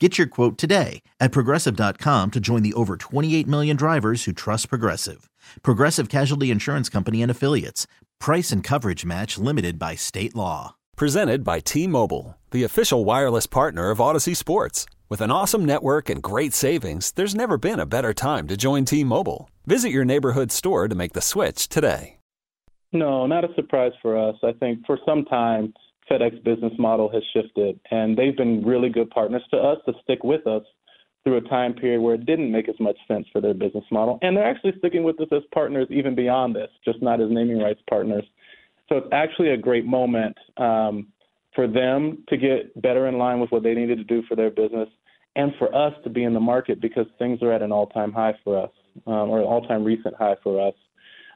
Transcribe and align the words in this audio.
Get 0.00 0.18
your 0.18 0.26
quote 0.26 0.58
today 0.58 1.02
at 1.20 1.30
progressive.com 1.30 2.32
to 2.32 2.40
join 2.40 2.62
the 2.64 2.74
over 2.74 2.96
28 2.96 3.46
million 3.46 3.76
drivers 3.76 4.24
who 4.24 4.32
trust 4.32 4.68
Progressive. 4.68 5.30
Progressive 5.62 6.08
Casualty 6.08 6.50
Insurance 6.50 6.88
Company 6.88 7.22
and 7.22 7.30
Affiliates. 7.30 7.86
Price 8.18 8.50
and 8.50 8.64
coverage 8.64 9.04
match 9.04 9.38
limited 9.38 9.78
by 9.78 9.94
state 9.94 10.34
law. 10.34 10.74
Presented 10.96 11.44
by 11.44 11.60
T 11.60 11.86
Mobile, 11.86 12.36
the 12.50 12.64
official 12.64 13.04
wireless 13.04 13.46
partner 13.46 13.90
of 13.90 13.98
Audacy 13.98 14.34
Sports. 14.34 14.84
With 15.08 15.20
an 15.20 15.30
awesome 15.30 15.64
network 15.64 16.10
and 16.10 16.20
great 16.20 16.54
savings, 16.54 17.12
there's 17.12 17.36
never 17.36 17.56
been 17.56 17.78
a 17.78 17.86
better 17.86 18.12
time 18.12 18.48
to 18.48 18.56
join 18.56 18.84
T 18.84 19.04
Mobile. 19.04 19.48
Visit 19.64 19.90
your 19.90 20.04
neighborhood 20.04 20.50
store 20.50 20.88
to 20.88 20.94
make 20.96 21.12
the 21.12 21.20
switch 21.20 21.68
today. 21.68 22.18
No, 22.92 23.26
not 23.26 23.44
a 23.44 23.54
surprise 23.54 23.92
for 24.02 24.16
us. 24.16 24.36
I 24.42 24.52
think 24.52 24.86
for 24.86 24.98
some 25.06 25.24
time, 25.24 25.72
FedEx 26.10 26.42
business 26.44 26.72
model 26.78 27.10
has 27.12 27.22
shifted, 27.32 27.78
and 27.90 28.16
they've 28.16 28.36
been 28.36 28.64
really 28.64 28.88
good 28.88 29.10
partners 29.10 29.42
to 29.50 29.56
us 29.56 29.78
to 29.86 29.92
stick 30.02 30.22
with 30.22 30.46
us 30.46 30.62
through 31.24 31.38
a 31.38 31.40
time 31.42 31.72
period 31.72 32.00
where 32.00 32.14
it 32.14 32.26
didn't 32.26 32.52
make 32.52 32.68
as 32.68 32.78
much 32.78 32.96
sense 33.08 33.26
for 33.32 33.40
their 33.40 33.54
business 33.54 33.84
model. 33.90 34.18
And 34.20 34.36
they're 34.36 34.48
actually 34.48 34.74
sticking 34.78 35.04
with 35.04 35.18
us 35.20 35.28
as 35.32 35.42
partners 35.52 35.86
even 35.90 36.14
beyond 36.14 36.54
this, 36.54 36.68
just 36.84 37.02
not 37.02 37.20
as 37.20 37.28
naming 37.30 37.58
rights 37.58 37.80
partners. 37.88 38.24
So 38.88 38.98
it's 38.98 39.08
actually 39.12 39.50
a 39.50 39.56
great 39.56 39.86
moment 39.86 40.36
um, 40.58 41.08
for 41.54 41.66
them 41.66 42.24
to 42.28 42.36
get 42.36 42.80
better 42.82 43.08
in 43.08 43.16
line 43.16 43.40
with 43.40 43.50
what 43.50 43.62
they 43.62 43.74
needed 43.74 43.96
to 43.96 44.04
do 44.04 44.22
for 44.28 44.36
their 44.36 44.50
business 44.50 44.88
and 45.36 45.52
for 45.58 45.74
us 45.74 45.94
to 46.04 46.10
be 46.10 46.24
in 46.24 46.34
the 46.34 46.40
market 46.40 46.80
because 46.80 47.06
things 47.18 47.42
are 47.42 47.52
at 47.52 47.62
an 47.62 47.72
all 47.72 47.86
time 47.86 48.12
high 48.12 48.34
for 48.44 48.62
us, 48.62 48.70
um, 49.06 49.30
or 49.30 49.40
an 49.40 49.46
all 49.46 49.66
time 49.66 49.82
recent 49.82 50.14
high 50.16 50.36
for 50.42 50.68
us 50.68 50.74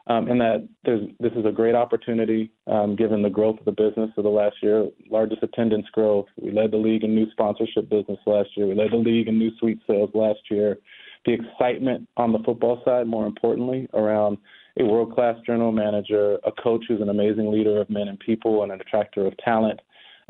um, 0.09 0.29
and 0.29 0.41
that 0.41 0.67
this 0.85 1.33
is 1.33 1.45
a 1.45 1.53
great 1.53 1.75
opportunity 1.75 2.51
um, 2.67 2.97
given 2.97 3.23
the 3.23 3.31
growth 3.31 3.59
of 3.59 3.65
the 3.67 3.73
business 3.73 4.11
of 4.17 4.25
the 4.25 4.31
last 4.31 4.57
year, 4.63 4.89
largest 5.11 5.43
attendance 5.43 5.87
growth. 5.93 6.27
We 6.41 6.51
led 6.51 6.71
the 6.71 6.79
league 6.79 7.05
in 7.05 7.15
new 7.15 7.31
sponsorship 7.31 7.91
business 7.91 8.19
last 8.27 8.51
year. 8.57 8.67
We 8.67 8.75
led 8.75 8.93
the 8.93 8.97
league 8.97 9.29
in 9.29 9.39
new 9.39 9.51
suite 9.59 9.81
sales 9.87 10.11
last 10.15 10.41
year. 10.51 10.79
The 11.27 11.35
excitement 11.35 12.09
on 12.17 12.33
the 12.33 12.39
football 12.39 12.81
side, 12.85 13.07
more 13.07 13.27
importantly, 13.27 13.87
around 13.93 14.39
a 14.81 14.85
world 14.85 15.15
class 15.15 15.37
general 15.45 15.73
manager, 15.73 16.39
a 16.45 16.53
coach 16.53 16.85
who's 16.89 17.03
an 17.03 17.11
amazing 17.11 17.53
leader 17.53 17.79
of 17.81 17.91
men 17.91 18.09
and 18.09 18.19
people 18.19 18.63
and 18.63 18.73
an 18.73 18.81
attractor 18.81 19.27
of 19.27 19.37
talent, 19.39 19.81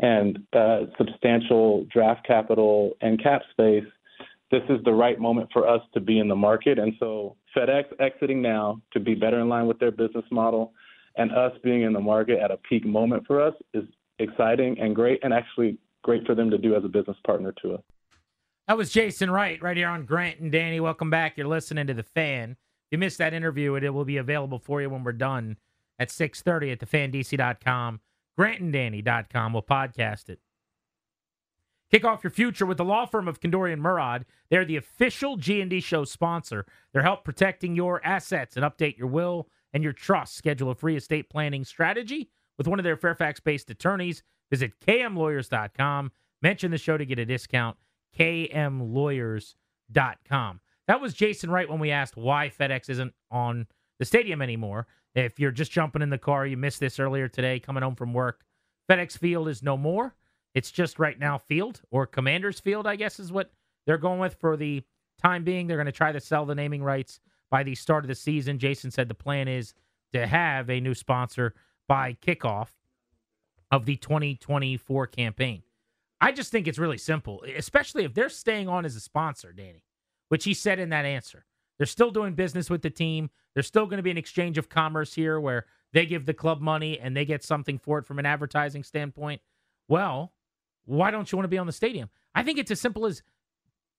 and 0.00 0.40
uh, 0.54 0.80
substantial 0.96 1.84
draft 1.92 2.26
capital 2.26 2.96
and 3.00 3.22
cap 3.22 3.42
space 3.52 3.84
this 4.50 4.62
is 4.68 4.82
the 4.84 4.92
right 4.92 5.20
moment 5.20 5.50
for 5.52 5.68
us 5.68 5.82
to 5.94 6.00
be 6.00 6.18
in 6.18 6.28
the 6.28 6.36
market. 6.36 6.78
And 6.78 6.94
so 6.98 7.36
FedEx 7.56 7.84
exiting 8.00 8.40
now 8.40 8.80
to 8.92 9.00
be 9.00 9.14
better 9.14 9.40
in 9.40 9.48
line 9.48 9.66
with 9.66 9.78
their 9.78 9.90
business 9.90 10.24
model 10.30 10.72
and 11.16 11.32
us 11.32 11.52
being 11.62 11.82
in 11.82 11.92
the 11.92 12.00
market 12.00 12.38
at 12.38 12.50
a 12.50 12.56
peak 12.56 12.86
moment 12.86 13.26
for 13.26 13.42
us 13.42 13.54
is 13.74 13.84
exciting 14.18 14.78
and 14.80 14.94
great 14.94 15.20
and 15.22 15.34
actually 15.34 15.78
great 16.02 16.24
for 16.26 16.34
them 16.34 16.50
to 16.50 16.58
do 16.58 16.74
as 16.74 16.84
a 16.84 16.88
business 16.88 17.16
partner 17.26 17.52
to 17.62 17.74
us. 17.74 17.82
That 18.66 18.76
was 18.76 18.90
Jason 18.90 19.30
Wright 19.30 19.62
right 19.62 19.76
here 19.76 19.88
on 19.88 20.04
Grant 20.04 20.40
and 20.40 20.52
Danny. 20.52 20.80
Welcome 20.80 21.10
back. 21.10 21.36
You're 21.36 21.46
listening 21.46 21.86
to 21.86 21.94
The 21.94 22.02
Fan. 22.02 22.52
If 22.52 22.92
you 22.92 22.98
missed 22.98 23.18
that 23.18 23.34
interview, 23.34 23.74
it 23.74 23.88
will 23.90 24.04
be 24.04 24.18
available 24.18 24.58
for 24.58 24.80
you 24.80 24.90
when 24.90 25.04
we're 25.04 25.12
done 25.12 25.56
at 25.98 26.08
6.30 26.08 26.72
at 26.72 26.78
thefandc.com, 26.80 28.00
grantanddanny.com. 28.38 29.52
We'll 29.52 29.62
podcast 29.62 30.28
it. 30.28 30.40
Kick 31.90 32.04
off 32.04 32.22
your 32.22 32.30
future 32.30 32.66
with 32.66 32.76
the 32.76 32.84
law 32.84 33.06
firm 33.06 33.26
of 33.28 33.40
Kendorian 33.40 33.80
Murad. 33.80 34.26
They're 34.50 34.64
the 34.64 34.76
official 34.76 35.36
G&D 35.36 35.80
show 35.80 36.04
sponsor. 36.04 36.66
They're 36.92 37.02
help 37.02 37.24
protecting 37.24 37.74
your 37.74 38.04
assets 38.04 38.56
and 38.56 38.64
update 38.64 38.98
your 38.98 39.08
will 39.08 39.48
and 39.72 39.82
your 39.82 39.94
trust. 39.94 40.36
Schedule 40.36 40.70
a 40.70 40.74
free 40.74 40.96
estate 40.96 41.30
planning 41.30 41.64
strategy 41.64 42.28
with 42.58 42.68
one 42.68 42.78
of 42.78 42.84
their 42.84 42.96
Fairfax-based 42.96 43.70
attorneys. 43.70 44.22
Visit 44.50 44.72
kmlawyers.com. 44.86 46.12
Mention 46.42 46.70
the 46.70 46.78
show 46.78 46.98
to 46.98 47.06
get 47.06 47.18
a 47.18 47.24
discount. 47.24 47.76
kmlawyers.com. 48.18 50.60
That 50.86 51.00
was 51.00 51.14
Jason 51.14 51.50
Wright 51.50 51.68
when 51.68 51.80
we 51.80 51.90
asked 51.90 52.16
why 52.16 52.50
FedEx 52.50 52.88
isn't 52.90 53.14
on 53.30 53.66
the 53.98 54.04
stadium 54.04 54.42
anymore. 54.42 54.86
If 55.14 55.40
you're 55.40 55.50
just 55.50 55.72
jumping 55.72 56.02
in 56.02 56.10
the 56.10 56.18
car, 56.18 56.46
you 56.46 56.56
missed 56.56 56.80
this 56.80 56.98
earlier 56.98 57.28
today 57.28 57.60
coming 57.60 57.82
home 57.82 57.96
from 57.96 58.12
work. 58.12 58.44
FedEx 58.90 59.18
Field 59.18 59.48
is 59.48 59.62
no 59.62 59.76
more. 59.76 60.14
It's 60.54 60.70
just 60.70 60.98
right 60.98 61.18
now 61.18 61.38
Field 61.38 61.82
or 61.90 62.06
Commanders 62.06 62.60
Field, 62.60 62.86
I 62.86 62.96
guess 62.96 63.20
is 63.20 63.32
what 63.32 63.52
they're 63.86 63.98
going 63.98 64.20
with 64.20 64.34
for 64.34 64.56
the 64.56 64.82
time 65.22 65.44
being. 65.44 65.66
They're 65.66 65.76
going 65.76 65.86
to 65.86 65.92
try 65.92 66.12
to 66.12 66.20
sell 66.20 66.46
the 66.46 66.54
naming 66.54 66.82
rights 66.82 67.20
by 67.50 67.62
the 67.62 67.74
start 67.74 68.04
of 68.04 68.08
the 68.08 68.14
season. 68.14 68.58
Jason 68.58 68.90
said 68.90 69.08
the 69.08 69.14
plan 69.14 69.48
is 69.48 69.74
to 70.12 70.26
have 70.26 70.70
a 70.70 70.80
new 70.80 70.94
sponsor 70.94 71.54
by 71.86 72.16
kickoff 72.20 72.68
of 73.70 73.84
the 73.86 73.96
2024 73.96 75.06
campaign. 75.08 75.62
I 76.20 76.32
just 76.32 76.50
think 76.50 76.66
it's 76.66 76.78
really 76.78 76.98
simple, 76.98 77.44
especially 77.56 78.04
if 78.04 78.14
they're 78.14 78.28
staying 78.28 78.68
on 78.68 78.84
as 78.84 78.96
a 78.96 79.00
sponsor, 79.00 79.52
Danny, 79.52 79.84
which 80.28 80.44
he 80.44 80.54
said 80.54 80.78
in 80.78 80.88
that 80.90 81.04
answer. 81.04 81.44
They're 81.76 81.86
still 81.86 82.10
doing 82.10 82.34
business 82.34 82.68
with 82.68 82.82
the 82.82 82.90
team. 82.90 83.30
There's 83.54 83.68
still 83.68 83.86
going 83.86 83.98
to 83.98 84.02
be 84.02 84.10
an 84.10 84.18
exchange 84.18 84.58
of 84.58 84.68
commerce 84.68 85.14
here 85.14 85.38
where 85.38 85.66
they 85.92 86.06
give 86.06 86.26
the 86.26 86.34
club 86.34 86.60
money 86.60 86.98
and 86.98 87.16
they 87.16 87.24
get 87.24 87.44
something 87.44 87.78
for 87.78 87.98
it 87.98 88.06
from 88.06 88.18
an 88.18 88.26
advertising 88.26 88.82
standpoint. 88.82 89.40
Well, 89.86 90.32
why 90.88 91.10
don't 91.10 91.30
you 91.30 91.36
want 91.36 91.44
to 91.44 91.50
be 91.50 91.58
on 91.58 91.66
the 91.66 91.72
stadium? 91.72 92.08
I 92.34 92.42
think 92.42 92.58
it's 92.58 92.70
as 92.70 92.80
simple 92.80 93.04
as 93.04 93.22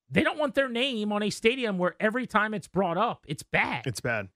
they 0.09 0.23
don't 0.23 0.39
want 0.39 0.55
their 0.55 0.67
name 0.67 1.11
on 1.11 1.21
a 1.21 1.29
stadium 1.29 1.77
where 1.77 1.95
every 1.99 2.25
time 2.25 2.53
it's 2.53 2.67
brought 2.67 2.97
up, 2.97 3.25
it's 3.27 3.43
bad. 3.43 3.85
It's 3.85 4.01
bad. 4.01 4.29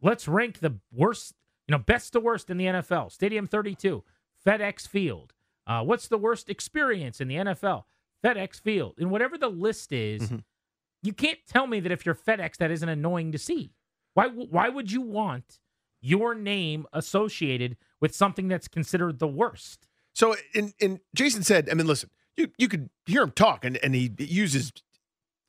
Let's 0.00 0.26
rank 0.26 0.60
the 0.60 0.78
worst, 0.90 1.34
you 1.68 1.72
know, 1.72 1.78
best 1.78 2.14
to 2.14 2.20
worst 2.20 2.48
in 2.48 2.56
the 2.56 2.64
NFL. 2.64 3.12
Stadium 3.12 3.46
32, 3.46 4.02
FedEx 4.44 4.88
Field. 4.88 5.34
Uh, 5.66 5.82
what's 5.82 6.08
the 6.08 6.18
worst 6.18 6.48
experience 6.48 7.20
in 7.20 7.28
the 7.28 7.36
NFL? 7.36 7.84
FedEx 8.24 8.60
Field. 8.60 8.94
And 8.98 9.10
whatever 9.10 9.36
the 9.36 9.50
list 9.50 9.92
is, 9.92 10.22
mm-hmm. 10.22 10.38
you 11.02 11.12
can't 11.12 11.38
tell 11.46 11.66
me 11.66 11.78
that 11.80 11.92
if 11.92 12.06
you're 12.06 12.14
FedEx, 12.14 12.56
that 12.56 12.70
isn't 12.70 12.88
annoying 12.88 13.32
to 13.32 13.38
see. 13.38 13.74
Why? 14.14 14.28
Why 14.28 14.68
would 14.70 14.90
you 14.90 15.02
want 15.02 15.58
your 16.00 16.34
name 16.34 16.86
associated 16.92 17.76
with 18.00 18.14
something 18.14 18.48
that's 18.48 18.68
considered 18.68 19.18
the 19.18 19.28
worst? 19.28 19.88
So, 20.22 20.36
and, 20.54 21.00
Jason 21.16 21.42
said, 21.42 21.68
I 21.68 21.74
mean, 21.74 21.88
listen, 21.88 22.08
you, 22.36 22.46
you 22.56 22.68
could 22.68 22.90
hear 23.06 23.22
him 23.22 23.32
talk, 23.32 23.64
and, 23.64 23.76
and 23.78 23.92
he 23.92 24.08
uses, 24.18 24.72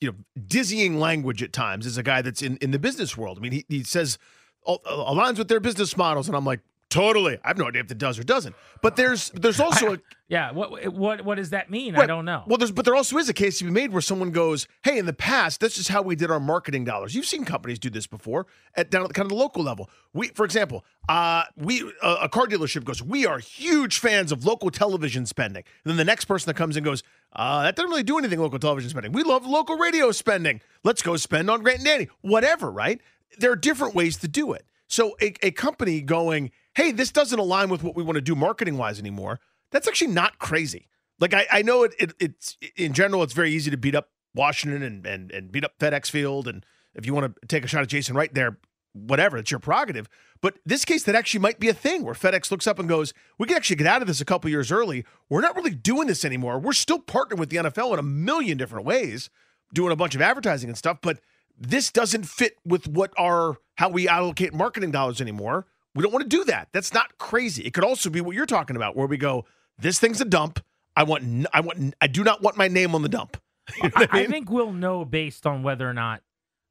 you 0.01 0.09
know, 0.09 0.15
dizzying 0.47 0.99
language 0.99 1.43
at 1.43 1.53
times 1.53 1.85
as 1.85 1.95
a 1.99 2.01
guy 2.01 2.23
that's 2.23 2.41
in, 2.41 2.57
in 2.57 2.71
the 2.71 2.79
business 2.79 3.15
world. 3.15 3.37
I 3.37 3.41
mean, 3.41 3.51
he, 3.51 3.65
he 3.69 3.83
says, 3.83 4.17
uh, 4.65 4.77
aligns 4.87 5.37
with 5.37 5.47
their 5.47 5.59
business 5.59 5.95
models. 5.95 6.27
And 6.27 6.35
I'm 6.35 6.43
like, 6.43 6.61
Totally. 6.93 7.39
I 7.43 7.47
have 7.47 7.57
no 7.57 7.67
idea 7.67 7.81
if 7.81 7.89
it 7.89 7.97
does 7.97 8.19
or 8.19 8.23
doesn't. 8.23 8.55
But 8.83 8.95
there's 8.95 9.31
there's 9.31 9.59
also 9.59 9.95
a 9.95 9.97
Yeah, 10.27 10.51
what 10.51 10.93
what 10.93 11.25
what 11.25 11.35
does 11.35 11.49
that 11.49 11.71
mean? 11.71 11.95
Right. 11.95 12.03
I 12.03 12.05
don't 12.05 12.23
know. 12.23 12.43
Well, 12.45 12.57
there's 12.57 12.71
but 12.71 12.85
there 12.85 12.95
also 12.95 13.17
is 13.17 13.29
a 13.29 13.33
case 13.33 13.57
to 13.57 13.65
be 13.65 13.71
made 13.71 13.91
where 13.91 14.01
someone 14.01 14.29
goes, 14.29 14.67
"Hey, 14.83 14.99
in 14.99 15.07
the 15.07 15.13
past, 15.13 15.59
this 15.59 15.79
is 15.79 15.87
how 15.87 16.03
we 16.03 16.15
did 16.15 16.29
our 16.29 16.39
marketing 16.39 16.83
dollars." 16.83 17.15
You've 17.15 17.25
seen 17.25 17.45
companies 17.45 17.79
do 17.79 17.89
this 17.89 18.05
before 18.05 18.45
at 18.75 18.91
down 18.91 19.01
at 19.03 19.07
the 19.07 19.13
kind 19.15 19.25
of 19.25 19.29
the 19.29 19.35
local 19.35 19.63
level. 19.63 19.89
We 20.13 20.27
for 20.29 20.45
example, 20.45 20.85
uh 21.09 21.45
we 21.57 21.83
uh, 22.03 22.17
a 22.21 22.29
car 22.29 22.45
dealership 22.45 22.83
goes, 22.83 23.01
"We 23.01 23.25
are 23.25 23.39
huge 23.39 23.97
fans 23.97 24.31
of 24.31 24.45
local 24.45 24.69
television 24.69 25.25
spending." 25.25 25.63
And 25.83 25.89
then 25.89 25.97
the 25.97 26.05
next 26.05 26.25
person 26.25 26.45
that 26.47 26.55
comes 26.55 26.77
in 26.77 26.83
goes, 26.83 27.01
uh, 27.35 27.63
that 27.63 27.75
doesn't 27.75 27.89
really 27.89 28.03
do 28.03 28.19
anything 28.19 28.39
local 28.39 28.59
television 28.59 28.91
spending. 28.91 29.13
We 29.13 29.23
love 29.23 29.47
local 29.47 29.77
radio 29.77 30.11
spending. 30.11 30.61
Let's 30.83 31.01
go 31.01 31.17
spend 31.17 31.49
on 31.49 31.63
Grant 31.63 31.79
and 31.79 31.87
Danny. 31.87 32.07
Whatever, 32.21 32.71
right? 32.71 33.01
There 33.39 33.51
are 33.51 33.55
different 33.55 33.95
ways 33.95 34.17
to 34.17 34.27
do 34.27 34.53
it. 34.53 34.65
So 34.87 35.15
a, 35.21 35.33
a 35.41 35.51
company 35.51 36.01
going, 36.01 36.51
hey, 36.75 36.91
this 36.91 37.11
doesn't 37.11 37.39
align 37.39 37.69
with 37.69 37.83
what 37.83 37.95
we 37.95 38.03
want 38.03 38.15
to 38.15 38.21
do 38.21 38.35
marketing 38.35 38.77
wise 38.77 38.99
anymore, 38.99 39.39
that's 39.71 39.87
actually 39.87 40.11
not 40.11 40.39
crazy. 40.39 40.87
Like 41.19 41.33
I, 41.33 41.47
I 41.51 41.61
know 41.61 41.83
it, 41.83 41.93
it, 41.99 42.13
it's 42.19 42.57
in 42.75 42.93
general, 42.93 43.23
it's 43.23 43.33
very 43.33 43.51
easy 43.51 43.71
to 43.71 43.77
beat 43.77 43.95
up 43.95 44.09
Washington 44.35 44.83
and, 44.83 45.05
and, 45.05 45.31
and 45.31 45.51
beat 45.51 45.63
up 45.63 45.77
FedEx 45.79 46.09
Field. 46.09 46.47
And 46.47 46.65
if 46.95 47.05
you 47.05 47.13
want 47.13 47.35
to 47.35 47.47
take 47.47 47.63
a 47.63 47.67
shot 47.67 47.83
at 47.83 47.87
Jason 47.89 48.15
Wright 48.15 48.33
there, 48.33 48.57
whatever, 48.93 49.37
it's 49.37 49.51
your 49.51 49.59
prerogative. 49.59 50.07
But 50.41 50.55
this 50.65 50.85
case, 50.85 51.03
that 51.03 51.15
actually 51.15 51.39
might 51.39 51.59
be 51.59 51.69
a 51.69 51.73
thing 51.73 52.03
where 52.03 52.13
FedEx 52.13 52.51
looks 52.51 52.67
up 52.67 52.79
and 52.79 52.89
goes, 52.89 53.13
we 53.37 53.47
can 53.47 53.55
actually 53.55 53.77
get 53.77 53.87
out 53.87 54.01
of 54.01 54.07
this 54.07 54.21
a 54.21 54.25
couple 54.25 54.49
years 54.49 54.71
early. 54.71 55.05
We're 55.29 55.41
not 55.41 55.55
really 55.55 55.73
doing 55.73 56.07
this 56.07 56.25
anymore. 56.25 56.59
We're 56.59 56.73
still 56.73 56.99
partnering 56.99 57.37
with 57.39 57.49
the 57.49 57.57
NFL 57.57 57.93
in 57.93 57.99
a 57.99 58.03
million 58.03 58.57
different 58.57 58.85
ways, 58.85 59.29
doing 59.73 59.91
a 59.91 59.95
bunch 59.95 60.15
of 60.15 60.21
advertising 60.21 60.69
and 60.69 60.77
stuff. 60.77 60.97
But 61.01 61.19
this 61.57 61.91
doesn't 61.91 62.25
fit 62.25 62.57
with 62.65 62.87
what 62.87 63.13
our 63.17 63.57
how 63.75 63.89
we 63.89 64.07
allocate 64.07 64.53
marketing 64.53 64.91
dollars 64.91 65.21
anymore. 65.21 65.65
We 65.95 66.03
don't 66.03 66.11
want 66.11 66.23
to 66.23 66.29
do 66.29 66.43
that. 66.45 66.69
That's 66.71 66.93
not 66.93 67.17
crazy. 67.17 67.63
It 67.63 67.73
could 67.73 67.83
also 67.83 68.09
be 68.09 68.21
what 68.21 68.35
you're 68.35 68.45
talking 68.45 68.75
about, 68.75 68.95
where 68.95 69.07
we 69.07 69.17
go, 69.17 69.45
this 69.77 69.99
thing's 69.99 70.21
a 70.21 70.25
dump. 70.25 70.59
I 70.95 71.03
want, 71.03 71.47
I 71.53 71.61
want, 71.61 71.95
I 72.01 72.07
do 72.07 72.23
not 72.23 72.41
want 72.41 72.57
my 72.57 72.67
name 72.67 72.95
on 72.95 73.01
the 73.01 73.09
dump. 73.09 73.37
You 73.81 73.83
know 73.83 73.91
I, 73.95 74.07
I, 74.11 74.15
mean? 74.17 74.25
I 74.25 74.29
think 74.29 74.49
we'll 74.49 74.73
know 74.73 75.05
based 75.05 75.47
on 75.47 75.63
whether 75.63 75.89
or 75.89 75.93
not 75.93 76.21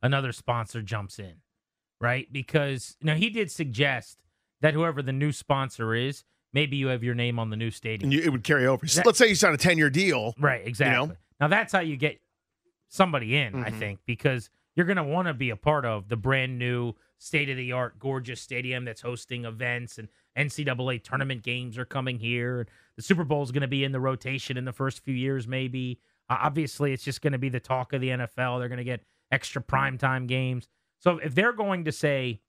another 0.02 0.30
sponsor 0.30 0.82
jumps 0.82 1.18
in, 1.18 1.36
right? 2.00 2.30
Because 2.30 2.96
now 3.00 3.14
he 3.14 3.30
did 3.30 3.50
suggest 3.50 4.18
that 4.60 4.74
whoever 4.74 5.00
the 5.00 5.12
new 5.12 5.32
sponsor 5.32 5.94
is, 5.94 6.22
maybe 6.52 6.76
you 6.76 6.88
have 6.88 7.02
your 7.02 7.14
name 7.14 7.38
on 7.38 7.48
the 7.48 7.56
new 7.56 7.70
stadium. 7.70 8.12
You, 8.12 8.20
it 8.20 8.28
would 8.28 8.44
carry 8.44 8.66
over. 8.66 8.84
That, 8.84 9.06
Let's 9.06 9.16
say 9.16 9.28
you 9.28 9.34
sign 9.34 9.54
a 9.54 9.56
10 9.56 9.78
year 9.78 9.88
deal. 9.88 10.34
Right, 10.38 10.66
exactly. 10.66 11.00
You 11.00 11.06
know? 11.08 11.16
Now 11.40 11.48
that's 11.48 11.72
how 11.72 11.80
you 11.80 11.96
get 11.96 12.20
somebody 12.88 13.36
in, 13.36 13.54
mm-hmm. 13.54 13.64
I 13.64 13.70
think, 13.70 14.00
because 14.04 14.50
you're 14.74 14.86
going 14.86 14.96
to 14.96 15.04
want 15.04 15.28
to 15.28 15.34
be 15.34 15.50
a 15.50 15.56
part 15.56 15.84
of 15.84 16.08
the 16.08 16.16
brand 16.16 16.58
new 16.58 16.94
state 17.18 17.48
of 17.48 17.56
the 17.56 17.72
art, 17.72 17.98
gorgeous 17.98 18.40
stadium 18.40 18.84
that's 18.84 19.02
hosting 19.02 19.44
events 19.44 19.98
and 19.98 20.08
NCAA 20.36 21.02
tournament 21.02 21.42
games 21.42 21.78
are 21.78 21.84
coming 21.84 22.18
here. 22.18 22.66
The 22.96 23.02
Super 23.02 23.24
Bowl 23.24 23.42
is 23.42 23.52
going 23.52 23.62
to 23.62 23.68
be 23.68 23.84
in 23.84 23.92
the 23.92 24.00
rotation 24.00 24.56
in 24.56 24.64
the 24.64 24.72
first 24.72 25.04
few 25.04 25.14
years, 25.14 25.46
maybe. 25.46 26.00
Uh, 26.28 26.38
obviously, 26.40 26.92
it's 26.92 27.04
just 27.04 27.20
going 27.20 27.32
to 27.32 27.38
be 27.38 27.48
the 27.48 27.60
talk 27.60 27.92
of 27.92 28.00
the 28.00 28.08
NFL. 28.08 28.58
They're 28.58 28.68
going 28.68 28.78
to 28.78 28.84
get 28.84 29.04
extra 29.30 29.62
primetime 29.62 30.26
games. 30.26 30.68
So 30.98 31.18
if 31.18 31.34
they're 31.34 31.52
going 31.52 31.84
to 31.84 31.92
say, 31.92 32.40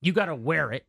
you 0.00 0.12
got 0.12 0.26
to 0.26 0.34
wear 0.34 0.72
it, 0.72 0.86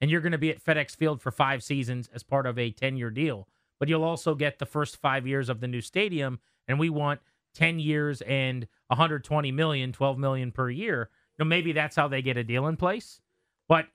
and 0.00 0.10
you're 0.10 0.20
going 0.20 0.32
to 0.32 0.38
be 0.38 0.50
at 0.50 0.62
FedEx 0.62 0.96
Field 0.96 1.22
for 1.22 1.30
five 1.30 1.62
seasons 1.62 2.10
as 2.14 2.22
part 2.22 2.46
of 2.46 2.58
a 2.58 2.70
10 2.70 2.96
year 2.96 3.10
deal, 3.10 3.48
but 3.78 3.88
you'll 3.88 4.04
also 4.04 4.34
get 4.34 4.58
the 4.58 4.66
first 4.66 4.96
five 4.96 5.26
years 5.26 5.48
of 5.48 5.60
the 5.60 5.68
new 5.68 5.80
stadium, 5.80 6.38
and 6.68 6.78
we 6.78 6.90
want 6.90 7.20
10 7.54 7.78
years 7.78 8.20
and 8.22 8.66
120 8.88 9.52
million, 9.52 9.92
12 9.92 10.18
million 10.18 10.52
per 10.52 10.70
year. 10.70 11.10
You 11.38 11.44
know, 11.44 11.48
maybe 11.48 11.72
that's 11.72 11.96
how 11.96 12.08
they 12.08 12.22
get 12.22 12.36
a 12.36 12.44
deal 12.44 12.66
in 12.66 12.76
place. 12.76 13.20
But 13.68 13.86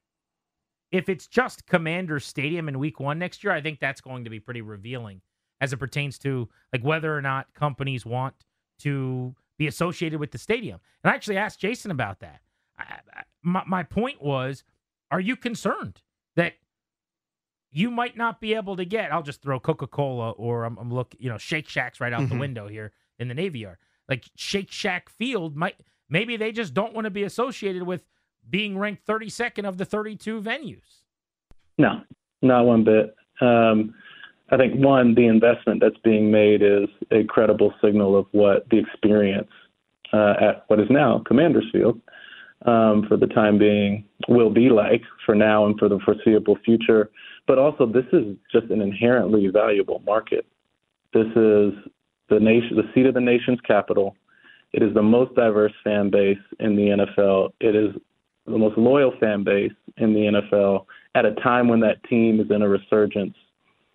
if 0.92 1.10
it's 1.10 1.28
just 1.28 1.68
Commander 1.68 2.20
Stadium 2.20 2.68
in 2.68 2.80
week 2.80 3.00
one 3.00 3.20
next 3.20 3.44
year, 3.44 3.54
I 3.54 3.62
think 3.62 3.80
that's 3.80 4.02
going 4.02 4.24
to 4.24 4.30
be 4.30 4.40
pretty 4.40 4.62
revealing 4.62 5.22
as 5.62 5.74
it 5.74 5.78
pertains 5.78 6.18
to 6.20 6.50
like 6.74 6.84
whether 6.84 7.16
or 7.16 7.22
not 7.22 7.54
companies 7.54 8.06
want 8.06 8.34
to 8.80 9.36
be 9.58 9.68
associated 9.68 10.20
with 10.20 10.32
the 10.32 10.38
stadium. 10.38 10.80
And 11.04 11.12
I 11.12 11.16
actually 11.16 11.38
asked 11.38 11.60
Jason 11.60 11.92
about 11.92 12.20
that. 12.22 12.42
I, 12.78 12.84
I, 13.14 13.24
my, 13.44 13.64
my 13.68 13.84
point 13.84 14.22
was, 14.22 14.64
are 15.12 15.20
you 15.20 15.36
concerned 15.36 16.02
that 16.36 16.54
you 17.72 17.92
might 17.92 18.18
not 18.18 18.40
be 18.40 18.54
able 18.54 18.78
to 18.78 18.86
get? 18.86 19.12
I'll 19.12 19.22
just 19.22 19.42
throw 19.42 19.60
Coca 19.60 19.86
Cola 19.86 20.32
or 20.32 20.64
I'm, 20.64 20.78
I'm 20.78 20.92
look, 20.92 21.14
you 21.20 21.30
know, 21.30 21.38
Shake 21.38 21.68
Shacks 21.68 22.00
right 22.00 22.14
out 22.14 22.22
mm-hmm. 22.22 22.36
the 22.36 22.40
window 22.40 22.68
here 22.68 22.94
in 23.20 23.28
the 23.28 23.34
Navy 23.34 23.60
Yard. 23.60 23.78
Like 24.08 24.26
Shake 24.36 24.72
Shack 24.72 25.10
Field 25.10 25.56
might 25.56 25.76
maybe 26.10 26.38
they 26.38 26.52
just 26.52 26.74
don't 26.74 26.94
want 26.94 27.06
to 27.06 27.12
be 27.12 27.24
associated 27.24 27.84
with 27.84 28.04
being 28.50 28.78
ranked 28.78 29.06
32nd 29.06 29.68
of 29.68 29.78
the 29.78 29.86
32 29.86 30.42
venues. 30.42 31.04
No, 31.78 32.02
not 32.42 32.66
one 32.66 32.84
bit. 32.84 33.16
Um, 33.42 33.94
I 34.52 34.58
think 34.58 34.84
one, 34.84 35.14
the 35.14 35.28
investment 35.28 35.80
that's 35.82 35.98
being 36.04 36.32
made 36.32 36.64
is 36.64 36.90
a 37.12 37.24
credible 37.26 37.74
signal 37.84 38.18
of 38.18 38.26
what 38.32 38.68
the 38.70 38.80
experience 38.80 39.50
uh, 40.12 40.34
at 40.42 40.64
what 40.68 40.80
is 40.80 40.88
now 40.90 41.22
Commander's 41.28 41.70
Field 41.72 42.02
um, 42.66 43.06
for 43.08 43.16
the 43.16 43.28
time 43.28 43.58
being 43.58 44.06
will 44.28 44.50
be 44.50 44.70
like 44.70 45.04
for 45.26 45.36
now 45.36 45.66
and 45.66 45.78
for 45.78 45.88
the 45.88 46.00
foreseeable 46.00 46.58
future. 46.66 47.12
But 47.48 47.60
also, 47.60 47.86
this 47.86 48.06
is 48.12 48.36
just 48.52 48.72
an 48.72 48.82
inherently 48.82 49.48
valuable 49.48 50.02
market. 50.06 50.46
This 51.14 51.28
is 51.36 51.74
the 52.30 52.40
nation, 52.40 52.76
the 52.76 52.90
seat 52.94 53.06
of 53.06 53.14
the 53.14 53.22
nation's 53.22 53.60
capital. 53.62 54.16
It 54.72 54.84
is 54.84 54.94
the 54.94 55.02
most 55.02 55.36
diverse 55.36 55.74
fan 55.84 56.10
base 56.10 56.38
in 56.60 56.76
the 56.76 57.06
NFL. 57.18 57.52
It 57.60 57.76
is 57.76 57.96
the 58.46 58.58
most 58.58 58.78
loyal 58.78 59.14
fan 59.20 59.44
base 59.44 59.72
in 59.98 60.14
the 60.14 60.42
NFL 60.42 60.86
at 61.16 61.26
a 61.26 61.34
time 61.36 61.68
when 61.68 61.80
that 61.82 62.04
team 62.04 62.40
is 62.40 62.48
in 62.52 62.62
a 62.62 62.70
resurgence, 62.70 63.36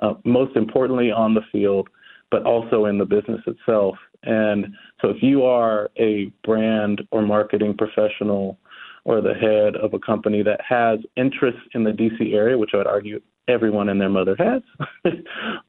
uh, 0.01 0.15
most 0.25 0.57
importantly 0.57 1.11
on 1.11 1.35
the 1.35 1.43
field, 1.53 1.89
but 2.31 2.45
also 2.45 2.87
in 2.87 2.99
the 2.99 3.05
business 3.05 3.41
itself. 3.47 3.97
And 4.25 4.67
so 5.01 5.11
if 5.11 5.23
you 5.23 5.45
are 5.45 5.91
a 5.99 6.33
brand 6.45 7.03
or 7.11 7.23
marketing 7.23 7.77
professional 7.77 8.59
or 9.05 9.21
the 9.21 9.35
head 9.35 9.77
of 9.77 9.95
a 9.95 9.99
company 9.99 10.43
that 10.43 10.61
has 10.67 10.99
interest 11.17 11.59
in 11.75 11.85
the 11.85 11.91
DC 11.91 12.35
area, 12.35 12.57
which 12.57 12.71
I 12.73 12.79
would 12.79 12.87
argue 12.87 13.21
everyone 13.49 13.89
and 13.89 14.01
their 14.01 14.09
mother 14.09 14.37
has, 14.39 14.63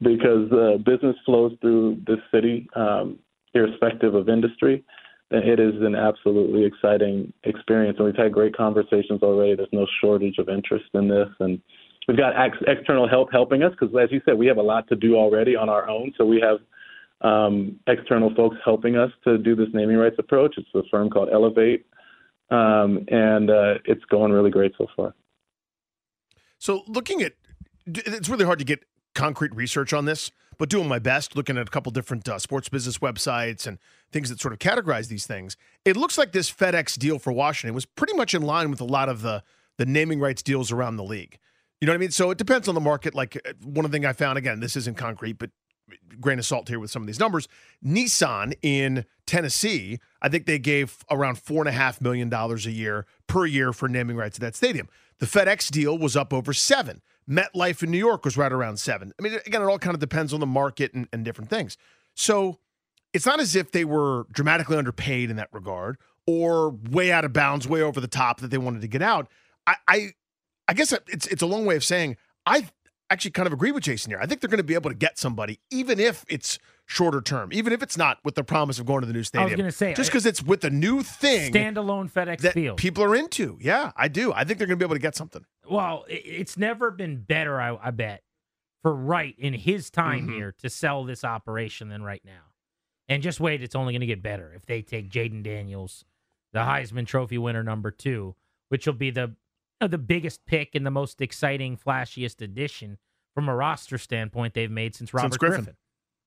because 0.00 0.50
uh, 0.52 0.78
business 0.78 1.16
flows 1.24 1.52
through 1.60 2.00
this 2.06 2.18
city, 2.32 2.68
um, 2.74 3.18
irrespective 3.54 4.14
of 4.14 4.28
industry. 4.28 4.84
It 5.30 5.58
is 5.58 5.74
an 5.82 5.96
absolutely 5.96 6.64
exciting 6.64 7.32
experience, 7.42 7.96
and 7.98 8.06
we've 8.06 8.16
had 8.16 8.32
great 8.32 8.56
conversations 8.56 9.22
already. 9.22 9.56
There's 9.56 9.68
no 9.72 9.86
shortage 10.00 10.38
of 10.38 10.48
interest 10.48 10.84
in 10.94 11.08
this, 11.08 11.28
and 11.40 11.60
we've 12.06 12.16
got 12.16 12.40
ex- 12.40 12.62
external 12.68 13.08
help 13.08 13.32
helping 13.32 13.64
us 13.64 13.72
because, 13.72 13.94
as 14.00 14.12
you 14.12 14.20
said, 14.24 14.38
we 14.38 14.46
have 14.46 14.58
a 14.58 14.62
lot 14.62 14.86
to 14.88 14.94
do 14.94 15.16
already 15.16 15.56
on 15.56 15.68
our 15.68 15.88
own. 15.88 16.12
So 16.16 16.24
we 16.24 16.40
have 16.40 16.58
um, 17.22 17.80
external 17.88 18.32
folks 18.36 18.56
helping 18.64 18.96
us 18.96 19.10
to 19.24 19.36
do 19.38 19.56
this 19.56 19.66
naming 19.72 19.96
rights 19.96 20.16
approach. 20.20 20.54
It's 20.58 20.68
a 20.74 20.82
firm 20.92 21.10
called 21.10 21.28
Elevate, 21.32 21.86
um, 22.50 23.04
and 23.08 23.50
uh, 23.50 23.74
it's 23.84 24.04
going 24.04 24.30
really 24.30 24.50
great 24.50 24.74
so 24.78 24.86
far. 24.94 25.12
So, 26.58 26.84
looking 26.86 27.20
at 27.22 27.32
it's 27.86 28.28
really 28.28 28.44
hard 28.44 28.58
to 28.58 28.64
get 28.64 28.84
concrete 29.14 29.54
research 29.54 29.92
on 29.92 30.04
this, 30.04 30.30
but 30.58 30.68
doing 30.68 30.88
my 30.88 30.98
best, 30.98 31.36
looking 31.36 31.56
at 31.56 31.66
a 31.66 31.70
couple 31.70 31.90
different 31.92 32.28
uh, 32.28 32.38
sports 32.38 32.68
business 32.68 32.98
websites 32.98 33.66
and 33.66 33.78
things 34.12 34.28
that 34.28 34.40
sort 34.40 34.52
of 34.52 34.58
categorize 34.58 35.08
these 35.08 35.26
things. 35.26 35.56
It 35.84 35.96
looks 35.96 36.18
like 36.18 36.32
this 36.32 36.50
FedEx 36.52 36.98
deal 36.98 37.18
for 37.18 37.32
Washington 37.32 37.74
was 37.74 37.86
pretty 37.86 38.14
much 38.14 38.34
in 38.34 38.42
line 38.42 38.70
with 38.70 38.80
a 38.80 38.84
lot 38.84 39.08
of 39.08 39.22
the 39.22 39.42
the 39.78 39.86
naming 39.86 40.20
rights 40.20 40.42
deals 40.42 40.72
around 40.72 40.96
the 40.96 41.04
league. 41.04 41.38
You 41.80 41.86
know 41.86 41.92
what 41.92 41.96
I 41.96 42.00
mean? 42.00 42.10
So 42.10 42.30
it 42.30 42.38
depends 42.38 42.66
on 42.66 42.74
the 42.74 42.80
market. 42.80 43.14
Like 43.14 43.36
uh, 43.36 43.52
one 43.62 43.84
of 43.84 43.90
the 43.90 43.96
thing 43.96 44.06
I 44.06 44.14
found 44.14 44.38
again, 44.38 44.60
this 44.60 44.76
isn't 44.76 44.96
concrete, 44.96 45.34
but 45.34 45.50
grain 46.20 46.38
of 46.38 46.46
salt 46.46 46.68
here 46.68 46.80
with 46.80 46.90
some 46.90 47.02
of 47.02 47.06
these 47.06 47.20
numbers. 47.20 47.48
Nissan 47.84 48.54
in 48.62 49.04
Tennessee, 49.26 49.98
I 50.22 50.28
think 50.28 50.46
they 50.46 50.58
gave 50.58 50.98
around 51.10 51.38
four 51.38 51.60
and 51.60 51.68
a 51.68 51.72
half 51.72 52.00
million 52.00 52.28
dollars 52.28 52.66
a 52.66 52.72
year 52.72 53.06
per 53.26 53.46
year 53.46 53.72
for 53.72 53.88
naming 53.88 54.16
rights 54.16 54.36
to 54.36 54.40
that 54.40 54.56
stadium. 54.56 54.88
The 55.18 55.26
FedEx 55.26 55.70
deal 55.70 55.96
was 55.96 56.16
up 56.16 56.32
over 56.32 56.52
seven. 56.52 57.02
MetLife 57.28 57.82
in 57.82 57.90
New 57.90 57.98
York 57.98 58.24
was 58.24 58.36
right 58.36 58.52
around 58.52 58.78
seven. 58.78 59.12
I 59.18 59.22
mean, 59.22 59.38
again, 59.46 59.62
it 59.62 59.64
all 59.64 59.78
kind 59.78 59.94
of 59.94 60.00
depends 60.00 60.32
on 60.32 60.40
the 60.40 60.46
market 60.46 60.94
and, 60.94 61.08
and 61.12 61.24
different 61.24 61.50
things. 61.50 61.76
So 62.14 62.58
it's 63.12 63.26
not 63.26 63.40
as 63.40 63.56
if 63.56 63.72
they 63.72 63.84
were 63.84 64.26
dramatically 64.30 64.76
underpaid 64.76 65.30
in 65.30 65.36
that 65.36 65.48
regard 65.52 65.98
or 66.26 66.70
way 66.70 67.12
out 67.12 67.24
of 67.24 67.32
bounds, 67.32 67.68
way 67.68 67.82
over 67.82 68.00
the 68.00 68.08
top 68.08 68.40
that 68.40 68.50
they 68.50 68.58
wanted 68.58 68.82
to 68.82 68.88
get 68.88 69.02
out. 69.02 69.28
I, 69.66 69.76
I, 69.88 70.08
I 70.68 70.74
guess 70.74 70.92
it's 71.08 71.26
it's 71.26 71.42
a 71.42 71.46
long 71.46 71.64
way 71.64 71.76
of 71.76 71.84
saying 71.84 72.16
I 72.44 72.68
actually 73.10 73.30
kind 73.30 73.46
of 73.46 73.52
agree 73.52 73.72
with 73.72 73.84
Jason 73.84 74.10
here. 74.10 74.18
I 74.20 74.26
think 74.26 74.40
they're 74.40 74.50
going 74.50 74.58
to 74.58 74.64
be 74.64 74.74
able 74.74 74.90
to 74.90 74.96
get 74.96 75.18
somebody, 75.18 75.60
even 75.70 76.00
if 76.00 76.24
it's 76.28 76.58
shorter 76.86 77.20
term, 77.20 77.52
even 77.52 77.72
if 77.72 77.82
it's 77.82 77.96
not 77.96 78.18
with 78.24 78.34
the 78.34 78.44
promise 78.44 78.78
of 78.78 78.86
going 78.86 79.00
to 79.00 79.06
the 79.06 79.12
new 79.12 79.22
stadium. 79.22 79.48
I 79.48 79.52
was 79.52 79.56
going 79.56 79.70
to 79.70 79.76
say 79.76 79.94
just 79.94 80.10
because 80.10 80.26
it's 80.26 80.42
with 80.42 80.64
a 80.64 80.70
new 80.70 81.02
thing, 81.02 81.52
standalone 81.52 82.10
FedEx 82.10 82.52
Field, 82.52 82.78
people 82.78 83.04
are 83.04 83.14
into. 83.14 83.58
Yeah, 83.60 83.92
I 83.96 84.08
do. 84.08 84.32
I 84.32 84.44
think 84.44 84.58
they're 84.58 84.66
going 84.66 84.78
to 84.78 84.84
be 84.84 84.86
able 84.86 84.96
to 84.96 85.00
get 85.00 85.16
something. 85.16 85.44
Well, 85.70 86.04
it's 86.08 86.56
never 86.56 86.90
been 86.90 87.18
better, 87.18 87.60
I, 87.60 87.76
I 87.82 87.90
bet, 87.90 88.22
for 88.82 88.94
Wright 88.94 89.34
in 89.38 89.54
his 89.54 89.90
time 89.90 90.22
mm-hmm. 90.22 90.32
here 90.32 90.54
to 90.60 90.70
sell 90.70 91.04
this 91.04 91.24
operation 91.24 91.88
than 91.88 92.02
right 92.02 92.22
now. 92.24 92.52
And 93.08 93.22
just 93.22 93.40
wait, 93.40 93.62
it's 93.62 93.74
only 93.74 93.92
going 93.92 94.00
to 94.00 94.06
get 94.06 94.22
better 94.22 94.52
if 94.54 94.66
they 94.66 94.82
take 94.82 95.10
Jayden 95.10 95.42
Daniels, 95.42 96.04
the 96.52 96.60
Heisman 96.60 97.06
Trophy 97.06 97.38
winner 97.38 97.62
number 97.62 97.90
two, 97.90 98.34
which 98.68 98.86
will 98.86 98.94
be 98.94 99.10
the 99.10 99.36
you 99.80 99.82
know, 99.82 99.88
the 99.88 99.98
biggest 99.98 100.44
pick 100.46 100.74
and 100.74 100.86
the 100.86 100.90
most 100.90 101.20
exciting, 101.20 101.76
flashiest 101.76 102.40
addition 102.40 102.98
from 103.34 103.48
a 103.48 103.54
roster 103.54 103.98
standpoint 103.98 104.54
they've 104.54 104.70
made 104.70 104.94
since 104.94 105.12
Robert 105.12 105.32
since 105.32 105.36
Griffin. 105.36 105.64
Griffin. 105.64 105.76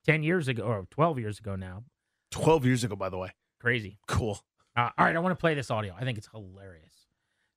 10 0.06 0.24
years 0.24 0.48
ago, 0.48 0.64
or 0.64 0.88
12 0.92 1.20
years 1.20 1.40
ago 1.40 1.56
now. 1.56 1.84
12 2.32 2.66
years 2.66 2.84
ago, 2.84 2.96
by 2.96 3.10
the 3.10 3.18
way. 3.18 3.32
Crazy. 3.60 3.98
Cool. 4.08 4.40
Uh, 4.76 4.90
all 4.98 5.06
right, 5.06 5.16
I 5.16 5.20
want 5.20 5.32
to 5.32 5.42
play 5.42 5.56
this 5.56 5.72
audio. 5.72 5.94
I 6.00 6.06
think 6.06 6.18
it's 6.18 6.30
hilarious. 6.32 6.94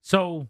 So, 0.00 0.48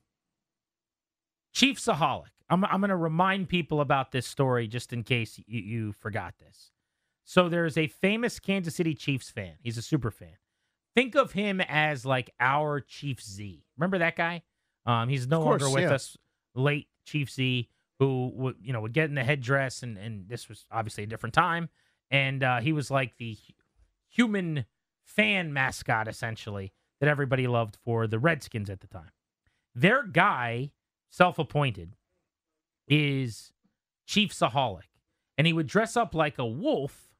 Chiefsaholic, 1.54 2.30
I'm, 2.48 2.64
I'm 2.64 2.80
going 2.80 2.90
to 2.90 2.96
remind 2.96 3.48
people 3.48 3.80
about 3.80 4.12
this 4.12 4.26
story 4.26 4.66
just 4.66 4.92
in 4.92 5.02
case 5.02 5.40
you, 5.46 5.60
you 5.60 5.92
forgot 5.92 6.34
this. 6.38 6.70
So, 7.24 7.48
there's 7.48 7.78
a 7.78 7.86
famous 7.86 8.40
Kansas 8.40 8.74
City 8.74 8.94
Chiefs 8.94 9.30
fan. 9.30 9.54
He's 9.62 9.78
a 9.78 9.82
super 9.82 10.10
fan. 10.10 10.36
Think 10.94 11.14
of 11.14 11.32
him 11.32 11.60
as 11.60 12.04
like 12.04 12.30
our 12.40 12.80
Chief 12.80 13.22
Zee. 13.22 13.64
Remember 13.76 13.98
that 13.98 14.16
guy? 14.16 14.42
Um, 14.84 15.08
he's 15.08 15.26
no 15.26 15.42
course, 15.42 15.62
longer 15.62 15.74
with 15.74 15.84
yeah. 15.84 15.94
us. 15.94 16.16
Late 16.54 16.88
Chief 17.04 17.30
Zee, 17.30 17.68
who 17.98 18.32
would 18.34 18.56
you 18.62 18.72
know 18.72 18.80
would 18.80 18.92
get 18.92 19.08
in 19.08 19.14
the 19.14 19.24
headdress, 19.24 19.82
and 19.82 19.96
and 19.96 20.28
this 20.28 20.48
was 20.48 20.66
obviously 20.70 21.04
a 21.04 21.06
different 21.06 21.34
time, 21.34 21.70
and 22.10 22.42
uh, 22.42 22.60
he 22.60 22.72
was 22.72 22.90
like 22.90 23.16
the 23.16 23.38
human 24.10 24.66
fan 25.04 25.52
mascot 25.52 26.08
essentially 26.08 26.72
that 27.00 27.08
everybody 27.08 27.46
loved 27.46 27.76
for 27.84 28.06
the 28.06 28.18
Redskins 28.18 28.70
at 28.70 28.80
the 28.80 28.86
time. 28.86 29.10
Their 29.74 30.04
guy, 30.04 30.72
self-appointed, 31.12 31.94
is 32.88 33.52
Chiefsaholic, 34.08 34.88
and 35.38 35.46
he 35.46 35.52
would 35.52 35.68
dress 35.68 35.96
up 35.96 36.14
like 36.14 36.38
a 36.38 36.46
wolf, 36.46 37.12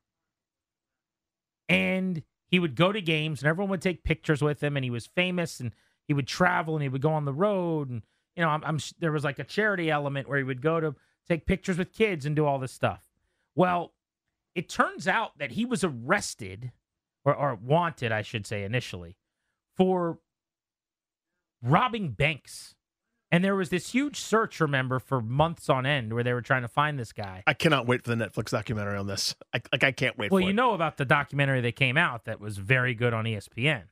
and 1.69 2.23
he 2.49 2.59
would 2.59 2.75
go 2.75 2.91
to 2.91 3.01
games, 3.01 3.41
and 3.41 3.49
everyone 3.49 3.71
would 3.71 3.83
take 3.83 4.03
pictures 4.03 4.43
with 4.43 4.63
him, 4.63 4.77
and 4.77 4.83
he 4.83 4.91
was 4.91 5.07
famous, 5.07 5.61
and 5.61 5.73
he 6.09 6.15
would 6.15 6.27
travel, 6.27 6.75
and 6.75 6.83
he 6.83 6.89
would 6.89 7.03
go 7.03 7.13
on 7.13 7.25
the 7.25 7.33
road, 7.33 7.89
and 7.91 8.03
you 8.35 8.43
know, 8.43 8.49
I'm, 8.49 8.65
I'm 8.65 8.79
there 8.99 9.13
was 9.13 9.25
like 9.25 9.39
a 9.39 9.45
charity 9.45 9.91
element 9.91 10.29
where 10.29 10.39
he 10.39 10.45
would 10.45 10.63
go 10.63 10.81
to 10.81 10.95
take 11.29 11.47
pictures 11.47 11.79
with 11.79 11.93
kids 11.93 12.27
and 12.27 12.35
do 12.35 12.47
all 12.47 12.59
this 12.59 12.73
stuff. 12.73 13.09
Well, 13.55 13.93
it 14.55 14.69
turns 14.69 15.07
out 15.07 15.39
that 15.39 15.53
he 15.53 15.65
was 15.65 15.85
arrested 15.85 16.73
or, 17.25 17.35
or 17.35 17.55
wanted, 17.55 18.11
I 18.11 18.23
should 18.23 18.47
say, 18.47 18.65
initially 18.65 19.17
for 19.77 20.19
robbing 21.63 22.11
banks. 22.11 22.75
And 23.33 23.43
there 23.43 23.57
was 23.57 23.71
this 23.71 23.91
huge 23.93 24.21
search, 24.21 24.61
remember, 24.61 24.99
for 24.99 25.21
months 25.23 25.71
on 25.71 25.87
end 25.87 26.13
where 26.13 26.23
they 26.23 26.35
were 26.35 26.43
trying 26.43 26.63
to 26.63 26.69
find 26.69 26.99
this 26.99 27.13
guy. 27.15 27.43
I 27.47 27.55
cannot 27.55 27.87
wait 27.87 28.05
for 28.05 28.15
the 28.15 28.23
Netflix 28.25 28.51
documentary 28.51 28.99
on 28.99 29.07
this. 29.07 29.35
I, 29.55 29.63
like 29.73 29.83
I 29.83 29.91
can't 29.91 30.19
wait. 30.19 30.31
Well, 30.31 30.43
you 30.43 30.51
it. 30.51 30.55
know 30.55 30.75
about 30.75 30.99
the 30.99 31.07
documentary 31.07 31.63
that 31.63 31.75
came 31.75 31.97
out 31.97 32.27
that 32.27 32.41
was 32.41 32.59
very 32.59 32.95
good 32.95 33.15
on 33.15 33.25
ESPN. 33.25 33.85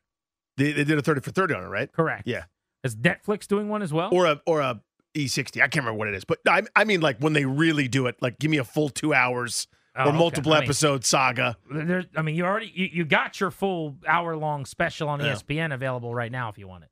they, 0.59 0.73
they 0.73 0.85
did 0.85 0.99
a 0.99 1.03
thirty 1.03 1.23
for 1.23 1.31
thirty 1.31 1.55
on 1.55 1.65
it, 1.65 1.69
right? 1.69 1.91
Correct. 1.91 2.29
Yeah. 2.29 2.45
Is 2.85 2.97
Netflix 2.97 3.47
doing 3.47 3.69
one 3.71 3.81
as 3.83 3.93
well? 3.93 4.11
Or 4.13 4.27
a 4.27 4.41
or 4.47 4.61
a 4.61 4.81
E60. 5.15 5.57
I 5.57 5.69
can't 5.69 5.77
remember 5.87 5.99
what 5.99 6.09
it 6.09 6.15
is, 6.15 6.25
but 6.25 6.39
I, 6.47 6.63
I 6.77 6.85
mean 6.85 7.01
like 7.01 7.19
when 7.19 7.33
they 7.33 7.47
really 7.47 7.89
do 7.89 8.07
it, 8.07 8.17
like 8.21 8.39
give 8.39 8.51
me 8.51 8.59
a 8.59 8.65
full 8.65 8.91
two 8.91 9.15
hours 9.15 9.67
Oh, 9.97 10.05
or 10.05 10.09
okay. 10.11 10.19
multiple 10.19 10.53
I 10.53 10.61
mean, 10.61 10.65
episode 10.65 11.05
saga. 11.05 11.57
There's, 11.69 12.05
I 12.17 12.23
mean, 12.23 12.37
you 12.37 12.45
already 12.45 12.71
you, 12.73 12.89
you 12.93 13.05
got 13.05 13.41
your 13.41 13.51
full 13.51 13.97
hour 14.07 14.37
long 14.37 14.65
special 14.65 15.09
on 15.09 15.19
Yeah. 15.19 15.33
ESPN 15.35 15.75
available 15.75 16.15
right 16.15 16.31
now 16.31 16.49
if 16.49 16.59
you 16.59 16.69
want 16.69 16.85
it. 16.85 16.91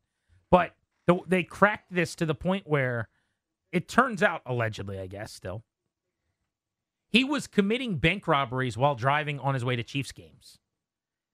But 0.51 0.75
the, 1.09 1.19
they 1.27 1.43
cracked 1.43 1.93
this 1.93 2.15
to 2.17 2.27
the 2.27 2.35
point 2.35 2.67
where 2.67 3.09
it 3.73 3.89
turns 3.89 4.23
out, 4.23 4.43
allegedly, 4.47 5.01
I 5.01 5.07
guess, 5.07 5.33
still, 5.33 5.65
he 7.09 7.25
was 7.25 7.47
committing 7.47 7.97
bank 7.97 8.29
robberies 8.29 8.77
while 8.77 8.95
driving 8.95 9.41
on 9.41 9.55
his 9.55 9.65
way 9.65 9.75
to 9.75 9.83
Chiefs 9.83 10.13
games, 10.13 10.59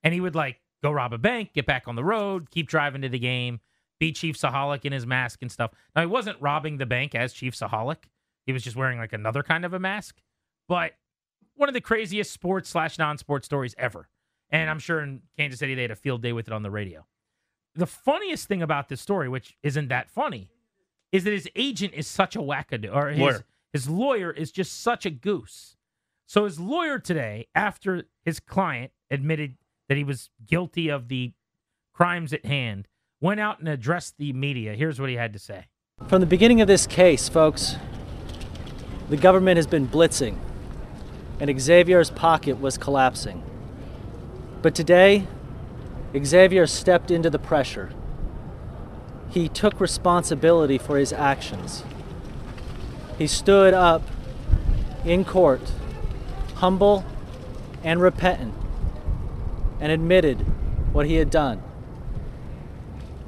and 0.03 0.15
he 0.15 0.21
would 0.21 0.37
like 0.37 0.61
go 0.83 0.93
rob 0.93 1.13
a 1.13 1.19
bank, 1.19 1.53
get 1.53 1.67
back 1.67 1.89
on 1.89 1.97
the 1.97 2.05
road, 2.05 2.51
keep 2.51 2.69
driving 2.69 3.03
to 3.03 3.09
the 3.09 3.19
game, 3.19 3.61
be 3.99 4.13
Chiefsaholic 4.13 4.85
in 4.85 4.93
his 4.93 5.07
mask 5.07 5.43
and 5.43 5.51
stuff. 5.51 5.73
Now 5.97 6.03
he 6.03 6.07
wasn't 6.07 6.41
robbing 6.41 6.79
the 6.79 6.87
bank 6.87 7.17
as 7.17 7.35
Chiefsaholic; 7.35 8.05
he 8.47 8.53
was 8.53 8.63
just 8.63 8.77
wearing 8.77 8.99
like 8.99 9.13
another 9.13 9.43
kind 9.43 9.65
of 9.65 9.75
a 9.75 9.81
mask, 9.81 10.23
but 10.69 10.93
one 11.57 11.69
of 11.69 11.75
the 11.75 11.81
craziest 11.81 12.31
sports 12.31 12.69
slash 12.71 12.97
non-sports 12.97 13.47
stories 13.47 13.75
ever. 13.77 14.09
And 14.51 14.69
hmm. 14.69 14.71
I'm 14.71 14.79
sure 14.79 15.01
in 15.01 15.23
Kansas 15.37 15.59
City 15.59 15.75
they 15.75 15.83
had 15.83 15.91
a 15.91 15.97
field 15.97 16.23
day 16.23 16.33
with 16.33 16.47
it 16.47 16.55
on 16.55 16.63
the 16.63 16.71
radio. 16.71 17.05
The 17.77 17.87
funniest 17.87 18.47
thing 18.49 18.63
about 18.63 18.89
this 18.89 19.01
story, 19.01 19.29
which 19.29 19.57
isn't 19.63 19.89
that 19.89 20.09
funny, 20.11 20.49
is 21.11 21.25
that 21.25 21.33
his 21.33 21.49
agent 21.57 21.93
is 21.95 22.07
such 22.07 22.37
a 22.37 22.41
wackadoo, 22.41 22.95
or 22.95 23.09
his 23.09 23.19
Lawyer. 23.19 23.45
his 23.73 23.89
lawyer 23.89 24.31
is 24.31 24.53
just 24.53 24.81
such 24.81 25.05
a 25.07 25.11
goose. 25.11 25.77
So 26.27 26.45
his 26.45 26.59
lawyer 26.61 26.99
today, 26.99 27.47
after 27.55 28.05
his 28.25 28.41
client 28.41 28.93
admitted 29.11 29.57
that 29.89 29.97
he 29.97 30.05
was 30.05 30.31
guilty 30.47 30.89
of 30.89 31.09
the 31.09 31.33
crimes 31.93 32.33
at 32.33 32.45
hand, 32.47 32.89
went 33.21 33.41
out 33.41 33.59
and 33.59 33.69
addressed 33.69 34.19
the 34.19 34.33
media. 34.33 34.75
Here's 34.75 35.01
what 35.01 35.11
he 35.11 35.17
had 35.17 35.33
to 35.33 35.39
say. 35.39 35.67
From 36.09 36.21
the 36.21 36.27
beginning 36.27 36.61
of 36.61 36.67
this 36.67 36.87
case, 36.87 37.29
folks, 37.29 37.77
the 39.09 39.17
government 39.17 39.57
has 39.57 39.67
been 39.67 39.87
blitzing, 39.87 40.39
and 41.41 41.61
Xavier's 41.61 42.11
pocket 42.11 42.61
was 42.61 42.79
collapsing. 42.79 43.43
But 44.63 44.75
today, 44.75 45.27
Xavier 46.23 46.67
stepped 46.67 47.11
into 47.11 47.29
the 47.31 47.39
pressure. 47.39 47.93
He 49.31 49.49
took 49.49 49.81
responsibility 49.81 50.79
for 50.79 50.97
his 50.97 51.13
actions. 51.13 51.83
He 53.19 53.27
stood 53.27 53.75
up 53.75 54.03
in 55.05 55.25
court, 55.25 55.73
humble 56.57 57.05
and 57.83 58.01
repentant, 58.01 58.55
and 59.81 59.91
admitted 59.91 60.39
what 60.93 61.07
he 61.07 61.17
had 61.17 61.31
done. 61.31 61.63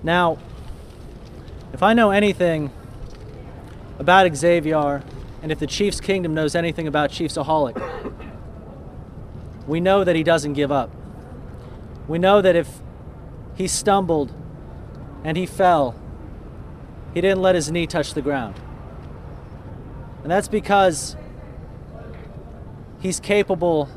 Now, 0.03 0.39
if 1.73 1.83
I 1.83 1.93
know 1.93 2.11
anything 2.11 2.71
about 3.99 4.35
Xavier, 4.35 5.03
and 5.43 5.53
if 5.53 5.59
the 5.59 5.67
Chiefs 5.67 6.01
Kingdom 6.01 6.33
knows 6.33 6.55
anything 6.55 6.87
about 6.87 7.11
Chiefsaholic, 7.11 7.77
we 9.67 9.81
know 9.81 10.05
that 10.05 10.17
he 10.17 10.23
doesn't 10.23 10.55
give 10.55 10.73
up. 10.73 10.96
We 12.09 12.19
know 12.19 12.41
that 12.41 12.55
if 12.55 12.81
he 13.55 13.67
stumbled 13.67 14.33
and 15.25 15.37
he 15.37 15.47
fell, 15.47 15.95
he 17.15 17.21
didn't 17.21 17.43
let 17.43 17.55
his 17.55 17.71
knee 17.71 17.87
touch 17.87 18.15
the 18.15 18.23
ground. 18.23 18.55
And 20.23 20.31
that's 20.31 20.49
because 20.49 21.17
he's 23.01 23.21
capable 23.21 23.89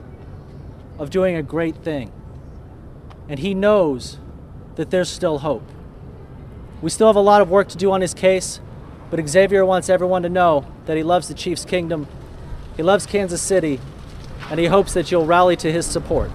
of 0.97 1.09
doing 1.09 1.35
a 1.35 1.43
great 1.43 1.75
thing. 1.77 2.11
And 3.27 3.39
he 3.39 3.53
knows 3.53 4.17
that 4.75 4.89
there's 4.89 5.09
still 5.09 5.39
hope. 5.39 5.63
We 6.81 6.89
still 6.89 7.07
have 7.07 7.15
a 7.15 7.21
lot 7.21 7.41
of 7.41 7.49
work 7.49 7.67
to 7.69 7.77
do 7.77 7.91
on 7.91 8.01
his 8.01 8.13
case, 8.13 8.61
but 9.09 9.27
Xavier 9.27 9.65
wants 9.65 9.89
everyone 9.89 10.23
to 10.23 10.29
know 10.29 10.65
that 10.85 10.95
he 10.95 11.03
loves 11.03 11.27
the 11.27 11.33
Chiefs 11.33 11.65
Kingdom, 11.65 12.07
he 12.77 12.83
loves 12.83 13.05
Kansas 13.05 13.41
City, 13.41 13.79
and 14.49 14.59
he 14.59 14.67
hopes 14.67 14.93
that 14.93 15.11
you'll 15.11 15.25
rally 15.25 15.55
to 15.57 15.71
his 15.71 15.85
support. 15.85 16.31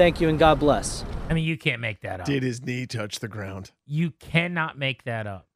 Thank 0.00 0.18
you 0.18 0.30
and 0.30 0.38
God 0.38 0.58
bless. 0.58 1.04
I 1.28 1.34
mean, 1.34 1.44
you 1.44 1.58
can't 1.58 1.82
make 1.82 2.00
that 2.00 2.20
up. 2.20 2.26
Did 2.26 2.42
his 2.42 2.64
knee 2.64 2.86
touch 2.86 3.20
the 3.20 3.28
ground? 3.28 3.72
You 3.84 4.12
cannot 4.12 4.78
make 4.78 5.04
that 5.04 5.26
up. 5.26 5.46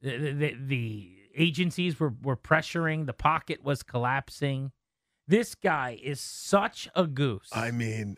The, 0.00 0.16
the, 0.16 0.32
the, 0.32 0.54
the 0.66 1.12
agencies 1.36 2.00
were, 2.00 2.12
were 2.24 2.36
pressuring, 2.36 3.06
the 3.06 3.12
pocket 3.12 3.62
was 3.62 3.84
collapsing. 3.84 4.72
This 5.28 5.54
guy 5.54 5.96
is 6.02 6.20
such 6.20 6.88
a 6.96 7.06
goose. 7.06 7.50
I 7.52 7.70
mean, 7.70 8.16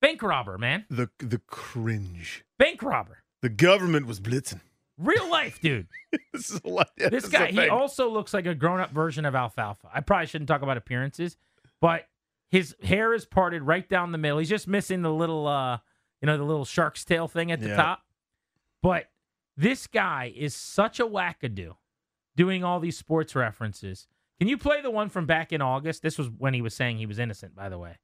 Bank 0.00 0.22
robber, 0.22 0.56
man. 0.56 0.86
the 0.88 1.10
the 1.18 1.42
cringe. 1.46 2.42
Bank 2.58 2.82
robber. 2.82 3.18
The 3.42 3.50
government 3.50 4.06
was 4.06 4.20
blitzing. 4.20 4.62
Real 4.96 5.30
life, 5.30 5.60
dude. 5.62 5.86
this 6.32 6.48
is 6.48 6.62
a 6.64 6.68
lot. 6.68 6.88
yeah, 6.96 7.10
this 7.10 7.24
is 7.24 7.30
guy, 7.30 7.48
a 7.48 7.52
he 7.52 7.68
also 7.68 8.08
looks 8.08 8.32
like 8.32 8.46
a 8.46 8.54
grown 8.54 8.80
up 8.80 8.90
version 8.90 9.26
of 9.26 9.34
Alfalfa. 9.34 9.90
I 9.92 10.00
probably 10.00 10.28
shouldn't 10.28 10.48
talk 10.48 10.62
about 10.62 10.78
appearances, 10.78 11.36
but 11.82 12.06
his 12.50 12.74
hair 12.82 13.12
is 13.14 13.24
parted 13.24 13.62
right 13.62 13.88
down 13.88 14.12
the 14.12 14.18
middle. 14.18 14.38
He's 14.38 14.48
just 14.48 14.66
missing 14.68 15.02
the 15.02 15.12
little, 15.12 15.46
uh, 15.46 15.78
you 16.20 16.26
know, 16.26 16.36
the 16.36 16.44
little 16.44 16.64
shark's 16.64 17.04
tail 17.04 17.28
thing 17.28 17.50
at 17.52 17.60
the 17.60 17.68
Yeah. 17.68 17.76
top. 17.76 18.02
But 18.82 19.10
this 19.56 19.86
guy 19.86 20.32
is 20.34 20.54
such 20.54 20.98
a 21.00 21.06
wackadoo 21.06 21.76
doing 22.36 22.64
all 22.64 22.80
these 22.80 22.96
sports 22.96 23.34
references. 23.36 24.06
Can 24.38 24.48
you 24.48 24.56
play 24.56 24.80
the 24.80 24.90
one 24.90 25.08
from 25.10 25.26
back 25.26 25.52
in 25.52 25.60
August? 25.60 26.02
This 26.02 26.16
was 26.16 26.28
when 26.30 26.54
he 26.54 26.62
was 26.62 26.74
saying 26.74 26.96
he 26.98 27.06
was 27.06 27.18
innocent, 27.18 27.54
by 27.54 27.68
the 27.68 27.78
way. 27.78 27.98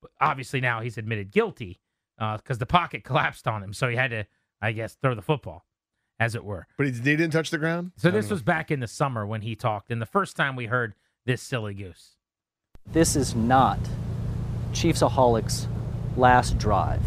But 0.00 0.12
obviously 0.20 0.60
now 0.60 0.80
he's 0.80 0.96
admitted 0.96 1.30
guilty 1.30 1.80
because 2.18 2.58
the 2.58 2.66
pocket 2.66 3.02
collapsed 3.04 3.48
on 3.48 3.62
him. 3.62 3.72
So 3.72 3.88
he 3.88 3.96
had 3.96 4.10
to, 4.12 4.26
I 4.60 4.72
guess, 4.72 4.94
throw 4.94 5.14
the 5.16 5.22
football, 5.22 5.66
as 6.20 6.34
it 6.36 6.44
were. 6.44 6.66
but 6.78 6.86
he 6.86 6.92
didn't 6.92 7.30
touch 7.30 7.50
the 7.50 7.58
ground. 7.58 7.92
So 7.96 8.10
this 8.12 8.30
was 8.30 8.42
back 8.42 8.70
in 8.70 8.78
the 8.80 8.86
summer 8.86 9.26
when 9.26 9.42
he 9.42 9.56
talked, 9.56 9.90
and 9.90 10.00
the 10.00 10.06
first 10.06 10.36
time 10.36 10.54
we 10.54 10.66
heard 10.66 10.94
this 11.26 11.42
silly 11.42 11.74
goose. 11.74 12.16
This 12.86 13.16
is 13.16 13.34
not 13.34 13.78
Chiefsaholic's 14.72 15.68
last 16.16 16.58
drive. 16.58 17.02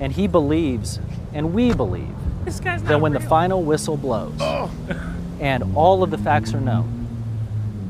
And 0.00 0.12
he 0.12 0.28
believes, 0.28 1.00
and 1.32 1.52
we 1.52 1.74
believe, 1.74 2.14
This 2.44 2.60
guy's 2.60 2.82
that 2.84 3.00
when 3.00 3.12
the 3.12 3.20
final 3.20 3.62
whistle 3.62 3.96
blows 3.96 4.36
oh. 4.40 4.70
and 5.40 5.76
all 5.76 6.02
of 6.02 6.10
the 6.10 6.18
facts 6.18 6.54
are 6.54 6.60
known, 6.60 7.06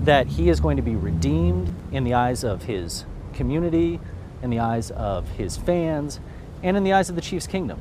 that 0.04 0.26
he 0.26 0.48
is 0.48 0.58
going 0.58 0.76
to 0.76 0.82
be 0.82 0.96
redeemed 0.96 1.74
in 1.92 2.04
the 2.04 2.14
eyes 2.14 2.44
of 2.44 2.62
his 2.62 3.04
community, 3.34 4.00
in 4.42 4.48
the 4.48 4.58
eyes 4.58 4.90
of 4.92 5.28
his 5.30 5.56
fans, 5.56 6.20
and 6.62 6.76
in 6.76 6.84
the 6.84 6.92
eyes 6.92 7.10
of 7.10 7.16
the 7.16 7.22
Chiefs 7.22 7.46
Kingdom. 7.46 7.78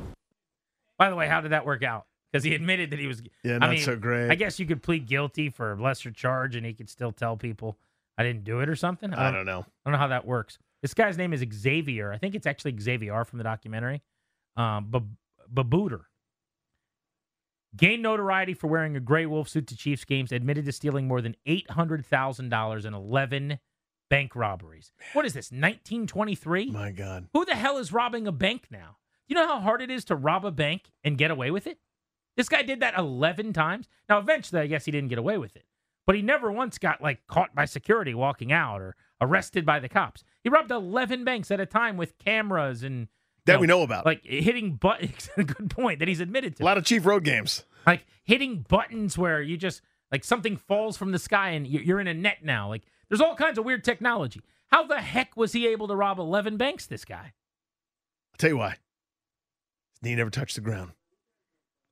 By 0.98 1.08
the 1.08 1.16
way, 1.16 1.26
how 1.26 1.40
did 1.40 1.52
that 1.52 1.64
work 1.64 1.82
out? 1.82 2.04
Because 2.30 2.44
he 2.44 2.54
admitted 2.54 2.90
that 2.90 2.98
he 2.98 3.06
was. 3.06 3.22
Yeah, 3.42 3.54
I 3.54 3.58
not 3.58 3.70
mean, 3.70 3.80
so 3.80 3.96
great. 3.96 4.30
I 4.30 4.34
guess 4.34 4.60
you 4.60 4.66
could 4.66 4.82
plead 4.82 5.06
guilty 5.06 5.48
for 5.48 5.72
a 5.72 5.80
lesser 5.80 6.10
charge, 6.10 6.54
and 6.54 6.66
he 6.66 6.74
could 6.74 6.90
still 6.90 7.12
tell 7.12 7.36
people 7.36 7.78
I 8.18 8.24
didn't 8.24 8.44
do 8.44 8.60
it 8.60 8.68
or 8.68 8.76
something. 8.76 9.14
I 9.14 9.30
don't 9.30 9.46
know. 9.46 9.60
I 9.60 9.90
don't 9.90 9.92
know 9.92 9.98
how 9.98 10.08
that 10.08 10.26
works. 10.26 10.58
This 10.82 10.92
guy's 10.92 11.16
name 11.16 11.32
is 11.32 11.44
Xavier. 11.54 12.12
I 12.12 12.18
think 12.18 12.34
it's 12.34 12.46
actually 12.46 12.76
Xavier 12.78 13.24
from 13.24 13.38
the 13.38 13.44
documentary. 13.44 14.02
Um, 14.56 14.90
Bab- 14.90 15.16
Babudar. 15.52 16.02
Gained 17.76 18.02
notoriety 18.02 18.54
for 18.54 18.66
wearing 18.66 18.96
a 18.96 19.00
gray 19.00 19.24
wolf 19.26 19.48
suit 19.48 19.66
to 19.68 19.76
Chiefs 19.76 20.04
games, 20.04 20.32
admitted 20.32 20.64
to 20.64 20.72
stealing 20.72 21.06
more 21.06 21.20
than 21.20 21.36
$800,000 21.46 22.84
in 22.84 22.94
11 22.94 23.58
bank 24.10 24.34
robberies. 24.34 24.92
What 25.12 25.26
is 25.26 25.34
this, 25.34 25.52
1923? 25.52 26.70
My 26.70 26.90
God. 26.90 27.28
Who 27.34 27.44
the 27.44 27.54
hell 27.54 27.78
is 27.78 27.92
robbing 27.92 28.26
a 28.26 28.32
bank 28.32 28.66
now? 28.70 28.96
You 29.28 29.36
know 29.36 29.46
how 29.46 29.60
hard 29.60 29.82
it 29.82 29.90
is 29.90 30.04
to 30.06 30.16
rob 30.16 30.44
a 30.46 30.50
bank 30.50 30.90
and 31.04 31.18
get 31.18 31.30
away 31.30 31.50
with 31.50 31.66
it? 31.66 31.78
This 32.36 32.48
guy 32.48 32.62
did 32.62 32.80
that 32.80 32.96
11 32.96 33.52
times. 33.52 33.86
Now, 34.08 34.18
eventually, 34.18 34.62
I 34.62 34.66
guess 34.66 34.86
he 34.86 34.90
didn't 34.90 35.10
get 35.10 35.18
away 35.18 35.36
with 35.36 35.54
it, 35.54 35.64
but 36.08 36.16
he 36.16 36.22
never 36.22 36.50
once 36.50 36.78
got 36.78 37.02
like 37.02 37.24
caught 37.26 37.54
by 37.54 37.66
security 37.66 38.14
walking 38.14 38.50
out 38.50 38.80
or 38.80 38.96
arrested 39.20 39.66
by 39.66 39.78
the 39.78 39.88
cops. 39.90 40.24
He 40.42 40.48
robbed 40.48 40.70
11 40.70 41.22
banks 41.24 41.50
at 41.50 41.60
a 41.60 41.66
time 41.66 41.98
with 41.98 42.16
cameras 42.18 42.82
and 42.82 43.08
That 43.44 43.54
No, 43.54 43.60
we 43.60 43.66
know 43.66 43.82
about. 43.82 44.06
Like 44.06 44.24
hitting 44.24 44.76
buttons. 44.76 45.28
good 45.36 45.68
point 45.70 45.98
that 45.98 46.08
he's 46.08 46.20
admitted 46.20 46.56
to. 46.56 46.62
a 46.62 46.64
lot 46.64 46.78
of 46.78 46.84
Chief 46.84 47.04
Road 47.04 47.24
games. 47.24 47.66
like 47.86 48.06
hitting 48.24 48.64
buttons 48.68 49.18
where 49.18 49.42
you 49.42 49.56
just 49.58 49.82
like 50.10 50.24
something 50.24 50.56
falls 50.56 50.96
from 50.96 51.12
the 51.12 51.18
sky 51.18 51.50
and 51.50 51.66
you- 51.66 51.80
you're 51.80 52.00
in 52.00 52.06
a 52.06 52.14
net 52.14 52.38
now. 52.42 52.68
Like 52.70 52.84
there's 53.10 53.20
all 53.20 53.34
kinds 53.36 53.58
of 53.58 53.66
weird 53.66 53.84
technology. 53.84 54.40
How 54.68 54.86
the 54.86 55.00
heck 55.02 55.36
was 55.36 55.52
he 55.52 55.66
able 55.66 55.88
to 55.88 55.94
rob 55.96 56.18
11 56.18 56.56
banks? 56.56 56.86
This 56.86 57.04
guy. 57.04 57.34
I'll 58.32 58.38
tell 58.38 58.50
you 58.50 58.56
why. 58.58 58.70
His 59.92 60.02
knee 60.02 60.14
never 60.14 60.30
touched 60.30 60.54
the 60.54 60.60
ground. 60.62 60.92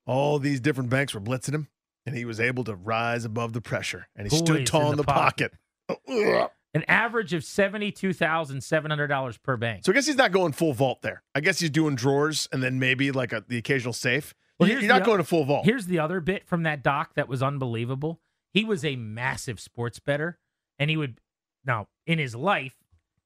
All 0.06 0.38
these 0.38 0.60
different 0.60 0.88
banks 0.90 1.12
were 1.14 1.20
blitzing 1.20 1.54
him, 1.54 1.68
and 2.06 2.16
he 2.16 2.24
was 2.24 2.40
able 2.40 2.64
to 2.64 2.74
rise 2.74 3.24
above 3.24 3.52
the 3.52 3.60
pressure, 3.60 4.08
and 4.16 4.30
he 4.30 4.36
stood 4.36 4.66
tall 4.66 4.82
in 4.86 4.90
in 4.92 4.96
the 4.96 5.02
the 5.02 5.12
pocket. 5.12 5.52
Ugh. 5.88 6.50
An 6.74 6.84
average 6.88 7.32
of 7.32 7.42
seventy-two 7.42 8.12
thousand 8.12 8.62
seven 8.62 8.90
hundred 8.90 9.06
dollars 9.08 9.38
per 9.38 9.56
bank. 9.56 9.84
So 9.84 9.92
I 9.92 9.94
guess 9.94 10.06
he's 10.06 10.16
not 10.16 10.30
going 10.32 10.52
full 10.52 10.72
vault 10.74 11.00
there. 11.02 11.22
I 11.34 11.40
guess 11.40 11.58
he's 11.58 11.70
doing 11.70 11.94
drawers 11.94 12.48
and 12.52 12.62
then 12.62 12.78
maybe 12.78 13.10
like 13.12 13.32
a, 13.32 13.42
the 13.48 13.56
occasional 13.56 13.92
safe. 13.94 14.34
Well, 14.58 14.68
You're 14.68 14.82
not 14.82 15.00
the- 15.00 15.06
going 15.06 15.18
to 15.18 15.24
full 15.24 15.44
vault. 15.44 15.64
Here's 15.64 15.86
the 15.86 15.98
other 15.98 16.20
bit 16.20 16.46
from 16.46 16.62
that 16.64 16.82
doc 16.82 17.14
that 17.14 17.28
was 17.28 17.42
unbelievable. 17.42 18.20
He 18.52 18.64
was 18.64 18.84
a 18.84 18.96
massive 18.96 19.58
sports 19.60 19.98
better, 19.98 20.38
and 20.78 20.90
he 20.90 20.96
would 20.96 21.20
now 21.64 21.88
in 22.06 22.18
his 22.18 22.34
life, 22.34 22.74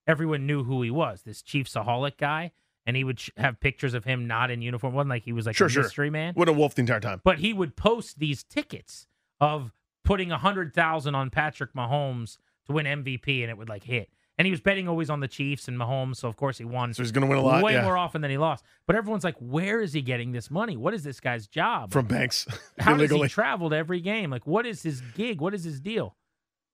everyone 0.06 0.46
knew 0.46 0.62
who 0.64 0.82
he 0.82 0.90
was. 0.90 1.22
This 1.22 1.42
Chiefsaholic 1.42 2.18
guy, 2.18 2.52
and 2.90 2.96
he 2.96 3.04
would 3.04 3.22
have 3.36 3.60
pictures 3.60 3.94
of 3.94 4.02
him 4.04 4.26
not 4.26 4.50
in 4.50 4.62
uniform. 4.62 4.92
wasn't 4.94 5.10
like 5.10 5.22
he 5.22 5.32
was 5.32 5.46
like 5.46 5.54
Sure, 5.54 5.68
a 5.68 5.70
sure. 5.70 5.84
mystery 5.84 6.10
man. 6.10 6.34
Would 6.36 6.48
have 6.48 6.56
wolfed 6.56 6.74
the 6.74 6.80
entire 6.80 6.98
time. 6.98 7.20
But 7.22 7.38
he 7.38 7.52
would 7.52 7.76
post 7.76 8.18
these 8.18 8.42
tickets 8.42 9.06
of 9.40 9.72
putting 10.02 10.32
a 10.32 10.38
hundred 10.38 10.74
thousand 10.74 11.14
on 11.14 11.30
Patrick 11.30 11.72
Mahomes 11.72 12.38
to 12.66 12.72
win 12.72 12.86
MVP, 12.86 13.42
and 13.42 13.50
it 13.50 13.56
would 13.56 13.68
like 13.68 13.84
hit. 13.84 14.10
And 14.38 14.46
he 14.46 14.50
was 14.50 14.60
betting 14.60 14.88
always 14.88 15.08
on 15.10 15.20
the 15.20 15.28
Chiefs 15.28 15.68
and 15.68 15.78
Mahomes, 15.78 16.16
so 16.16 16.26
of 16.26 16.34
course 16.36 16.58
he 16.58 16.64
won. 16.64 16.92
So 16.94 17.02
he's 17.02 17.12
going 17.12 17.22
to 17.22 17.28
win 17.28 17.38
a 17.38 17.42
lot. 17.42 17.62
way 17.62 17.74
yeah. 17.74 17.82
more 17.84 17.96
often 17.96 18.22
than 18.22 18.30
he 18.30 18.38
lost. 18.38 18.64
But 18.86 18.96
everyone's 18.96 19.22
like, 19.22 19.36
where 19.38 19.80
is 19.80 19.92
he 19.92 20.00
getting 20.02 20.32
this 20.32 20.50
money? 20.50 20.76
What 20.76 20.94
is 20.94 21.04
this 21.04 21.20
guy's 21.20 21.46
job? 21.46 21.92
from 21.92 22.06
banks 22.06 22.46
How 22.78 22.96
does 22.96 23.10
he 23.10 23.28
travel 23.28 23.70
to 23.70 23.76
every 23.76 24.00
game? 24.00 24.30
Like, 24.30 24.46
what 24.46 24.64
is 24.66 24.82
his 24.82 25.00
gig? 25.14 25.40
What 25.40 25.54
is 25.54 25.62
his 25.64 25.78
deal? 25.80 26.16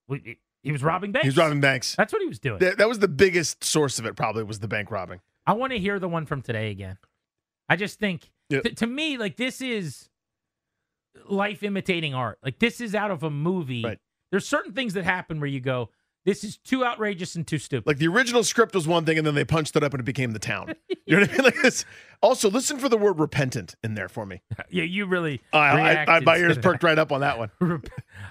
He- 0.09 0.39
He 0.63 0.73
was 0.73 0.83
robbing 0.83 1.13
banks. 1.13 1.25
He 1.25 1.29
was 1.29 1.37
robbing 1.37 1.61
banks. 1.61 1.95
That's 1.97 2.13
what 2.13 2.23
he 2.23 2.29
was 2.29 2.39
doing. 2.39 2.59
That, 2.59 2.79
that 2.79 2.89
was 2.89 2.99
the 3.01 3.09
biggest 3.09 3.63
source 3.65 3.99
of 4.01 4.07
it. 4.07 4.15
Probably 4.17 4.43
was 4.45 4.59
the 4.61 4.69
bank 4.69 4.91
robbing. 4.91 5.21
I 5.47 5.53
want 5.55 5.73
to 5.73 5.79
hear 5.79 5.99
the 5.99 6.09
one 6.09 6.27
from 6.27 6.43
today 6.43 6.71
again. 6.71 6.99
I 7.69 7.77
just 7.77 7.99
think, 7.99 8.31
Yeah. 8.51 8.61
t- 8.61 8.71
to 8.75 8.87
me, 8.87 9.17
like 9.19 9.37
this 9.37 9.61
is 9.61 10.09
life 11.29 11.63
imitating 11.63 12.15
art. 12.15 12.39
Like 12.43 12.59
this 12.59 12.81
is 12.81 12.95
out 12.95 13.11
of 13.11 13.23
a 13.23 13.31
movie. 13.31 13.83
Right. 13.85 13.99
There's 14.31 14.47
certain 14.47 14.73
things 14.73 14.95
that 14.95 15.05
happen 15.05 15.41
where 15.41 15.49
you 15.49 15.61
go, 15.61 15.91
"This 16.25 16.43
is 16.45 16.59
too 16.59 16.85
outrageous 16.85 17.37
and 17.37 17.47
too 17.47 17.59
stupid." 17.59 17.87
Like 17.87 17.99
the 17.99 18.09
original 18.09 18.43
script 18.45 18.75
was 18.75 18.87
one 18.89 19.05
thing, 19.05 19.19
and 19.19 19.27
then 19.27 19.35
they 19.35 19.45
punched 19.45 19.77
it 19.77 19.83
up, 19.85 19.95
and 19.95 20.01
it 20.01 20.05
became 20.05 20.33
the 20.33 20.39
town. 20.39 20.75
You 21.09 21.15
know 21.15 21.21
what 21.23 21.31
I 21.31 21.33
mean? 21.35 21.45
Like 21.45 21.63
this. 21.63 21.85
Also, 22.21 22.51
listen 22.51 22.79
for 22.81 22.89
the 22.89 22.99
word 22.99 23.21
repentant 23.21 23.77
in 23.85 23.95
there 23.95 24.09
for 24.09 24.27
me. 24.27 24.43
yeah, 24.71 24.83
you 24.83 25.07
really. 25.07 25.41
I, 25.53 26.05
I, 26.05 26.17
I 26.17 26.21
my 26.21 26.37
ears 26.37 26.59
perked 26.59 26.83
right 26.83 26.99
up 26.99 27.13
on 27.13 27.21
that 27.21 27.39
one. 27.39 27.83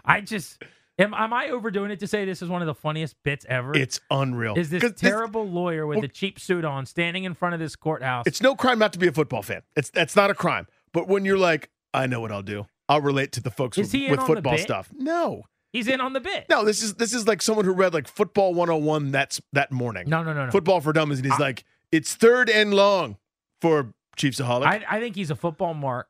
I 0.04 0.20
just 0.20 0.62
am. 1.00 1.14
Am 1.14 1.34
I 1.34 1.50
overdoing 1.50 1.92
it 1.92 2.00
to 2.00 2.08
say 2.08 2.26
this 2.26 2.42
is 2.42 2.50
one 2.50 2.62
of 2.62 2.66
the 2.66 2.76
funniest 2.76 3.16
bits 3.24 3.46
ever? 3.50 3.76
It's 3.76 4.00
unreal. 4.10 4.58
is 4.58 4.70
this 4.70 4.84
terrible 4.96 5.48
lawyer 5.48 5.86
with 5.86 5.98
well- 5.98 6.06
a 6.06 6.10
cheap 6.10 6.40
suit 6.40 6.66
on 6.66 6.86
standing 6.86 7.24
in 7.24 7.34
front 7.34 7.54
of 7.54 7.60
this 7.60 7.76
courthouse? 7.76 8.26
It's 8.28 8.42
no 8.42 8.56
crime 8.56 8.80
not 8.80 8.94
to 8.94 9.00
be 9.00 9.08
a 9.08 9.12
football 9.12 9.42
fan. 9.42 9.62
It's 9.76 9.90
that's 9.90 10.16
not 10.16 10.30
a 10.30 10.36
crime. 10.36 10.68
But 10.94 11.08
when 11.08 11.26
you're 11.26 11.38
like, 11.38 11.70
I 11.94 12.08
know 12.08 12.22
what 12.22 12.32
I'll 12.32 12.42
do. 12.42 12.66
I'll 12.88 13.02
relate 13.02 13.32
to 13.34 13.42
the 13.42 13.52
folks 13.52 13.78
Is 13.78 13.92
with, 13.92 14.12
with 14.12 14.22
football 14.22 14.58
stuff. 14.58 14.92
No, 14.96 15.44
He's 15.76 15.90
in 15.90 16.00
on 16.00 16.14
the 16.14 16.22
bit. 16.22 16.46
no. 16.50 16.64
This 16.64 16.82
is 16.82 16.94
this 16.94 17.14
is 17.14 17.28
like 17.28 17.42
someone 17.42 17.66
who 17.66 17.74
read 17.74 17.94
like 17.94 18.08
football 18.08 18.54
101 18.54 19.12
that's 19.12 19.42
that 19.52 19.74
morning. 19.74 20.08
no, 20.08 20.24
no, 20.24 20.34
no. 20.34 20.46
no. 20.46 20.52
Football 20.52 20.80
for 20.80 20.94
dummies, 20.94 21.20
and 21.20 21.26
he's 21.26 21.40
like, 21.40 21.66
it's 21.92 22.16
third 22.16 22.50
and 22.50 22.74
long 22.74 23.18
for 23.60 23.94
Chiefsaholic. 24.18 24.66
I, 24.66 24.86
I 24.90 25.00
think 25.02 25.16
he's 25.16 25.32
a 25.32 25.36
football 25.36 25.74
mark. 25.74 26.08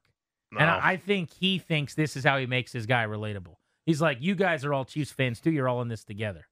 No. 0.52 0.60
And 0.60 0.70
I 0.70 0.92
I 0.92 0.98
think 0.98 1.32
he 1.34 1.58
thinks 1.58 1.96
this 1.96 2.16
is 2.16 2.24
how 2.24 2.38
he 2.38 2.46
makes 2.46 2.74
his 2.74 2.86
guy 2.86 3.06
relatable. 3.06 3.56
He's 3.86 4.02
like, 4.02 4.18
you 4.22 4.36
guys 4.36 4.66
are 4.66 4.74
all 4.74 4.86
Chiefs 4.86 5.12
fans 5.12 5.40
too. 5.40 5.52
You're 5.52 5.68
all 5.70 5.82
in 5.82 5.88
this 5.88 6.04
together. 6.04 6.48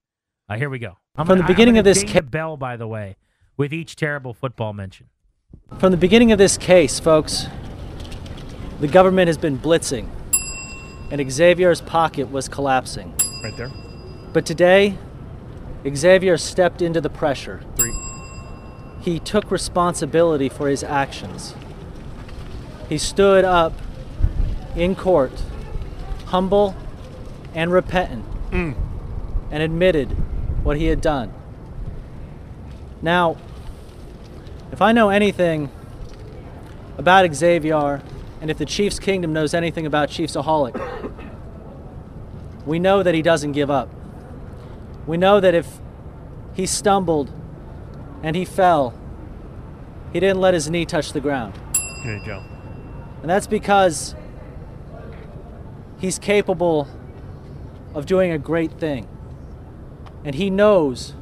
Uh, 0.47 0.55
here 0.57 0.69
we 0.69 0.79
go. 0.79 0.97
I'm 1.15 1.25
From 1.25 1.37
gonna- 1.37 1.47
the 1.47 1.53
beginning 1.53 1.77
of 1.77 1.85
this 1.85 2.03
ding 2.03 2.13
ca- 2.13 2.21
bell, 2.21 2.57
by 2.57 2.77
the 2.77 2.87
way, 2.87 3.15
with 3.57 3.73
each 3.73 3.95
terrible 3.95 4.33
football 4.33 4.73
mention. 4.73 5.07
From 5.79 5.91
the 5.91 5.97
beginning 5.97 6.31
of 6.31 6.37
this 6.37 6.57
case, 6.57 6.99
folks, 6.99 7.47
the 8.79 8.87
government 8.87 9.27
has 9.27 9.37
been 9.37 9.57
blitzing, 9.57 10.07
and 11.11 11.31
Xavier's 11.31 11.81
pocket 11.81 12.31
was 12.31 12.47
collapsing. 12.47 13.13
right 13.43 13.55
there. 13.57 13.71
But 14.31 14.45
today, 14.45 14.97
Xavier 15.95 16.37
stepped 16.37 16.81
into 16.81 17.01
the 17.01 17.09
pressure. 17.09 17.61
Three. 17.75 17.93
He 19.01 19.19
took 19.19 19.51
responsibility 19.51 20.47
for 20.49 20.69
his 20.69 20.81
actions. 20.83 21.55
He 22.87 22.97
stood 22.97 23.43
up 23.43 23.73
in 24.77 24.95
court, 24.95 25.43
humble 26.27 26.73
and 27.53 27.71
repentant, 27.71 28.25
mm. 28.51 28.75
and 29.51 29.63
admitted 29.63 30.09
what 30.63 30.77
he 30.77 30.85
had 30.85 31.01
done. 31.01 31.33
Now, 33.01 33.37
if 34.71 34.81
I 34.81 34.91
know 34.91 35.09
anything 35.09 35.69
about 36.97 37.31
Xavier, 37.33 38.01
and 38.41 38.49
if 38.49 38.57
the 38.57 38.65
Chiefs 38.65 38.99
Kingdom 38.99 39.33
knows 39.33 39.53
anything 39.53 39.85
about 39.85 40.09
Chiefsaholic, 40.09 40.75
we 42.65 42.79
know 42.79 43.03
that 43.03 43.13
he 43.13 43.21
doesn't 43.21 43.51
give 43.51 43.69
up. 43.69 43.89
We 45.05 45.17
know 45.17 45.39
that 45.39 45.53
if 45.53 45.79
he 46.53 46.65
stumbled 46.65 47.31
and 48.21 48.35
he 48.35 48.45
fell, 48.45 48.93
he 50.11 50.19
didn't 50.19 50.39
let 50.39 50.53
his 50.53 50.69
knee 50.69 50.85
touch 50.85 51.13
the 51.13 51.19
ground. 51.19 51.53
There 52.03 52.17
you 52.17 52.25
go. 52.25 52.43
And 53.21 53.29
that's 53.29 53.47
because 53.47 54.15
he's 55.99 56.19
capable 56.19 56.87
of 57.93 58.05
doing 58.05 58.31
a 58.31 58.37
great 58.37 58.71
thing. 58.79 59.07
And 60.23 60.35
he 60.35 60.49
knows 60.49 61.13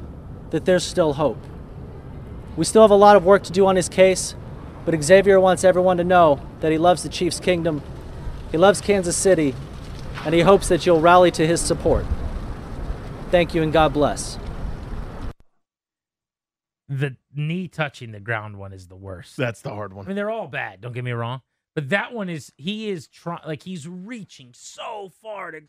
that 0.50 0.64
there's 0.64 0.84
still 0.84 1.14
hope. 1.14 1.38
We 2.56 2.64
still 2.64 2.82
have 2.82 2.90
a 2.90 2.96
lot 2.96 3.16
of 3.16 3.24
work 3.24 3.42
to 3.44 3.52
do 3.52 3.66
on 3.66 3.76
his 3.76 3.88
case, 3.88 4.34
but 4.84 5.00
Xavier 5.02 5.40
wants 5.40 5.64
everyone 5.64 5.96
to 5.96 6.04
know 6.04 6.40
that 6.60 6.70
he 6.70 6.78
loves 6.78 7.02
the 7.02 7.08
Chiefs 7.08 7.40
Kingdom, 7.40 7.82
he 8.50 8.58
loves 8.58 8.80
Kansas 8.80 9.16
City, 9.16 9.54
and 10.24 10.34
he 10.34 10.42
hopes 10.42 10.68
that 10.68 10.84
you'll 10.84 11.00
rally 11.00 11.30
to 11.32 11.46
his 11.46 11.60
support. 11.60 12.04
Thank 13.30 13.54
you 13.54 13.62
and 13.62 13.72
God 13.72 13.94
bless. 13.94 14.38
The 16.88 17.16
knee 17.34 17.68
touching 17.68 18.12
the 18.12 18.20
ground 18.20 18.58
one 18.58 18.74
is 18.74 18.88
the 18.88 18.96
worst. 18.96 19.38
That's 19.38 19.62
the 19.62 19.70
hard 19.70 19.94
one. 19.94 20.04
I 20.04 20.08
mean, 20.08 20.16
they're 20.16 20.30
all 20.30 20.48
bad. 20.48 20.82
Don't 20.82 20.92
get 20.92 21.04
me 21.04 21.12
wrong, 21.12 21.40
but 21.74 21.88
that 21.88 22.12
one 22.12 22.28
is 22.28 22.52
he 22.58 22.90
is 22.90 23.08
trying 23.08 23.40
like 23.46 23.62
he's 23.62 23.88
reaching 23.88 24.50
so 24.52 25.10
far 25.22 25.50
to. 25.52 25.62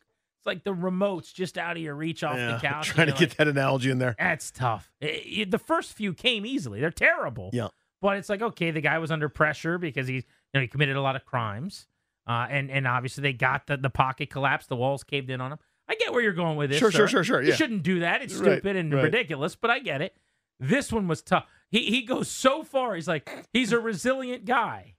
It's 0.44 0.48
like 0.48 0.66
the 0.66 0.74
remote's 0.74 1.32
just 1.32 1.58
out 1.58 1.78
of 1.78 1.82
your 1.82 1.96
reach 1.96 2.22
off 2.22 2.36
Yeah, 2.36 2.56
the 2.56 2.60
couch. 2.68 2.88
trying 2.90 3.08
to 3.08 3.14
you're 3.14 3.20
get 3.30 3.38
that 3.38 3.48
analogy 3.48 3.90
in 3.90 3.98
there. 4.00 4.14
That's 4.20 4.52
tough. 4.52 4.92
It- 5.00 5.08
it- 5.26 5.52
the 5.52 5.58
first 5.58 5.94
few 5.94 6.14
came 6.14 6.46
easily. 6.46 6.82
They're 6.82 6.92
terrible. 6.92 7.50
Yeah. 7.54 7.70
But 8.02 8.18
it's 8.18 8.28
like 8.28 8.42
okay, 8.42 8.72
the 8.72 8.82
guy 8.82 8.98
was 8.98 9.10
under 9.12 9.30
pressure 9.30 9.78
because 9.78 10.08
he's 10.10 10.24
you 10.24 10.60
know 10.60 10.60
he 10.62 10.68
committed 10.68 10.98
a 10.98 11.02
lot 11.02 11.16
of 11.16 11.24
crimes, 11.24 11.88
uh, 12.28 12.48
and 12.50 12.70
and 12.70 12.86
obviously 12.86 13.22
they 13.22 13.32
got 13.32 13.68
the 13.68 13.78
the 13.78 13.90
pocket 13.90 14.30
collapsed, 14.30 14.68
the 14.68 14.76
walls 14.76 15.06
caved 15.06 15.30
in 15.30 15.40
on 15.40 15.54
him. 15.54 15.60
I 15.88 15.96
get 15.96 16.12
where 16.12 16.22
you're 16.22 16.34
going 16.34 16.58
with 16.58 16.70
this. 16.72 16.80
Sure, 16.80 16.92
sure, 16.92 17.08
sir. 17.08 17.12
sure, 17.12 17.24
sure, 17.24 17.42
You 17.42 17.50
yeah. 17.52 17.56
shouldn't 17.56 17.84
do 17.84 18.00
that. 18.02 18.22
It's 18.22 18.34
Right, 18.36 18.54
stupid 18.60 18.76
and 18.76 18.94
right. 18.94 19.04
ridiculous, 19.04 19.56
but 19.56 19.70
I 19.72 19.80
get 19.80 20.02
it. 20.02 20.18
This 20.60 20.92
one 20.92 21.08
was 21.08 21.22
tough. 21.22 21.46
He 21.70 21.86
he 21.90 22.02
goes 22.02 22.28
so 22.30 22.64
far. 22.64 22.96
He's 22.96 23.08
like 23.08 23.30
he's 23.54 23.72
a 23.72 23.80
resilient 23.80 24.44
guy. 24.44 24.96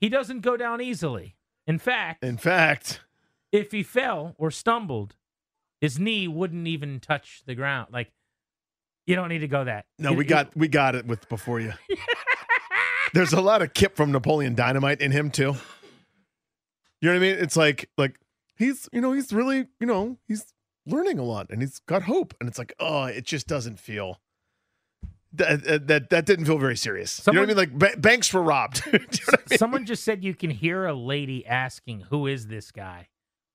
He 0.00 0.08
doesn't 0.08 0.40
go 0.40 0.56
down 0.56 0.80
easily. 0.80 1.34
In 1.66 1.78
fact, 1.78 2.24
In 2.24 2.36
fact, 2.36 3.00
if 3.52 3.72
he 3.72 3.82
fell 3.82 4.34
or 4.38 4.50
stumbled, 4.50 5.14
his 5.80 5.98
knee 5.98 6.28
wouldn't 6.28 6.66
even 6.66 7.00
touch 7.00 7.42
the 7.46 7.54
ground. 7.54 7.88
Like 7.92 8.10
you 9.06 9.16
don't 9.16 9.28
need 9.28 9.38
to 9.40 9.48
go 9.48 9.64
that. 9.64 9.86
no, 9.98 10.12
It- 10.12 10.16
we 10.18 10.24
it- 10.24 10.28
got 10.28 10.56
we 10.56 10.68
got 10.68 10.94
it 10.94 11.06
with 11.06 11.28
before 11.28 11.60
you. 11.60 11.72
There's 13.12 13.32
a 13.32 13.40
lot 13.40 13.60
of 13.60 13.74
Kip 13.74 13.96
from 13.96 14.12
Napoleon 14.12 14.54
Dynamite 14.54 15.00
in 15.00 15.10
him 15.10 15.30
too. 15.30 15.54
You 17.00 17.08
know 17.08 17.12
what 17.12 17.16
I 17.16 17.18
mean? 17.18 17.36
It's 17.38 17.56
like 17.56 17.88
like 17.98 18.16
he's 18.56 18.88
you 18.92 19.00
know 19.00 19.12
he's 19.12 19.32
really 19.32 19.66
you 19.80 19.86
know 19.86 20.18
he's 20.28 20.52
learning 20.86 21.18
a 21.18 21.24
lot 21.24 21.48
and 21.50 21.60
he's 21.60 21.78
got 21.80 22.02
hope 22.02 22.34
and 22.40 22.48
it's 22.48 22.58
like 22.58 22.72
oh 22.78 23.04
it 23.04 23.24
just 23.24 23.46
doesn't 23.46 23.78
feel 23.80 24.20
that 25.32 25.86
that 25.88 26.10
that, 26.10 26.26
didn't 26.26 26.44
feel 26.46 26.58
very 26.58 26.76
serious. 26.76 27.24
you 27.26 27.32
know 27.32 27.40
what 27.40 27.44
I 27.44 27.48
mean? 27.48 27.56
Like 27.56 27.72
ba- 27.78 27.96
banks 27.98 28.32
were 28.34 28.42
robbed. 28.42 28.82
You 28.92 28.98
know 28.98 29.06
I 29.28 29.36
mean? 29.50 29.58
Someone 29.58 29.86
just 29.86 30.04
said 30.04 30.22
you 30.24 30.34
can 30.34 30.50
hear 30.50 30.86
a 30.86 30.94
lady 30.94 31.46
asking, 31.46 32.00
"Who 32.10 32.26
is 32.26 32.46
this 32.48 32.70
guy?" 32.72 33.08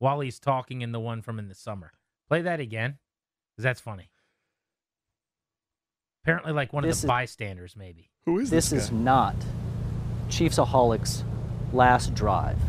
While 0.05 0.19
he's 0.19 0.37
talking 0.39 0.83
in 0.83 0.91
the 0.91 0.99
one 0.99 1.23
from 1.23 1.39
in 1.39 1.47
the 1.47 1.55
summer. 1.55 1.91
Play 2.27 2.43
that 2.43 2.59
again, 2.59 2.99
because 3.51 3.63
that's 3.63 3.81
funny. 3.81 4.11
Apparently, 6.23 6.51
like 6.51 6.71
one 6.73 6.83
This 6.83 6.97
of 6.97 7.01
the 7.01 7.05
is- 7.07 7.09
bystanders, 7.09 7.75
maybe. 7.75 8.11
Who 8.27 8.37
is 8.37 8.51
This 8.51 8.69
this? 8.69 8.83
is 8.83 8.91
not 8.91 9.35
Chiefsaholic's 10.29 11.23
last 11.73 12.13
drive. 12.13 12.59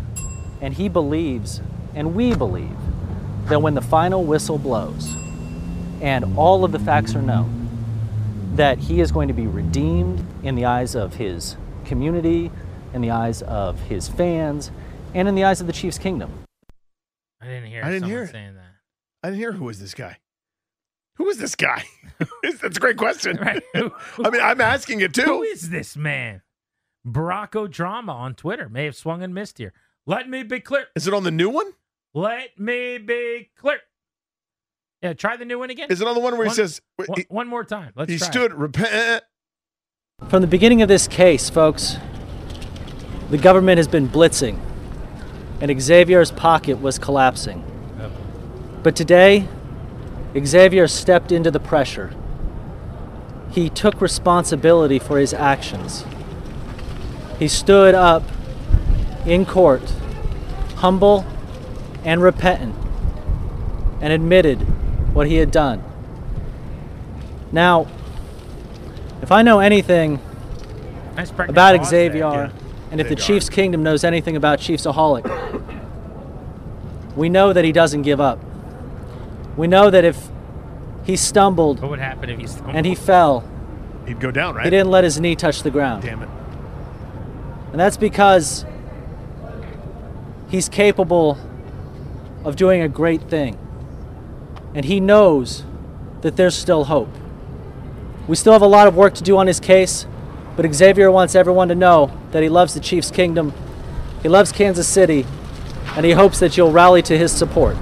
And 0.63 0.73
he 0.73 0.89
believes, 0.89 1.61
and 1.95 2.15
we 2.15 2.35
believe, 2.35 2.75
that 3.51 3.61
when 3.61 3.75
the 3.75 3.83
final 3.83 4.25
whistle 4.25 4.57
blows 4.57 5.15
and 6.01 6.39
all 6.39 6.65
of 6.65 6.73
the 6.73 6.79
facts 6.79 7.15
are 7.15 7.21
known, 7.21 7.69
that 8.55 8.79
he 8.79 9.03
is 9.03 9.13
going 9.13 9.29
to 9.29 9.35
be 9.35 9.47
redeemed 9.47 10.25
in 10.43 10.55
the 10.55 10.65
eyes 10.65 10.95
of 10.95 11.17
his 11.17 11.59
community, 11.85 12.51
in 12.95 13.03
the 13.03 13.11
eyes 13.11 13.43
of 13.43 13.79
his 13.83 14.09
fans, 14.09 14.71
and 15.13 15.29
in 15.29 15.35
the 15.35 15.45
eyes 15.45 15.61
of 15.61 15.67
the 15.67 15.73
Chiefs' 15.75 15.99
kingdom. 15.99 16.31
I 17.47 17.51
didn't 17.51 17.69
hear. 17.71 17.83
I 17.85 17.87
didn't 17.91 18.01
someone 18.03 18.11
hear 18.19 18.23
it. 18.25 18.31
saying 18.33 18.55
that. 18.55 18.73
I 19.23 19.29
didn't 19.29 19.39
hear 19.41 19.53
who 19.53 19.65
was 19.65 19.79
this 19.81 19.95
guy. 19.95 20.19
Who 21.17 21.29
is 21.29 21.39
this 21.39 21.55
guy? 21.55 21.85
That's 22.43 22.77
a 22.77 22.81
great 22.81 22.97
question. 22.97 23.37
Right. 23.41 23.63
I 23.75 24.31
mean, 24.31 24.43
I'm 24.43 24.61
asking 24.61 25.01
it 25.01 25.15
too. 25.15 25.23
Who 25.23 25.43
is 25.43 25.71
this 25.71 25.97
man? 25.97 26.43
Baracko 27.07 27.71
Drama 27.71 28.13
on 28.13 28.35
Twitter 28.35 28.69
may 28.69 28.85
have 28.85 28.97
swung 28.97 29.23
and 29.23 29.33
missed 29.35 29.59
here. 29.59 29.73
Let 30.07 30.29
me 30.29 30.43
be 30.43 30.61
clear. 30.61 30.87
Is 30.97 31.07
it 31.07 31.15
on 31.15 31.23
the 31.25 31.31
new 31.31 31.49
one? 31.49 31.73
Let 32.15 32.59
me 32.59 32.99
be 32.99 33.51
clear. 33.57 33.79
Yeah, 35.03 35.13
try 35.13 35.37
the 35.37 35.45
new 35.45 35.59
one 35.59 35.71
again. 35.71 35.89
Is 35.91 36.01
it 36.01 36.07
on 36.09 36.15
the 36.15 36.21
one 36.21 36.35
where 36.37 36.45
he 36.47 36.49
One- 36.49 36.57
says 36.57 36.81
one, 36.97 37.09
he, 37.17 37.27
one 37.29 37.47
more 37.49 37.65
time. 37.65 37.93
Let's 37.95 38.11
he 38.11 38.19
try 38.19 38.27
it. 38.27 38.33
stood 38.33 38.55
repent? 38.55 39.25
From 40.29 40.41
the 40.41 40.49
beginning 40.49 40.83
of 40.83 40.89
this 40.89 41.07
case, 41.07 41.49
folks, 41.51 41.97
the 43.31 43.39
government 43.39 43.77
has 43.77 43.87
been 43.89 44.09
blitzing, 44.09 44.59
and 45.61 45.81
Xavier's 45.81 46.31
pocket 46.31 46.81
was 46.81 46.99
collapsing. 46.99 47.65
But 48.83 48.95
today, 48.95 49.49
Xavier 50.45 50.87
stepped 50.87 51.33
into 51.33 51.51
the 51.51 51.61
pressure. 51.61 52.15
He 53.51 53.71
took 53.71 54.01
responsibility 54.01 54.99
for 54.99 55.19
his 55.19 55.33
actions. 55.33 56.05
He 57.39 57.49
stood 57.49 57.95
up 57.95 58.23
in 59.25 59.45
court, 59.47 59.83
humble 60.77 61.27
and 62.05 62.23
repentant, 62.23 62.77
and 64.01 64.13
admitted 64.13 64.59
what 65.15 65.27
he 65.27 65.37
had 65.37 65.51
done. 65.51 65.83
Now, 67.51 67.89
if 69.23 69.33
I 69.33 69.43
know 69.43 69.61
anything 69.61 70.21
about. 71.81 71.87
Xavier, 71.89 72.19
yeah. 72.19 72.51
And 72.91 73.01
if 73.01 73.09
the 73.09 73.17
Xavier. 73.17 73.27
Chiefs 73.27 73.49
Kingdom 73.49 73.83
knows 73.83 74.05
anything 74.05 74.37
about 74.37 74.59
Chiefsaholic, 74.59 75.25
we 77.17 77.29
know 77.29 77.53
that 77.53 77.65
he 77.65 77.73
doesn't 77.73 78.03
give 78.03 78.21
up. 78.21 78.39
We 79.57 79.67
know 79.67 79.91
that 79.91 80.05
if 80.05 80.29
he 81.05 81.17
stumbled 81.17 81.81
What 81.81 81.91
would 81.91 81.99
happen 81.99 82.29
if 82.29 82.39
he's 82.39 82.57
and 82.69 82.85
he 82.85 82.95
fell, 82.95 83.45
He'd 84.07 84.21
go 84.21 84.31
down, 84.31 84.55
right? 84.55 84.65
he 84.65 84.71
didn't 84.71 84.91
let 84.91 85.05
his 85.05 85.19
knee 85.21 85.35
touch 85.35 85.63
the 85.63 85.71
ground. 85.71 86.03
Damn 86.03 86.23
it. 86.23 86.29
And 87.73 87.81
that's 87.81 87.97
because 87.97 88.65
he's 90.49 90.69
capable 90.69 91.39
of 92.45 92.57
doing 92.57 92.81
a 92.81 92.89
great 92.89 93.23
thing. 93.23 93.59
And 94.75 94.85
he 94.85 95.01
knows 95.01 95.65
that 96.21 96.37
there's 96.37 96.55
still 96.55 96.85
hope. 96.85 97.09
We 98.29 98.37
still 98.37 98.53
have 98.53 98.63
a 98.63 98.67
lot 98.67 98.87
of 98.87 98.97
work 98.97 99.15
to 99.15 99.23
do 99.23 99.37
on 99.37 99.47
his 99.47 99.61
case, 99.61 100.07
but 100.57 100.73
Xavier 100.73 101.11
wants 101.11 101.35
everyone 101.35 101.69
to 101.69 101.75
know 101.75 102.17
that 102.37 102.43
he 102.43 102.51
loves 102.51 102.75
the 102.75 102.81
Chiefs 102.81 103.11
Kingdom, 103.11 103.55
he 104.23 104.29
loves 104.29 104.53
Kansas 104.53 104.87
City, 104.87 105.25
and 105.97 106.05
he 106.05 106.13
hopes 106.13 106.39
that 106.41 106.55
you'll 106.55 106.71
rally 106.71 107.01
to 107.01 107.17
his 107.17 107.33
support. 107.33 107.77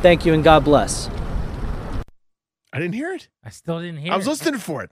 Thank 0.00 0.24
you 0.24 0.32
and 0.32 0.42
God 0.42 0.64
bless. 0.64 1.10
I 2.72 2.78
didn't 2.78 2.94
hear 2.94 3.12
it. 3.12 3.28
I 3.44 3.50
still 3.50 3.78
didn't 3.80 3.98
hear. 3.98 4.10
It. 4.10 4.14
I 4.14 4.16
was 4.16 4.26
it. 4.26 4.30
listening 4.30 4.60
for 4.60 4.82
it. 4.82 4.90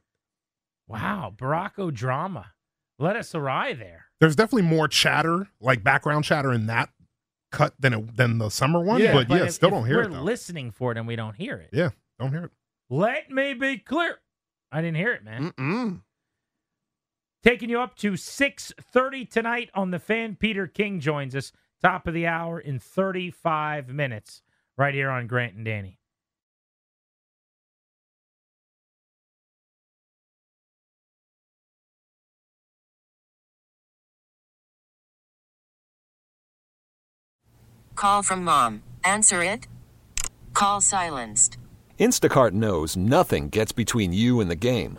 Wow, 0.86 1.32
Baracko 1.34 1.92
Drama. 1.92 2.52
Let 2.98 3.16
us 3.16 3.34
awry 3.34 3.72
there. 3.72 4.04
There's 4.20 4.36
definitely 4.36 4.68
more 4.68 4.88
chatter, 4.88 5.48
like 5.58 5.82
background 5.82 6.24
chatter 6.24 6.52
in 6.52 6.66
that 6.66 6.90
cut 7.50 7.72
than 7.78 7.94
it, 7.94 8.16
than 8.16 8.36
the 8.36 8.50
summer 8.50 8.80
one. 8.80 9.00
Yeah, 9.00 9.12
but, 9.14 9.30
yeah, 9.30 9.44
if- 9.44 9.52
still 9.52 9.68
if 9.70 9.74
don't 9.74 9.86
hear 9.86 10.00
it. 10.02 10.10
we're 10.10 10.16
it 10.16 10.18
though. 10.18 10.22
listening 10.22 10.70
for 10.70 10.92
it 10.92 10.98
and 10.98 11.06
we 11.06 11.16
don't 11.16 11.34
hear 11.36 11.56
it. 11.56 11.70
yeah, 11.72 11.90
don't 12.18 12.30
hear 12.30 12.44
it. 12.44 12.50
Let 12.90 13.30
me 13.30 13.54
be 13.54 13.78
clear. 13.78 14.18
I 14.70 14.82
didn't 14.82 14.96
hear 14.96 15.12
it, 15.12 15.24
man. 15.24 15.52
Mm-mm. 15.52 16.00
Taking 17.44 17.68
you 17.68 17.78
up 17.78 17.94
to 17.96 18.12
6:30 18.16 19.26
tonight 19.26 19.68
on 19.74 19.90
the 19.90 19.98
fan. 19.98 20.34
Peter 20.34 20.66
King 20.66 20.98
joins 20.98 21.36
us 21.36 21.52
top 21.82 22.06
of 22.06 22.14
the 22.14 22.26
hour 22.26 22.58
in 22.58 22.78
35 22.78 23.90
minutes 23.90 24.40
right 24.78 24.94
here 24.94 25.10
on 25.10 25.26
Grant 25.26 25.54
and 25.54 25.62
Danny. 25.66 25.98
Call 37.94 38.22
from 38.22 38.42
mom. 38.42 38.82
Answer 39.04 39.44
it. 39.44 39.68
Call 40.54 40.80
silenced. 40.80 41.58
Instacart 42.00 42.52
knows 42.52 42.96
nothing 42.96 43.50
gets 43.50 43.72
between 43.72 44.14
you 44.14 44.40
and 44.40 44.50
the 44.50 44.56
game. 44.56 44.98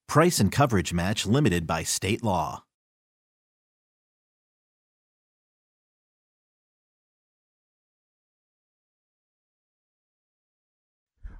Price 0.11 0.41
and 0.41 0.51
coverage 0.51 0.91
match 0.91 1.25
limited 1.25 1.65
by 1.65 1.83
state 1.83 2.21
law. 2.21 2.65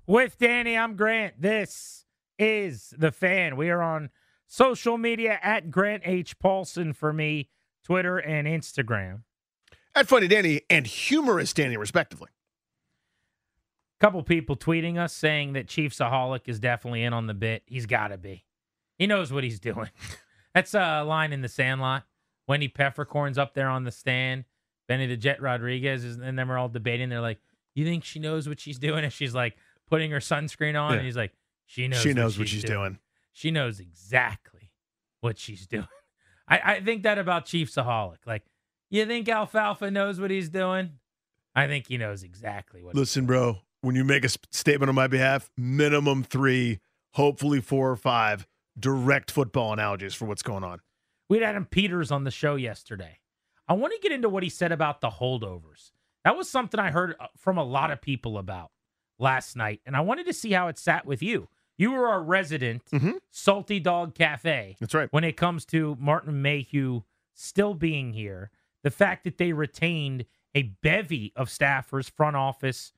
With 0.07 0.37
Danny, 0.37 0.77
I'm 0.77 0.95
Grant. 0.95 1.41
This 1.41 2.05
is 2.39 2.93
the 2.97 3.11
fan. 3.11 3.57
We 3.57 3.69
are 3.69 3.81
on 3.81 4.09
social 4.47 4.97
media 4.97 5.37
at 5.43 5.69
Grant 5.69 6.03
H. 6.05 6.39
Paulsen 6.39 6.95
for 6.95 7.11
me, 7.11 7.49
Twitter 7.83 8.19
and 8.19 8.47
Instagram. 8.47 9.23
At 9.93 10.07
Funny 10.07 10.29
Danny 10.29 10.61
and 10.69 10.85
Humorous 10.85 11.53
Danny, 11.53 11.75
respectively. 11.75 12.29
A 13.99 13.99
couple 13.99 14.23
people 14.23 14.55
tweeting 14.55 14.97
us 14.97 15.11
saying 15.11 15.51
that 15.51 15.67
Chiefsaholic 15.67 16.47
is 16.47 16.61
definitely 16.61 17.03
in 17.03 17.11
on 17.11 17.27
the 17.27 17.33
bit. 17.33 17.63
He's 17.65 17.85
got 17.85 18.07
to 18.07 18.17
be. 18.17 18.45
He 19.01 19.07
knows 19.07 19.33
what 19.33 19.43
he's 19.43 19.59
doing. 19.59 19.89
That's 20.53 20.75
a 20.75 21.01
line 21.03 21.33
in 21.33 21.41
the 21.41 21.47
Sandlot. 21.47 22.03
Wendy 22.47 22.67
Peppercorn's 22.67 23.39
up 23.39 23.55
there 23.55 23.67
on 23.67 23.83
the 23.83 23.89
stand, 23.91 24.45
Benny 24.87 25.07
the 25.07 25.17
Jet 25.17 25.41
Rodriguez, 25.41 26.03
is, 26.03 26.17
and 26.17 26.37
then 26.37 26.47
we're 26.47 26.59
all 26.59 26.69
debating. 26.69 27.09
They're 27.09 27.19
like, 27.19 27.39
"You 27.73 27.83
think 27.83 28.03
she 28.03 28.19
knows 28.19 28.47
what 28.47 28.59
she's 28.59 28.77
doing?" 28.77 29.03
And 29.03 29.11
she's 29.11 29.33
like 29.33 29.57
putting 29.89 30.11
her 30.11 30.19
sunscreen 30.19 30.79
on, 30.79 30.91
Yeah. 30.91 30.97
and 30.97 31.05
he's 31.07 31.17
like, 31.17 31.31
"She 31.65 31.87
knows. 31.87 32.01
She 32.01 32.13
knows 32.13 32.37
what 32.37 32.47
she's 32.47 32.63
doing. 32.63 32.99
She 33.31 33.49
knows 33.49 33.79
exactly 33.79 34.69
what 35.21 35.39
she's 35.39 35.65
doing." 35.65 35.87
I, 36.47 36.59
I 36.75 36.81
think 36.81 37.01
that 37.01 37.17
about 37.17 37.47
Chiefsaholic. 37.47 38.17
Like, 38.27 38.43
you 38.91 39.07
think 39.07 39.27
Alfalfa 39.29 39.89
knows 39.89 40.19
what 40.21 40.29
he's 40.29 40.49
doing? 40.49 40.99
I 41.55 41.65
think 41.65 41.87
he 41.87 41.97
knows 41.97 42.21
exactly 42.21 42.83
what. 42.83 42.93
Listen, 42.93 43.25
bro, 43.25 43.61
when 43.81 43.95
you 43.95 44.03
make 44.03 44.25
a 44.25 44.29
statement 44.51 44.89
on 44.89 44.95
my 44.95 45.07
behalf, 45.07 45.49
minimum 45.57 46.23
three, 46.23 46.81
hopefully 47.13 47.61
four 47.61 47.89
or 47.89 47.95
five 47.95 48.45
direct 48.81 49.31
football 49.31 49.71
analogies 49.73 50.13
for 50.13 50.25
what's 50.25 50.43
going 50.43 50.63
on. 50.63 50.79
We 51.29 51.37
had 51.37 51.43
Adam 51.47 51.65
Peters 51.65 52.11
on 52.11 52.23
the 52.25 52.31
show 52.31 52.55
yesterday. 52.55 53.19
I 53.67 53.73
want 53.73 53.93
to 53.93 53.99
get 54.01 54.11
into 54.11 54.27
what 54.29 54.43
he 54.43 54.49
said 54.49 54.71
about 54.71 54.99
the 55.01 55.09
holdovers. 55.09 55.91
That 56.25 56.35
was 56.35 56.49
something 56.49 56.79
I 56.79 56.91
heard 56.91 57.15
uh, 57.19 57.27
from 57.37 57.57
a 57.57 57.63
lot 57.63 57.91
of 57.91 58.01
people 58.01 58.37
about 58.37 58.71
last 59.17 59.55
night, 59.55 59.81
and 59.85 59.95
I 59.95 60.01
wanted 60.01 60.25
to 60.25 60.33
see 60.33 60.51
how 60.51 60.67
it 60.67 60.77
sat 60.77 61.05
with 61.05 61.21
you. 61.23 61.47
You 61.77 61.91
were 61.91 62.07
our 62.07 62.21
resident 62.21 62.83
Mhm. 62.91 63.19
Salty 63.31 63.79
Dog 63.79 64.13
Cafe 64.13 64.75
That's 64.79 64.93
right. 64.93 65.07
when 65.11 65.23
it 65.23 65.37
comes 65.37 65.65
to 65.67 65.95
Martin 65.99 66.41
Mayhew 66.41 67.01
still 67.33 67.73
being 67.73 68.13
here. 68.13 68.51
The 68.83 68.91
fact 68.91 69.23
that 69.23 69.37
they 69.37 69.53
retained 69.53 70.25
a 70.53 70.63
bevy 70.63 71.31
of 71.35 71.47
staffers, 71.49 72.09
front 72.11 72.35
office, 72.35 72.91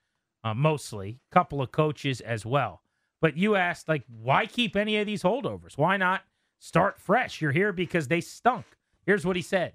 uh, 0.43 0.53
mostly, 0.53 1.19
couple 1.31 1.61
of 1.61 1.71
coaches 1.71 2.19
as 2.19 2.45
well. 2.45 2.82
But 3.23 3.37
you 3.37 3.55
asked, 3.55 3.87
like, 3.87 4.03
why 4.21 4.45
keep 4.45 4.75
any 4.75 4.97
of 4.97 5.05
these 5.05 5.23
holdovers? 5.23 5.77
Why 5.77 5.95
not 5.95 6.23
start 6.59 6.99
fresh? 6.99 7.39
You're 7.39 7.53
here 7.53 7.71
because 7.71 8.09
they 8.09 8.19
stunk. 8.19 8.65
Here's 9.05 9.25
what 9.25 9.37
he 9.37 9.41
said. 9.41 9.71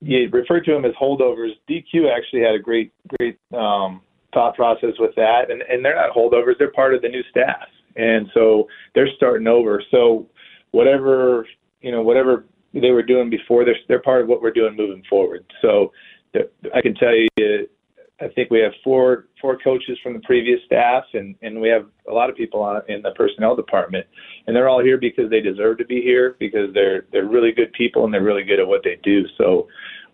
you 0.00 0.28
refer 0.30 0.60
to 0.60 0.72
them 0.74 0.84
as 0.84 0.92
holdovers. 0.92 1.50
DQ 1.68 2.08
actually 2.16 2.42
had 2.42 2.54
a 2.54 2.60
great, 2.60 2.92
great 3.18 3.36
um, 3.52 4.00
thought 4.32 4.54
process 4.54 4.92
with 5.00 5.12
that, 5.16 5.50
and 5.50 5.60
and 5.62 5.84
they're 5.84 5.96
not 5.96 6.14
holdovers; 6.14 6.56
they're 6.56 6.70
part 6.70 6.94
of 6.94 7.02
the 7.02 7.08
new 7.08 7.24
staff, 7.32 7.66
and 7.96 8.30
so 8.32 8.68
they're 8.94 9.10
starting 9.16 9.48
over. 9.48 9.82
So 9.90 10.28
whatever 10.70 11.48
you 11.80 11.90
know, 11.90 12.02
whatever 12.02 12.44
they 12.74 12.92
were 12.92 13.02
doing 13.02 13.28
before, 13.28 13.64
they're 13.64 13.74
they're 13.88 14.02
part 14.02 14.22
of 14.22 14.28
what 14.28 14.40
we're 14.40 14.52
doing 14.52 14.76
moving 14.76 15.02
forward. 15.10 15.44
So 15.62 15.90
I 16.32 16.80
can 16.80 16.94
tell 16.94 17.12
you, 17.12 17.66
I 18.20 18.28
think 18.28 18.50
we 18.50 18.58
have 18.60 18.72
four 18.82 19.26
four 19.40 19.56
coaches 19.58 19.96
from 20.02 20.14
the 20.14 20.20
previous 20.20 20.60
staff, 20.66 21.04
and 21.14 21.36
and 21.42 21.60
we 21.60 21.68
have 21.68 21.86
a 22.08 22.12
lot 22.12 22.28
of 22.30 22.36
people 22.36 22.60
on 22.60 22.82
in 22.88 23.02
the 23.02 23.12
personnel 23.12 23.54
department, 23.54 24.06
and 24.46 24.56
they're 24.56 24.68
all 24.68 24.82
here 24.82 24.98
because 24.98 25.30
they 25.30 25.40
deserve 25.40 25.78
to 25.78 25.84
be 25.84 26.02
here 26.02 26.36
because 26.38 26.72
they're 26.74 27.06
they're 27.12 27.28
really 27.28 27.52
good 27.52 27.72
people 27.72 28.04
and 28.04 28.12
they're 28.12 28.22
really 28.22 28.44
good 28.44 28.58
at 28.58 28.66
what 28.66 28.82
they 28.82 28.98
do. 29.02 29.24
So 29.36 29.68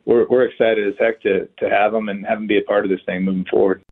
we're 0.04 0.26
we're 0.28 0.44
excited 0.44 0.86
as 0.86 0.94
heck 0.98 1.22
to 1.22 1.48
to 1.58 1.70
have 1.70 1.92
them 1.92 2.08
and 2.08 2.26
have 2.26 2.38
them 2.38 2.46
be 2.46 2.58
a 2.58 2.62
part 2.62 2.84
of 2.84 2.90
this 2.90 3.00
thing 3.06 3.24
moving 3.24 3.46
forward. 3.50 3.82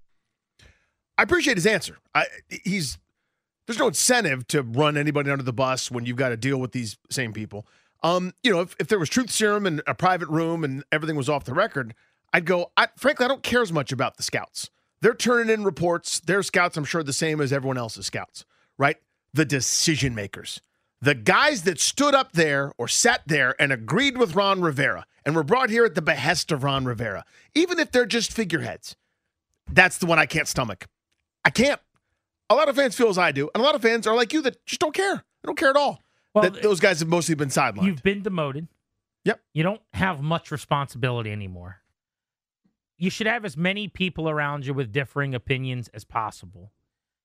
I 1.16 1.22
appreciate 1.22 1.57
his 1.57 1.66
answer. 1.66 1.98
I, 2.14 2.27
he's 2.64 2.98
there's 3.66 3.79
no 3.79 3.88
incentive 3.88 4.46
to 4.48 4.62
run 4.62 4.96
anybody 4.96 5.31
under 5.31 5.44
the 5.44 5.53
bus 5.53 5.90
when 5.90 6.05
you've 6.05 6.16
got 6.16 6.31
to 6.31 6.37
deal 6.37 6.59
with 6.59 6.72
these 6.72 6.98
same 7.11 7.33
people. 7.33 7.66
Um, 8.03 8.35
you 8.42 8.51
know, 8.51 8.61
if, 8.61 8.75
if 8.81 8.88
there 8.88 8.98
was 8.98 9.09
truth 9.09 9.31
serum 9.31 9.64
and 9.64 9.81
a 9.87 9.94
private 9.94 10.29
room 10.29 10.64
and 10.64 10.83
everything 10.90 11.16
was 11.16 11.29
off 11.29 11.44
the 11.44 11.55
record, 11.55 11.94
I'd 12.33 12.47
go. 12.47 12.73
I, 12.77 12.88
frankly, 12.97 13.25
I 13.25 13.29
don't 13.29 13.42
care 13.42 13.62
as 13.62 13.73
much 13.73 13.92
about 13.92 14.16
the 14.16 14.23
scouts. 14.23 14.71
They're 15.01 15.14
turning 15.14 15.53
in 15.53 15.64
reports. 15.64 16.21
Their 16.21 16.42
scouts, 16.42 16.77
I'm 16.77 16.85
sure, 16.85 17.03
the 17.03 17.12
same 17.12 17.40
as 17.40 17.53
everyone 17.53 17.79
else's 17.79 18.07
scouts, 18.07 18.45
right? 18.79 18.97
The 19.35 19.45
decision 19.45 20.14
makers, 20.14 20.61
the 21.01 21.14
guys 21.14 21.62
that 21.62 21.81
stood 21.81 22.14
up 22.14 22.33
there 22.33 22.73
or 22.79 22.87
sat 22.88 23.23
there 23.27 23.55
and 23.59 23.73
agreed 23.73 24.16
with 24.16 24.35
Ron 24.35 24.61
Rivera 24.61 25.07
and 25.25 25.35
were 25.35 25.42
brought 25.42 25.71
here 25.71 25.85
at 25.85 25.95
the 25.95 26.03
behest 26.03 26.53
of 26.53 26.62
Ron 26.62 26.85
Rivera, 26.85 27.25
even 27.55 27.79
if 27.79 27.90
they're 27.90 28.07
just 28.07 28.33
figureheads. 28.33 28.97
That's 29.71 29.99
the 29.99 30.07
one 30.07 30.18
I 30.18 30.27
can't 30.27 30.49
stomach. 30.49 30.87
I 31.45 31.51
can't. 31.51 31.81
A 32.51 32.55
lot 32.55 32.68
of 32.68 32.77
fans 32.77 32.95
feel 32.95 33.09
as 33.09 33.18
I 33.18 33.33
do, 33.33 33.51
and 33.55 33.62
a 33.62 33.64
lot 33.64 33.75
of 33.75 33.83
fans 33.83 34.07
are 34.07 34.14
like 34.14 34.33
you 34.33 34.42
that 34.42 34.64
just 34.66 34.81
don't 34.81 34.95
care. 34.95 35.16
They 35.16 35.47
don't 35.47 35.59
care 35.59 35.71
at 35.71 35.77
all. 35.77 36.03
Well, 36.35 36.51
that 36.51 36.62
those 36.62 36.81
guys 36.81 37.01
have 37.01 37.09
mostly 37.09 37.35
been 37.35 37.49
sidelined. 37.49 37.85
You've 37.85 38.03
been 38.03 38.23
demoted. 38.23 38.68
Yep. 39.25 39.40
You 39.53 39.62
don't 39.62 39.81
have 39.92 40.23
much 40.23 40.51
responsibility 40.51 41.31
anymore. 41.31 41.82
You 43.03 43.11
should 43.11 43.27
have 43.27 43.45
as 43.45 43.57
many 43.57 43.88
people 43.88 44.31
around 44.31 44.65
you 44.65 44.75
with 44.75 44.93
differing 44.93 45.35
opinions 45.35 45.88
as 45.93 46.05
possible. 46.05 46.71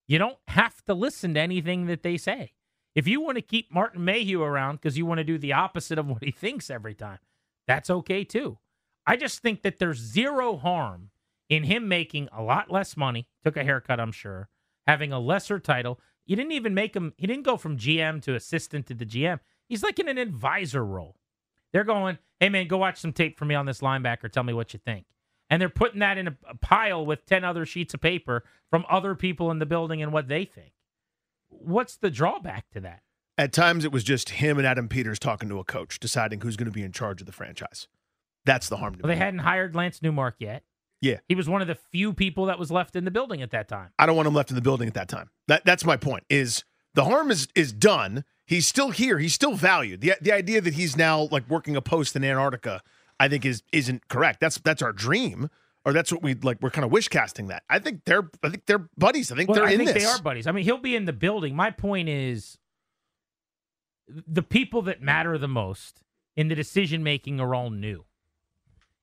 You 0.07 0.17
don't 0.17 0.39
have 0.47 0.83
to 0.85 0.95
listen 0.95 1.35
to 1.35 1.39
anything 1.39 1.85
that 1.85 2.01
they 2.01 2.17
say. 2.17 2.53
If 2.95 3.07
you 3.07 3.21
want 3.21 3.35
to 3.35 3.43
keep 3.43 3.71
Martin 3.71 4.03
Mayhew 4.03 4.41
around 4.41 4.77
because 4.77 4.97
you 4.97 5.05
want 5.05 5.19
to 5.19 5.23
do 5.23 5.37
the 5.37 5.53
opposite 5.53 5.99
of 5.99 6.07
what 6.07 6.23
he 6.23 6.31
thinks 6.31 6.71
every 6.71 6.95
time, 6.95 7.19
that's 7.67 7.91
okay 7.91 8.23
too. 8.23 8.57
I 9.05 9.17
just 9.17 9.43
think 9.43 9.61
that 9.61 9.77
there's 9.77 9.99
zero 9.99 10.57
harm 10.57 11.11
in 11.47 11.65
him 11.65 11.87
making 11.87 12.27
a 12.35 12.41
lot 12.41 12.71
less 12.71 12.97
money, 12.97 13.27
took 13.45 13.55
a 13.55 13.63
haircut, 13.63 13.99
I'm 13.99 14.11
sure, 14.11 14.49
having 14.87 15.11
a 15.11 15.19
lesser 15.19 15.59
title. 15.59 15.99
You 16.25 16.35
didn't 16.35 16.53
even 16.53 16.73
make 16.73 16.95
him, 16.95 17.13
he 17.17 17.27
didn't 17.27 17.45
go 17.45 17.55
from 17.55 17.77
GM 17.77 18.23
to 18.23 18.33
assistant 18.33 18.87
to 18.87 18.95
the 18.95 19.05
GM. 19.05 19.41
He's 19.69 19.83
like 19.83 19.99
in 19.99 20.09
an 20.09 20.17
advisor 20.17 20.83
role. 20.83 21.17
They're 21.71 21.83
going, 21.83 22.17
hey 22.39 22.49
man, 22.49 22.65
go 22.67 22.79
watch 22.79 22.97
some 22.97 23.13
tape 23.13 23.37
for 23.37 23.45
me 23.45 23.53
on 23.53 23.67
this 23.67 23.81
linebacker. 23.81 24.31
Tell 24.31 24.43
me 24.43 24.53
what 24.53 24.73
you 24.73 24.79
think. 24.83 25.05
And 25.49 25.61
they're 25.61 25.69
putting 25.69 25.99
that 25.99 26.17
in 26.17 26.27
a, 26.27 26.37
a 26.49 26.55
pile 26.55 27.05
with 27.05 27.25
10 27.25 27.43
other 27.43 27.65
sheets 27.65 27.93
of 27.93 28.01
paper 28.01 28.43
from 28.69 28.85
other 28.89 29.15
people 29.15 29.49
in 29.51 29.59
the 29.59 29.65
building 29.65 30.01
and 30.01 30.11
what 30.11 30.27
they 30.27 30.45
think. 30.45 30.73
What's 31.49 31.95
the 31.95 32.09
drawback 32.09 32.69
to 32.71 32.81
that? 32.81 33.01
At 33.37 33.53
times, 33.53 33.85
it 33.85 33.91
was 33.91 34.03
just 34.03 34.29
him 34.29 34.57
and 34.57 34.65
Adam 34.65 34.89
Peters 34.89 35.19
talking 35.19 35.47
to 35.49 35.59
a 35.59 35.63
coach, 35.63 35.99
deciding 35.99 36.41
who's 36.41 36.57
going 36.57 36.65
to 36.65 36.71
be 36.71 36.83
in 36.83 36.91
charge 36.91 37.21
of 37.21 37.27
the 37.27 37.31
franchise. 37.31 37.87
That's 38.45 38.67
the 38.67 38.77
harm. 38.77 38.95
To 38.95 39.03
Well, 39.03 39.09
they 39.09 39.15
hadn't 39.15 39.41
hired 39.41 39.75
Lance 39.75 40.01
Newmark 40.01 40.35
yet. 40.39 40.63
Yeah. 41.01 41.19
He 41.27 41.35
was 41.35 41.47
one 41.47 41.61
of 41.61 41.67
the 41.67 41.75
few 41.75 42.13
people 42.13 42.45
that 42.45 42.57
was 42.57 42.71
left 42.71 42.95
in 42.95 43.05
the 43.05 43.11
building 43.11 43.41
at 43.41 43.51
that 43.51 43.67
time. 43.67 43.89
I 43.99 44.05
don't 44.05 44.15
want 44.15 44.27
him 44.27 44.33
left 44.33 44.49
in 44.49 44.55
the 44.55 44.61
building 44.61 44.87
at 44.87 44.95
that 44.95 45.07
time. 45.07 45.29
That 45.47 45.63
that's 45.63 45.85
my 45.85 45.97
point. 45.97 46.23
Is 46.29 46.63
the 46.95 47.03
harm 47.03 47.29
is 47.29 47.47
is 47.55 47.71
done. 47.71 48.23
He's 48.45 48.65
still 48.65 48.89
here. 48.89 49.19
He's 49.19 49.33
still 49.33 49.53
valued. 49.53 50.01
The 50.01 50.13
the 50.19 50.31
idea 50.31 50.61
that 50.61 50.73
he's 50.73 50.97
now 50.97 51.27
like 51.31 51.47
working 51.49 51.75
a 51.75 51.81
post 51.81 52.15
in 52.15 52.23
Antarctica, 52.23 52.81
I 53.19 53.27
think 53.27 53.45
is 53.45 53.63
isn't 53.71 54.07
correct. 54.09 54.39
That's 54.39 54.57
that's 54.59 54.81
our 54.81 54.93
dream, 54.93 55.49
or 55.85 55.93
that's 55.93 56.11
what 56.11 56.21
we 56.21 56.33
like. 56.35 56.57
We're 56.61 56.69
kind 56.69 56.85
of 56.85 56.91
wish 56.91 57.07
casting 57.07 57.47
that. 57.47 57.63
I 57.69 57.79
think 57.79 58.05
they're 58.05 58.29
I 58.43 58.49
think 58.49 58.65
they're 58.65 58.87
buddies. 58.97 59.31
I 59.31 59.35
think 59.35 59.49
Well, 59.49 59.55
they're 59.55 59.67
I 59.67 59.71
in 59.71 59.77
think 59.79 59.93
this. 59.93 60.03
they 60.03 60.09
are 60.09 60.21
buddies. 60.21 60.47
I 60.47 60.51
mean, 60.51 60.63
he'll 60.63 60.77
be 60.77 60.95
in 60.95 61.05
the 61.05 61.13
building. 61.13 61.55
My 61.55 61.71
point 61.71 62.09
is 62.09 62.57
the 64.07 64.43
people 64.43 64.81
that 64.83 65.01
matter 65.01 65.37
the 65.37 65.47
most 65.47 66.03
in 66.35 66.47
the 66.47 66.55
decision 66.55 67.03
making 67.03 67.39
are 67.39 67.53
all 67.53 67.69
new. 67.69 68.05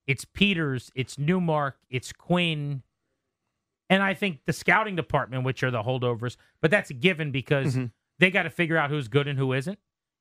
It's 0.07 0.25
Peters, 0.25 0.91
it's 0.95 1.19
Newmark, 1.19 1.79
it's 1.91 2.13
Quinn, 2.13 2.83
and 3.91 4.03
I 4.03 4.15
think 4.15 4.41
the 4.47 4.53
scouting 4.53 4.97
department, 4.97 5.45
which 5.45 5.63
are 5.63 5.71
the 5.71 5.83
holdovers, 5.83 6.37
but 6.61 6.71
that's 6.71 6.91
a 6.91 6.95
given 6.95 7.31
because 7.33 7.75
Mhm. 7.77 7.91
they 8.19 8.31
got 8.31 8.43
to 8.45 8.51
figure 8.51 8.77
out 8.77 8.91
who's 8.91 9.09
good 9.09 9.27
and 9.29 9.39
who 9.39 9.53
isn't. 9.53 9.79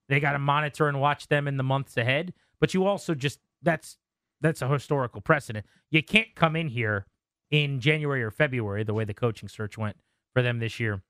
They 0.10 0.20
got 0.20 0.34
to 0.34 0.40
monitor 0.40 0.88
and 0.88 1.00
watch 1.00 1.28
them 1.28 1.48
in 1.48 1.58
the 1.58 1.64
months 1.64 1.96
ahead. 1.98 2.34
But 2.60 2.74
you 2.74 2.86
also 2.86 3.14
just 3.14 3.40
that's 3.64 3.98
that's 4.42 4.62
a 4.62 4.68
historical 4.68 5.22
precedent. 5.22 5.66
You 5.90 6.04
can't 6.04 6.36
come 6.36 6.56
in 6.56 6.68
here 6.68 7.06
in 7.50 7.80
January 7.80 8.24
or 8.24 8.32
February, 8.32 8.84
the 8.84 8.94
way 8.94 9.06
the 9.06 9.14
coaching 9.14 9.48
search 9.48 9.78
went 9.78 9.98
for 10.34 10.42
them 10.42 10.60
this 10.60 10.80
year, 10.80 11.02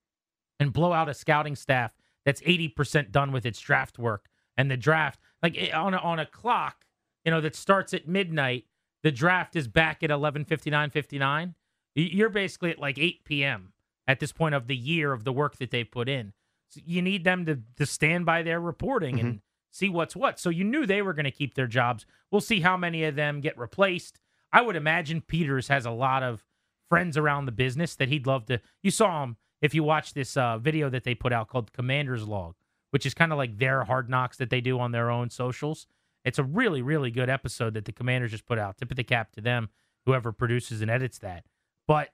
and 0.60 0.72
blow 0.72 0.94
out 0.94 1.10
a 1.10 1.14
scouting 1.14 1.56
staff 1.56 1.92
that's 2.26 2.42
80% 2.42 3.12
done 3.12 3.32
with 3.32 3.46
its 3.46 3.60
draft 3.60 3.98
work. 3.98 4.28
And 4.56 4.70
the 4.70 4.78
draft, 4.78 5.20
like 5.42 5.58
eh, 5.58 5.72
on 5.72 5.94
a, 5.94 5.98
on 5.98 6.20
a 6.20 6.26
clock, 6.26 6.86
you 7.26 7.32
know, 7.32 7.42
that 7.42 7.56
starts 7.56 7.94
at 7.94 8.08
midnight, 8.08 8.66
the 9.02 9.12
draft 9.12 9.56
is 9.56 9.68
back 9.68 10.04
at 10.04 10.10
11:59 10.10 10.92
59. 10.92 11.56
You're 11.96 12.30
basically 12.30 12.72
at 12.72 12.80
like 12.80 12.98
8 12.98 13.24
p.m. 13.24 13.74
at 14.08 14.20
this 14.20 14.32
point 14.32 14.56
of 14.56 14.68
the 14.68 14.76
year 14.76 15.14
of 15.14 15.24
the 15.24 15.34
work 15.34 15.58
that 15.58 15.72
they've 15.72 15.90
put 15.90 16.10
in. 16.10 16.34
So 16.70 16.82
you 16.86 17.02
need 17.02 17.24
them 17.24 17.46
to 17.46 17.60
to 17.78 17.86
stand 17.86 18.26
by 18.26 18.44
their 18.44 18.60
reporting 18.60 19.20
and 19.20 19.42
see 19.74 19.90
what's 19.90 20.16
what. 20.16 20.40
So 20.40 20.50
you 20.50 20.64
knew 20.64 20.86
they 20.86 21.02
were 21.02 21.14
going 21.14 21.26
to 21.26 21.32
keep 21.32 21.56
their 21.56 21.68
jobs. 21.68 22.06
We'll 22.32 22.42
see 22.42 22.62
how 22.62 22.78
many 22.78 23.04
of 23.04 23.16
them 23.16 23.42
get 23.42 23.58
replaced. 23.58 24.20
I 24.52 24.62
would 24.62 24.76
imagine 24.76 25.22
Peters 25.22 25.68
has 25.68 25.86
a 25.86 25.92
lot 25.92 26.22
of 26.22 26.46
friends 26.90 27.18
around 27.18 27.46
the 27.46 27.52
business 27.52 27.96
that 27.96 28.08
he'd 28.08 28.28
love 28.28 28.46
to. 28.46 28.62
You 28.84 28.92
saw 28.92 29.24
him 29.24 29.38
if 29.62 29.74
you 29.74 29.84
watch 29.84 30.14
this 30.14 30.38
uh, 30.38 30.60
video 30.60 30.90
that 30.92 31.04
they 31.04 31.16
put 31.16 31.34
out 31.34 31.48
called 31.48 31.74
Commander's 31.74 32.28
Log, 32.28 32.56
which 32.92 33.06
is 33.06 33.16
kind 33.16 33.32
of 33.32 33.40
like 33.40 33.58
their 33.58 33.84
hard 33.84 34.10
knocks 34.10 34.38
that 34.38 34.52
they 34.52 34.62
do 34.62 34.80
on 34.80 34.92
their 34.92 35.10
own 35.10 35.32
socials. 35.32 35.88
It's 36.24 36.40
a 36.40 36.44
really, 36.44 36.84
really 36.84 37.10
good 37.10 37.30
episode 37.30 37.74
that 37.74 37.86
the 37.86 37.92
Commanders 37.92 38.32
just 38.32 38.46
put 38.46 38.60
out. 38.60 38.78
Tip 38.78 38.92
of 38.92 38.98
the 38.98 39.04
cap 39.04 39.32
to 39.34 39.42
them, 39.42 39.70
whoever 40.06 40.32
produces 40.32 40.82
and 40.82 40.92
edits 40.92 41.18
that. 41.18 41.46
But 41.88 42.10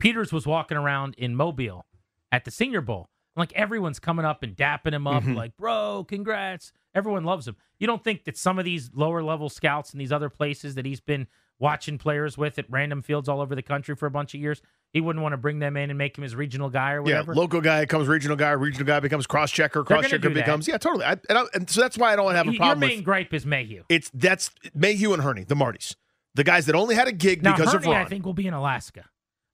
Peters 0.00 0.32
was 0.32 0.46
walking 0.46 0.76
around 0.76 1.14
in 1.16 1.36
Mobile 1.36 1.86
at 2.32 2.44
the 2.44 2.50
Senior 2.50 2.80
Bowl. 2.80 3.08
Like 3.36 3.52
everyone's 3.54 3.98
coming 4.00 4.24
up 4.24 4.42
and 4.42 4.56
dapping 4.56 4.92
him 4.92 5.06
up, 5.06 5.22
Mhm. 5.22 5.36
like, 5.36 5.56
bro, 5.56 6.04
congrats. 6.08 6.72
Everyone 6.94 7.24
loves 7.24 7.46
him. 7.46 7.56
You 7.78 7.86
don't 7.86 8.02
think 8.02 8.24
that 8.24 8.36
some 8.36 8.58
of 8.58 8.64
these 8.64 8.90
lower 8.92 9.22
level 9.22 9.48
scouts 9.48 9.92
in 9.92 9.98
these 9.98 10.10
other 10.12 10.28
places 10.28 10.74
that 10.74 10.84
he's 10.84 11.00
been 11.00 11.28
watching 11.60 11.98
players 11.98 12.36
with 12.36 12.58
at 12.58 12.64
random 12.70 13.02
fields 13.02 13.28
all 13.28 13.40
over 13.40 13.54
the 13.54 13.62
country 13.62 13.94
for 13.94 14.06
a 14.06 14.10
bunch 14.10 14.34
of 14.34 14.40
years, 14.40 14.60
he 14.92 15.00
wouldn't 15.00 15.22
want 15.22 15.32
to 15.34 15.36
bring 15.36 15.60
them 15.60 15.76
in 15.76 15.90
and 15.90 15.98
make 15.98 16.16
him 16.18 16.22
his 16.22 16.34
regional 16.34 16.68
guy 16.70 16.92
or 16.92 17.02
whatever. 17.02 17.32
Yeah, 17.32 17.38
local 17.38 17.60
guy 17.60 17.82
becomes 17.82 18.08
regional 18.08 18.36
guy, 18.36 18.50
regional 18.52 18.86
guy 18.86 18.98
becomes 18.98 19.26
cross 19.26 19.52
checker, 19.52 19.84
cross 19.84 20.08
checker 20.08 20.30
becomes 20.30 20.66
yeah, 20.66 20.78
totally. 20.78 21.04
I, 21.04 21.12
and, 21.28 21.38
I, 21.38 21.42
and 21.54 21.70
so 21.70 21.80
that's 21.80 21.96
why 21.96 22.12
I 22.12 22.16
don't 22.16 22.34
have 22.34 22.48
a 22.48 22.52
problem 22.54 22.80
Your 22.80 22.88
with 22.88 22.96
main 22.96 23.04
gripe 23.04 23.32
is 23.32 23.46
Mayhew. 23.46 23.84
It's 23.88 24.10
that's 24.12 24.50
Mayhew 24.74 25.12
and 25.12 25.22
Hurney, 25.22 25.44
the 25.44 25.54
Martys. 25.54 25.94
The 26.34 26.44
guys 26.44 26.66
that 26.66 26.74
only 26.74 26.94
had 26.94 27.06
a 27.08 27.12
gig 27.12 27.42
Now, 27.42 27.52
because 27.56 27.72
Hurney, 27.72 27.86
of 27.86 27.92
Ron. 27.92 28.06
I 28.06 28.08
think 28.08 28.24
will 28.24 28.32
be 28.32 28.46
in 28.48 28.54
Alaska. 28.54 29.04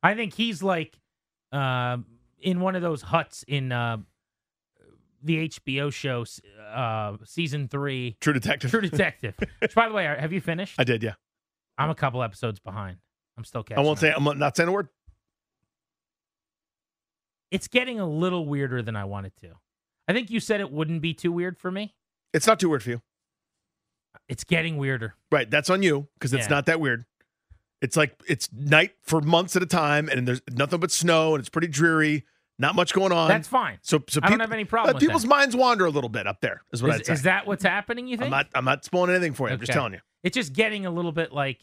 I 0.02 0.14
think 0.14 0.32
he's 0.34 0.62
like 0.62 0.98
uh, 1.52 1.98
in 2.46 2.60
one 2.60 2.74
of 2.76 2.80
those 2.80 3.02
huts 3.02 3.44
in 3.46 3.72
uh, 3.72 3.98
the 5.22 5.48
HBO 5.48 5.92
show 5.92 6.24
uh, 6.72 7.16
season 7.24 7.68
three, 7.68 8.16
True 8.20 8.32
Detective. 8.32 8.70
True 8.70 8.80
Detective. 8.80 9.34
Which, 9.58 9.74
by 9.74 9.88
the 9.88 9.94
way, 9.94 10.04
have 10.04 10.32
you 10.32 10.40
finished? 10.40 10.76
I 10.78 10.84
did, 10.84 11.02
yeah. 11.02 11.14
I'm 11.76 11.90
a 11.90 11.94
couple 11.94 12.22
episodes 12.22 12.60
behind. 12.60 12.98
I'm 13.36 13.44
still 13.44 13.62
catching. 13.62 13.82
I 13.82 13.84
won't 13.84 13.98
up. 13.98 14.00
say. 14.00 14.12
I'm 14.16 14.38
not 14.38 14.56
saying 14.56 14.68
a 14.68 14.72
word. 14.72 14.88
It's 17.50 17.68
getting 17.68 18.00
a 18.00 18.06
little 18.08 18.46
weirder 18.46 18.82
than 18.82 18.96
I 18.96 19.04
wanted 19.04 19.32
to. 19.42 19.54
I 20.08 20.12
think 20.12 20.30
you 20.30 20.40
said 20.40 20.60
it 20.60 20.70
wouldn't 20.72 21.02
be 21.02 21.14
too 21.14 21.32
weird 21.32 21.58
for 21.58 21.70
me. 21.70 21.94
It's 22.32 22.46
not 22.46 22.60
too 22.60 22.68
weird 22.68 22.82
for 22.82 22.90
you, 22.90 23.02
It's 24.28 24.44
getting 24.44 24.76
weirder. 24.76 25.14
right? 25.30 25.50
That's 25.50 25.70
on 25.70 25.82
you 25.82 26.08
because 26.14 26.32
it's 26.32 26.44
Yeah. 26.46 26.50
not 26.50 26.66
that 26.66 26.80
weird. 26.80 27.04
It's 27.82 27.96
like 27.96 28.18
it's 28.28 28.48
night 28.52 28.94
for 29.02 29.20
months 29.20 29.54
at 29.56 29.62
a 29.62 29.66
time, 29.66 30.08
and 30.08 30.26
there's 30.26 30.40
nothing 30.50 30.80
but 30.80 30.90
snow, 30.90 31.34
and 31.34 31.40
it's 31.40 31.48
pretty 31.48 31.68
dreary. 31.68 32.24
Not 32.58 32.74
much 32.74 32.94
going 32.94 33.12
on. 33.12 33.28
That's 33.28 33.48
fine. 33.48 33.78
So, 33.82 34.02
so 34.08 34.20
I 34.22 34.30
don't 34.30 34.40
have 34.40 34.52
any 34.52 34.64
problem 34.64 34.96
uh, 34.96 34.98
people's 34.98 35.22
that. 35.22 35.28
minds 35.28 35.54
wander 35.54 35.84
a 35.84 35.90
little 35.90 36.08
bit 36.08 36.26
up 36.26 36.40
there. 36.40 36.62
Is 36.72 36.82
what 36.82 36.90
Is, 36.94 37.00
I'd 37.00 37.06
say. 37.06 37.12
is 37.12 37.22
that 37.22 37.46
what's 37.46 37.62
happening? 37.64 38.08
You 38.08 38.16
think? 38.16 38.26
I'm 38.26 38.30
not. 38.30 38.46
I'm 38.54 38.64
not 38.64 38.84
spoiling 38.84 39.10
anything 39.10 39.34
for 39.34 39.48
you. 39.48 39.54
I'm 39.54 39.60
just 39.60 39.72
telling 39.72 39.92
you. 39.92 40.00
It's 40.22 40.34
just 40.34 40.54
getting 40.54 40.86
a 40.86 40.90
little 40.90 41.12
bit 41.12 41.32
like, 41.32 41.58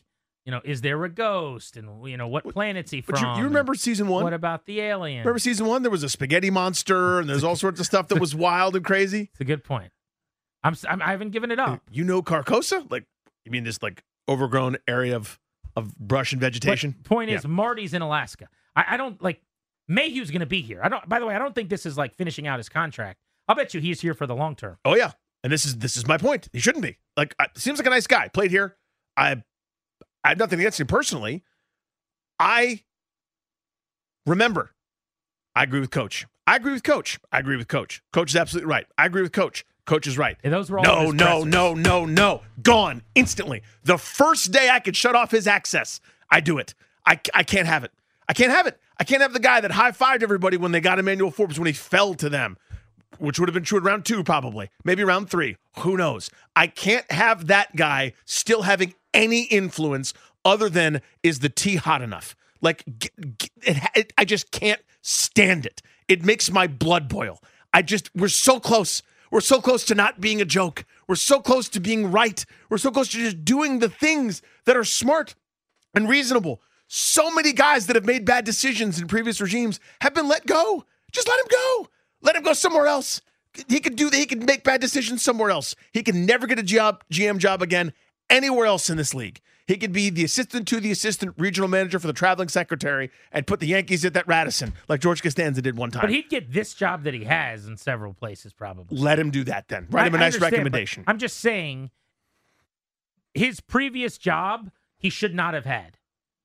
you 0.45 0.51
know, 0.51 0.61
is 0.63 0.81
there 0.81 1.03
a 1.03 1.09
ghost, 1.09 1.77
and 1.77 2.07
you 2.07 2.15
know, 2.15 2.27
what 2.27 2.47
planet's 2.47 2.91
he 2.91 3.01
But 3.01 3.17
from? 3.17 3.35
you, 3.37 3.41
you 3.41 3.47
remember 3.47 3.73
season 3.73 4.07
one? 4.07 4.23
What 4.23 4.33
about 4.33 4.65
the 4.67 4.81
alien? 4.81 5.21
Remember 5.21 5.39
season 5.39 5.65
one? 5.65 5.81
There 5.81 5.91
was 5.91 6.03
a 6.03 6.09
spaghetti 6.09 6.51
monster, 6.51 7.19
and 7.19 7.27
there's 7.27 7.43
all 7.43 7.55
sorts 7.55 7.79
of 7.79 7.85
stuff 7.87 8.07
that 8.09 8.19
was 8.19 8.35
wild 8.35 8.75
and 8.75 8.85
crazy. 8.85 9.29
It's 9.31 9.41
a 9.41 9.45
good 9.45 9.63
point. 9.63 9.91
I'm, 10.63 10.75
I'm 10.87 11.01
I 11.01 11.09
haven't 11.11 11.31
given 11.31 11.49
it 11.51 11.59
up. 11.59 11.81
You 11.91 12.03
know 12.03 12.21
Carcosa? 12.21 12.89
Like 12.91 13.05
you 13.45 13.51
mean 13.51 13.63
this 13.63 13.81
like 13.81 14.03
overgrown 14.29 14.77
area 14.87 15.15
of 15.15 15.39
of 15.75 15.97
brush 15.97 16.31
and 16.33 16.39
vegetation? 16.39 16.91
But 17.01 17.03
point 17.09 17.31
Yeah. 17.31 17.37
is, 17.37 17.47
Marty's 17.47 17.93
in 17.95 18.01
Alaska. 18.03 18.47
I, 18.75 18.85
I 18.91 18.97
don't 18.97 19.21
like 19.21 19.41
Mayhew's 19.87 20.31
going 20.31 20.39
to 20.39 20.45
be 20.45 20.61
here. 20.61 20.81
I 20.83 20.89
don't. 20.89 21.07
By 21.07 21.19
the 21.19 21.25
way, 21.25 21.35
I 21.35 21.39
don't 21.39 21.53
think 21.53 21.69
this 21.69 21.85
is 21.85 21.97
like 21.97 22.15
finishing 22.15 22.47
out 22.47 22.59
his 22.59 22.69
contract. 22.69 23.19
I'll 23.47 23.55
bet 23.55 23.73
you 23.73 23.81
he's 23.81 24.01
here 24.01 24.13
for 24.13 24.25
the 24.25 24.35
long 24.35 24.55
term. 24.55 24.77
Oh 24.85 24.95
yeah, 24.95 25.11
and 25.43 25.51
this 25.51 25.65
is 25.65 25.77
this 25.77 25.97
is 25.97 26.07
my 26.07 26.17
point. 26.17 26.47
He 26.53 26.59
shouldn't 26.59 26.83
be. 26.83 26.97
Like 27.17 27.35
I, 27.39 27.47
seems 27.55 27.79
like 27.79 27.87
a 27.87 27.89
nice 27.89 28.07
guy. 28.07 28.29
Played 28.29 28.51
here. 28.51 28.77
I 29.17 29.43
I 30.23 30.29
have 30.29 30.37
nothing 30.37 30.59
against 30.59 30.79
him 30.79 30.87
personally. 30.87 31.43
I 32.39 32.83
remember. 34.25 34.71
I 35.55 35.63
agree 35.63 35.81
with 35.81 35.91
coach. 35.91 36.25
I 36.47 36.55
agree 36.55 36.73
with 36.73 36.83
coach. 36.83 37.19
I 37.31 37.39
agree 37.39 37.57
with 37.57 37.67
coach. 37.67 38.01
Coach 38.11 38.31
is 38.31 38.35
absolutely 38.35 38.69
right. 38.69 38.87
I 38.97 39.05
agree 39.05 39.21
with 39.21 39.31
coach. 39.31 39.65
Coach 39.85 40.07
is 40.07 40.17
right. 40.17 40.37
And 40.43 40.53
those 40.53 40.71
were 40.71 40.79
all 40.79 40.85
no, 40.85 41.11
no, 41.11 41.43
no, 41.43 41.73
no, 41.73 42.05
no. 42.05 42.41
Gone 42.61 43.03
instantly. 43.15 43.63
The 43.83 43.97
first 43.97 44.51
day 44.51 44.69
I 44.69 44.79
could 44.79 44.95
shut 44.95 45.15
off 45.15 45.31
his 45.31 45.45
access, 45.45 45.99
I 46.29 46.39
do 46.39 46.57
it. 46.57 46.73
I, 47.05 47.19
I 47.33 47.43
can't 47.43 47.67
have 47.67 47.83
it. 47.83 47.91
I 48.27 48.33
can't 48.33 48.51
have 48.51 48.65
it. 48.65 48.79
I 48.99 49.03
can't 49.03 49.21
have 49.21 49.33
the 49.33 49.39
guy 49.39 49.61
that 49.61 49.71
high 49.71 49.91
fived 49.91 50.23
everybody 50.23 50.57
when 50.57 50.71
they 50.71 50.81
got 50.81 50.99
Emmanuel 50.99 51.31
Forbes 51.31 51.59
when 51.59 51.67
he 51.67 51.73
fell 51.73 52.13
to 52.15 52.29
them, 52.29 52.57
which 53.17 53.39
would 53.39 53.49
have 53.49 53.53
been 53.53 53.63
true 53.63 53.79
in 53.79 53.83
round 53.83 54.05
two, 54.05 54.23
probably, 54.23 54.69
maybe 54.83 55.03
round 55.03 55.29
three. 55.29 55.57
Who 55.79 55.97
knows? 55.97 56.29
I 56.55 56.67
can't 56.67 57.09
have 57.11 57.47
that 57.47 57.75
guy 57.75 58.13
still 58.25 58.63
having 58.63 58.93
any 59.13 59.43
influence 59.43 60.13
other 60.45 60.69
than 60.69 61.01
is 61.21 61.39
the 61.39 61.49
tea 61.49 61.75
hot 61.75 62.01
enough? 62.01 62.35
Like, 62.61 62.83
it, 63.61 63.77
it, 63.95 64.13
I 64.17 64.25
just 64.25 64.51
can't 64.51 64.81
stand 65.01 65.65
it. 65.65 65.81
It 66.07 66.23
makes 66.23 66.51
my 66.51 66.67
blood 66.67 67.07
boil. 67.07 67.41
I 67.73 67.81
just, 67.81 68.09
we're 68.15 68.27
so 68.27 68.59
close. 68.59 69.01
We're 69.31 69.41
so 69.41 69.59
close 69.59 69.83
to 69.85 69.95
not 69.95 70.21
being 70.21 70.41
a 70.41 70.45
joke. 70.45 70.85
We're 71.07 71.15
so 71.15 71.39
close 71.39 71.67
to 71.69 71.79
being 71.79 72.11
right. 72.11 72.45
We're 72.69 72.77
so 72.77 72.91
close 72.91 73.09
to 73.09 73.17
just 73.17 73.43
doing 73.43 73.79
the 73.79 73.89
things 73.89 74.41
that 74.65 74.77
are 74.77 74.83
smart 74.83 75.35
and 75.93 76.07
reasonable. 76.07 76.61
So 76.87 77.33
many 77.33 77.53
guys 77.53 77.87
that 77.87 77.95
have 77.95 78.05
made 78.05 78.25
bad 78.25 78.45
decisions 78.45 78.99
in 78.99 79.07
previous 79.07 79.41
regimes 79.41 79.79
have 80.01 80.13
been 80.13 80.27
let 80.27 80.45
go. 80.45 80.85
Just 81.11 81.27
let 81.27 81.39
him 81.39 81.47
go. 81.49 81.87
Let 82.21 82.35
him 82.35 82.43
go 82.43 82.53
somewhere 82.53 82.87
else. 82.87 83.21
He 83.67 83.79
could 83.79 83.95
do 83.95 84.09
that. 84.09 84.17
He 84.17 84.25
could 84.25 84.45
make 84.45 84.63
bad 84.63 84.81
decisions 84.81 85.21
somewhere 85.21 85.51
else. 85.51 85.75
He 85.91 86.03
can 86.03 86.25
never 86.25 86.47
get 86.47 86.59
a 86.59 86.63
job, 86.63 87.03
GM 87.11 87.37
job 87.37 87.61
again 87.61 87.93
anywhere 88.29 88.65
else 88.65 88.89
in 88.89 88.97
this 88.97 89.13
league. 89.13 89.41
He 89.65 89.77
could 89.77 89.93
be 89.93 90.09
the 90.09 90.25
assistant 90.25 90.67
to 90.69 90.79
the 90.81 90.91
assistant 90.91 91.35
regional 91.37 91.69
manager 91.69 91.97
for 91.97 92.07
the 92.07 92.13
traveling 92.13 92.49
secretary 92.49 93.11
and 93.31 93.47
put 93.47 93.61
the 93.61 93.67
Yankees 93.67 94.03
at 94.03 94.13
that 94.13 94.27
Radisson 94.27 94.73
like 94.89 94.99
George 94.99 95.23
Costanza 95.23 95.61
did 95.61 95.77
one 95.77 95.89
time. 95.89 96.01
But 96.01 96.09
he'd 96.09 96.29
get 96.29 96.51
this 96.51 96.73
job 96.73 97.03
that 97.03 97.13
he 97.13 97.23
has 97.23 97.65
in 97.65 97.77
several 97.77 98.13
places, 98.13 98.51
probably. 98.51 98.97
Let 98.97 99.19
him 99.19 99.31
do 99.31 99.45
that 99.45 99.69
then. 99.69 99.87
Write 99.89 100.07
him 100.07 100.15
a 100.15 100.17
nice 100.17 100.37
recommendation. 100.37 101.05
I'm 101.07 101.17
just 101.17 101.37
saying, 101.37 101.91
his 103.33 103.61
previous 103.61 104.17
job 104.17 104.69
he 104.97 105.09
should 105.09 105.33
not 105.33 105.53
have 105.53 105.65
had. 105.65 105.97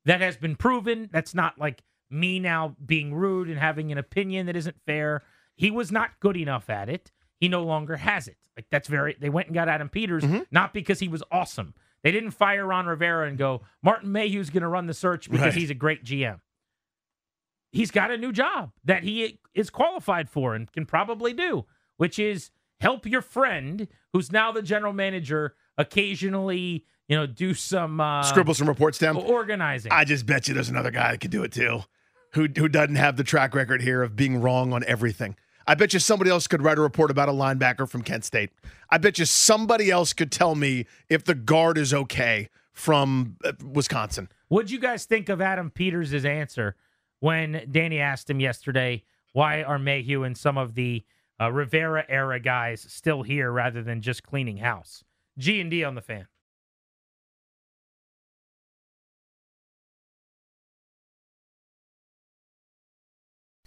That 0.09 0.21
has 0.21 0.35
been 0.37 0.55
proven. 0.55 1.07
That's 1.11 1.33
not 1.35 1.57
like 1.59 1.83
me 2.09 2.39
now 2.39 2.75
being 2.85 3.13
rude 3.13 3.47
and 3.49 3.59
having 3.59 3.91
an 3.91 3.97
opinion 3.99 4.47
that 4.47 4.55
isn't 4.55 4.75
fair. 4.85 5.21
He 5.55 5.69
was 5.71 5.91
not 5.91 6.19
good 6.19 6.35
enough 6.35 6.69
at 6.69 6.89
it. 6.89 7.11
He 7.39 7.47
no 7.47 7.63
longer 7.63 7.95
has 7.97 8.27
it. 8.27 8.37
Like 8.57 8.65
that's 8.71 8.87
very. 8.87 9.15
They 9.19 9.29
went 9.29 9.47
and 9.47 9.53
got 9.53 9.69
Adam 9.69 9.87
Peters 9.87 10.23
Mm-hmm. 10.23 10.41
not 10.51 10.73
because 10.73 10.99
he 10.99 11.07
was 11.07 11.21
awesome. 11.31 11.73
They 12.03 12.11
didn't 12.11 12.31
fire 12.31 12.65
Ron 12.65 12.85
Rivera 12.87 13.27
and 13.27 13.37
go 13.37 13.61
Martin 13.83 14.11
Mayhew's 14.11 14.49
going 14.49 14.63
to 14.63 14.67
run 14.67 14.87
the 14.87 14.93
search 14.93 15.29
because 15.29 15.45
Right. 15.47 15.53
he's 15.53 15.69
a 15.69 15.73
great 15.75 16.03
GM. 16.03 16.39
He's 17.71 17.91
got 17.91 18.09
a 18.09 18.17
new 18.17 18.31
job 18.31 18.71
that 18.83 19.03
he 19.03 19.39
is 19.53 19.69
qualified 19.69 20.27
for 20.29 20.55
and 20.55 20.71
can 20.71 20.85
probably 20.87 21.33
do, 21.33 21.65
which 21.97 22.17
is 22.17 22.49
help 22.81 23.05
your 23.05 23.21
friend 23.21 23.87
who's 24.11 24.31
now 24.31 24.51
the 24.51 24.63
general 24.63 24.93
manager 24.93 25.53
occasionally, 25.77 26.85
you 27.09 27.17
know, 27.17 27.25
do 27.25 27.53
some 27.53 27.99
uh, 27.99 28.23
Scribble 28.23 28.53
some 28.53 28.69
reports 28.69 28.97
down. 28.97 29.17
organizing. 29.17 29.91
I 29.91 30.05
just 30.05 30.25
bet 30.25 30.47
you 30.47 30.53
there's 30.53 30.69
another 30.69 30.91
guy 30.91 31.11
that 31.11 31.19
could 31.19 31.31
do 31.31 31.43
it 31.43 31.51
too, 31.51 31.81
who 32.33 32.47
who 32.55 32.69
doesn't 32.69 32.95
have 32.95 33.17
the 33.17 33.23
track 33.23 33.53
record 33.53 33.81
here 33.81 34.01
of 34.01 34.15
being 34.15 34.39
wrong 34.39 34.71
on 34.71 34.83
everything. 34.85 35.35
I 35.67 35.75
bet 35.75 35.93
you 35.93 35.99
somebody 35.99 36.31
else 36.31 36.47
could 36.47 36.61
write 36.61 36.77
a 36.77 36.81
report 36.81 37.11
about 37.11 37.27
a 37.29 37.31
linebacker 37.31 37.89
from 37.89 38.01
Kent 38.03 38.25
State. 38.25 38.51
I 38.89 38.97
bet 38.97 39.19
you 39.19 39.25
somebody 39.25 39.91
else 39.91 40.13
could 40.13 40.31
tell 40.31 40.55
me 40.55 40.85
if 41.09 41.23
the 41.25 41.35
guard 41.35 41.77
is 41.77 41.93
okay 41.93 42.49
from 42.71 43.35
uh, 43.43 43.51
Wisconsin. 43.63 44.29
What'd 44.47 44.71
you 44.71 44.79
guys 44.79 45.05
think 45.05 45.29
of 45.29 45.41
Adam 45.41 45.69
Peters' 45.69 46.25
answer 46.25 46.75
when 47.19 47.67
Danny 47.69 47.99
asked 47.99 48.29
him 48.29 48.39
yesterday, 48.39 49.03
why 49.33 49.61
are 49.61 49.77
Mayhew 49.77 50.23
and 50.23 50.35
some 50.35 50.57
of 50.57 50.73
the 50.73 51.03
uh, 51.39 51.51
Rivera 51.51 52.05
era 52.09 52.39
guys 52.39 52.85
still 52.89 53.21
here 53.21 53.51
rather 53.51 53.83
than 53.83 54.01
just 54.01 54.23
cleaning 54.23 54.57
house? 54.57 55.03
G 55.37 55.61
and 55.61 55.69
D 55.69 55.83
on 55.83 55.95
the 55.95 56.01
fan. 56.01 56.27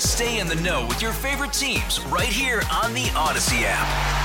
Stay 0.00 0.38
in 0.40 0.46
the 0.46 0.56
know 0.56 0.86
with 0.86 1.00
your 1.00 1.12
favorite 1.12 1.52
teams 1.52 2.00
right 2.06 2.26
here 2.26 2.62
on 2.72 2.94
the 2.94 3.04
Audacy 3.14 3.62
app. 3.64 4.24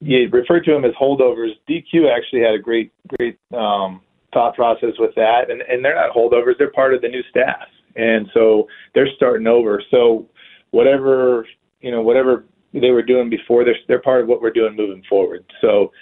you 0.00 0.28
referred 0.30 0.64
to 0.64 0.72
them 0.72 0.84
as 0.84 0.92
holdovers. 0.92 1.50
DQ 1.68 2.10
actually 2.14 2.40
had 2.40 2.54
a 2.54 2.58
great, 2.58 2.92
great 3.18 3.38
um, 3.52 4.00
thought 4.32 4.54
process 4.54 4.92
with 4.98 5.14
that, 5.16 5.50
and 5.50 5.62
and 5.62 5.84
they're 5.84 5.94
not 5.94 6.14
holdovers; 6.14 6.56
they're 6.58 6.70
part 6.70 6.94
of 6.94 7.02
the 7.02 7.08
new 7.08 7.22
staff, 7.30 7.66
and 7.96 8.28
so 8.32 8.66
they're 8.94 9.08
starting 9.16 9.46
over. 9.46 9.82
So 9.90 10.26
whatever 10.70 11.46
you 11.80 11.90
know, 11.90 12.02
whatever 12.02 12.44
they 12.72 12.90
were 12.90 13.02
doing 13.02 13.30
before. 13.30 13.64
They're 13.64 13.76
they're 13.86 14.02
part 14.02 14.22
of 14.22 14.28
what 14.28 14.42
we're 14.42 14.52
doing 14.52 14.76
moving 14.76 15.02
forward. 15.08 15.44
So 15.60 15.92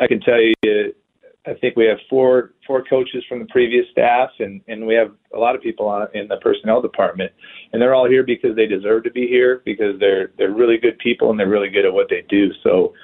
I 0.00 0.06
can 0.06 0.20
tell 0.20 0.40
you, 0.40 0.92
I 1.46 1.54
think 1.54 1.76
we 1.76 1.84
have 1.86 1.98
four 2.08 2.52
four 2.66 2.82
coaches 2.84 3.22
from 3.28 3.38
the 3.38 3.46
previous 3.46 3.86
staff, 3.90 4.30
and 4.38 4.60
and 4.66 4.86
we 4.86 4.94
have 4.94 5.12
a 5.34 5.38
lot 5.38 5.54
of 5.54 5.62
people 5.62 5.86
on 5.86 6.08
in 6.14 6.28
the 6.28 6.36
personnel 6.38 6.80
department, 6.80 7.32
and 7.72 7.80
they're 7.80 7.94
all 7.94 8.08
here 8.08 8.22
because 8.22 8.56
they 8.56 8.66
deserve 8.66 9.04
to 9.04 9.10
be 9.10 9.26
here 9.26 9.62
because 9.64 9.98
they're 10.00 10.32
they're 10.38 10.52
really 10.52 10.78
good 10.78 10.98
people 10.98 11.30
and 11.30 11.38
they're 11.38 11.48
really 11.48 11.70
good 11.70 11.84
at 11.84 11.92
what 11.92 12.08
they 12.08 12.24
do. 12.28 12.50
So 12.62 12.94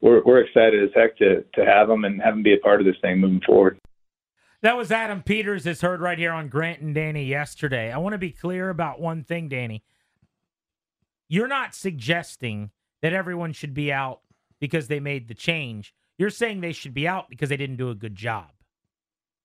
we're 0.00 0.22
we're 0.24 0.40
excited 0.40 0.82
as 0.82 0.90
heck 0.94 1.16
to 1.18 1.44
to 1.54 1.64
have 1.64 1.88
them 1.88 2.04
and 2.04 2.20
have 2.22 2.34
them 2.34 2.42
be 2.42 2.54
a 2.54 2.58
part 2.58 2.80
of 2.80 2.86
this 2.86 2.96
thing 3.02 3.20
moving 3.20 3.42
forward. 3.46 3.78
That 4.62 4.76
was 4.76 4.92
Adam 4.92 5.22
Peters, 5.22 5.66
as 5.66 5.80
heard 5.80 6.00
right 6.00 6.18
here 6.18 6.32
on 6.32 6.48
Grant 6.48 6.80
and 6.80 6.94
Danny 6.94 7.24
yesterday. 7.24 7.90
I 7.90 7.96
want 7.96 8.12
to 8.12 8.18
be 8.18 8.30
clear 8.30 8.68
about 8.68 9.00
one 9.00 9.24
thing, 9.24 9.48
Danny. 9.48 9.82
You're 11.30 11.48
not 11.48 11.76
suggesting 11.76 12.70
that 13.02 13.12
everyone 13.12 13.52
should 13.52 13.72
be 13.72 13.92
out 13.92 14.20
because 14.60 14.88
they 14.88 14.98
made 14.98 15.28
the 15.28 15.34
change. 15.34 15.94
You're 16.18 16.28
saying 16.28 16.60
they 16.60 16.72
should 16.72 16.92
be 16.92 17.08
out 17.08 17.30
because 17.30 17.48
they 17.48 17.56
didn't 17.56 17.76
do 17.76 17.88
a 17.88 17.94
good 17.94 18.16
job. 18.16 18.50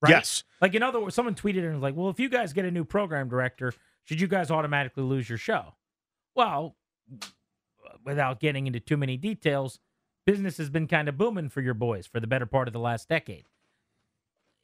Right? 0.01 0.09
Yes. 0.09 0.43
Like 0.59 0.73
in 0.73 0.83
other 0.83 0.99
words, 0.99 1.15
someone 1.15 1.36
tweeted 1.36 1.63
and 1.63 1.75
was 1.75 1.83
like, 1.83 1.95
"Well, 1.95 2.09
if 2.09 2.19
you 2.19 2.27
guys 2.27 2.53
get 2.53 2.65
a 2.65 2.71
new 2.71 2.83
program 2.83 3.29
director, 3.29 3.71
should 4.03 4.19
you 4.19 4.27
guys 4.27 4.49
automatically 4.51 5.03
lose 5.03 5.29
your 5.29 5.38
show?" 5.38 5.75
Well, 6.36 6.75
without 8.03 8.39
getting 8.39 8.65
into 8.65 8.79
too 8.79 8.97
many 8.97 9.15
details, 9.15 9.79
business 10.25 10.57
has 10.57 10.71
been 10.71 10.88
kind 10.88 11.07
of 11.07 11.17
booming 11.17 11.49
for 11.49 11.61
your 11.61 11.75
boys 11.75 12.07
for 12.07 12.19
the 12.19 12.27
better 12.27 12.47
part 12.47 12.67
of 12.67 12.73
the 12.73 12.79
last 12.79 13.07
decade. 13.07 13.45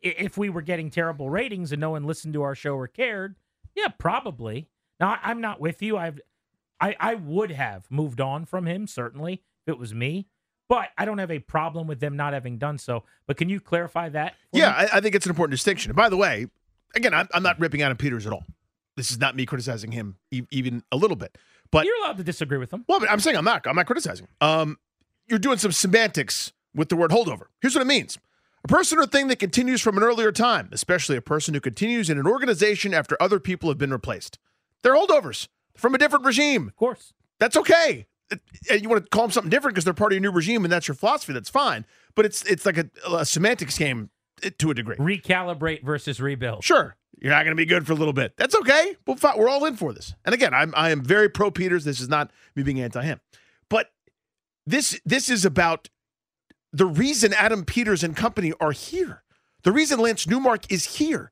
If 0.01 0.39
we 0.39 0.49
were 0.49 0.63
getting 0.63 0.89
terrible 0.89 1.29
ratings 1.29 1.71
and 1.71 1.79
no 1.79 1.91
one 1.91 2.03
listened 2.03 2.33
to 2.33 2.41
our 2.41 2.55
show 2.55 2.75
or 2.75 2.87
cared, 2.87 3.35
yeah, 3.75 3.89
probably. 3.89 4.67
Now 4.99 5.19
I'm 5.21 5.39
not 5.39 5.61
with 5.61 5.83
you. 5.83 5.97
I've 5.97 6.19
I 6.81 6.95
I 6.99 7.15
would 7.15 7.51
have 7.51 7.89
moved 7.89 8.19
on 8.19 8.45
from 8.45 8.65
him 8.65 8.87
certainly 8.87 9.43
if 9.65 9.73
it 9.73 9.77
was 9.77 9.93
me, 9.93 10.27
but 10.67 10.89
I 10.97 11.05
don't 11.05 11.19
have 11.19 11.31
a 11.31 11.39
problem 11.39 11.87
with 11.87 11.99
them 11.99 12.17
not 12.17 12.33
having 12.33 12.57
done 12.57 12.77
so. 12.77 13.03
But 13.27 13.37
can 13.37 13.47
you 13.49 13.59
clarify 13.59 14.09
that? 14.09 14.35
Yeah? 14.51 14.69
I, 14.69 14.97
I 14.97 15.01
think 15.01 15.15
it's 15.15 15.25
an 15.25 15.29
important 15.29 15.51
distinction. 15.51 15.91
And 15.91 15.95
by 15.95 16.09
the 16.09 16.17
way, 16.17 16.47
again, 16.95 17.13
I'm, 17.13 17.27
I'm 17.33 17.43
not 17.43 17.59
ripping 17.59 17.81
Adam 17.81 17.97
Peters 17.97 18.25
at 18.25 18.33
all. 18.33 18.45
This 18.97 19.11
is 19.11 19.19
not 19.19 19.35
me 19.35 19.45
criticizing 19.45 19.91
him 19.91 20.17
e- 20.31 20.43
even 20.49 20.83
a 20.91 20.97
little 20.97 21.15
bit. 21.15 21.37
But 21.71 21.85
you're 21.85 21.97
allowed 22.03 22.17
to 22.17 22.23
disagree 22.23 22.57
with 22.57 22.73
him. 22.73 22.83
Well, 22.87 22.99
but 22.99 23.09
I'm 23.09 23.19
saying 23.19 23.37
I'm 23.37 23.45
not. 23.45 23.65
I'm 23.67 23.75
not 23.75 23.85
criticizing. 23.85 24.27
Um, 24.41 24.77
you're 25.27 25.39
doing 25.39 25.57
some 25.57 25.71
semantics 25.71 26.51
with 26.75 26.89
the 26.89 26.95
word 26.97 27.11
holdover. 27.11 27.47
Here's 27.61 27.75
what 27.75 27.81
it 27.81 27.87
means: 27.87 28.17
a 28.63 28.67
person 28.67 28.99
or 28.99 29.05
thing 29.05 29.27
that 29.29 29.39
continues 29.39 29.81
from 29.81 29.97
an 29.97 30.03
earlier 30.03 30.33
time, 30.33 30.67
especially 30.73 31.15
a 31.15 31.21
person 31.21 31.53
who 31.53 31.61
continues 31.61 32.09
in 32.09 32.17
an 32.17 32.27
organization 32.27 32.93
after 32.93 33.15
other 33.21 33.39
people 33.39 33.69
have 33.69 33.77
been 33.77 33.91
replaced. 33.91 34.37
They're 34.83 34.95
holdovers 34.95 35.47
from 35.75 35.95
a 35.95 35.97
different 35.97 36.25
regime. 36.25 36.67
Of 36.67 36.75
course, 36.75 37.13
that's 37.39 37.57
okay. 37.57 38.07
And 38.69 38.81
you 38.81 38.87
want 38.87 39.03
to 39.03 39.09
call 39.09 39.23
them 39.23 39.31
something 39.31 39.49
different 39.49 39.75
because 39.75 39.83
they're 39.83 39.93
part 39.93 40.13
of 40.13 40.15
your 40.15 40.21
new 40.21 40.31
regime 40.31 40.63
and 40.63 40.71
that's 40.71 40.87
your 40.87 40.95
philosophy. 40.95 41.33
That's 41.33 41.49
fine. 41.49 41.85
But 42.15 42.25
it's 42.25 42.43
it's 42.43 42.65
like 42.65 42.77
a, 42.77 42.89
a 43.11 43.25
semantics 43.25 43.77
game 43.77 44.09
eh, 44.43 44.51
to 44.57 44.71
a 44.71 44.73
degree. 44.73 44.95
Recalibrate 44.95 45.83
versus 45.83 46.21
rebuild. 46.21 46.63
Sure, 46.63 46.95
you're 47.19 47.31
not 47.31 47.43
going 47.43 47.55
to 47.55 47.61
be 47.61 47.65
good 47.65 47.85
for 47.85 47.93
a 47.93 47.95
little 47.95 48.13
bit. 48.13 48.33
That's 48.37 48.55
okay. 48.55 48.95
We'll 49.05 49.17
fi- 49.17 49.35
we're 49.37 49.49
all 49.49 49.65
in 49.65 49.75
for 49.75 49.93
this. 49.93 50.15
And 50.23 50.33
again, 50.33 50.53
I'm 50.53 50.73
I 50.75 50.91
am 50.91 51.03
very 51.03 51.29
pro 51.29 51.51
Peters. 51.51 51.83
This 51.83 51.99
is 51.99 52.09
not 52.09 52.31
me 52.55 52.63
being 52.63 52.79
anti 52.79 53.03
him, 53.03 53.19
but 53.69 53.91
this 54.65 54.99
this 55.05 55.29
is 55.29 55.43
about 55.45 55.89
the 56.73 56.85
reason 56.85 57.33
Adam 57.33 57.65
Peters 57.65 58.03
and 58.03 58.15
company 58.15 58.53
are 58.59 58.71
here. 58.71 59.23
The 59.63 59.71
reason 59.71 59.99
Lance 59.99 60.25
Newmark 60.25 60.71
is 60.71 60.97
here 60.97 61.31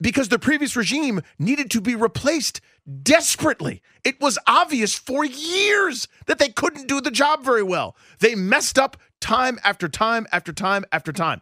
because 0.00 0.28
the 0.28 0.38
previous 0.38 0.76
regime 0.76 1.20
needed 1.38 1.70
to 1.70 1.80
be 1.80 1.94
replaced 1.94 2.60
desperately. 3.02 3.82
It 4.04 4.20
was 4.20 4.38
obvious 4.46 4.94
for 4.94 5.24
years 5.24 6.08
that 6.26 6.38
they 6.38 6.48
couldn't 6.48 6.88
do 6.88 7.00
the 7.00 7.10
job 7.10 7.44
very 7.44 7.62
well. 7.62 7.96
They 8.20 8.34
messed 8.34 8.78
up 8.78 8.96
time 9.20 9.58
after 9.64 9.88
time 9.88 10.26
after 10.32 10.52
time 10.52 10.84
after 10.92 11.12
time. 11.12 11.40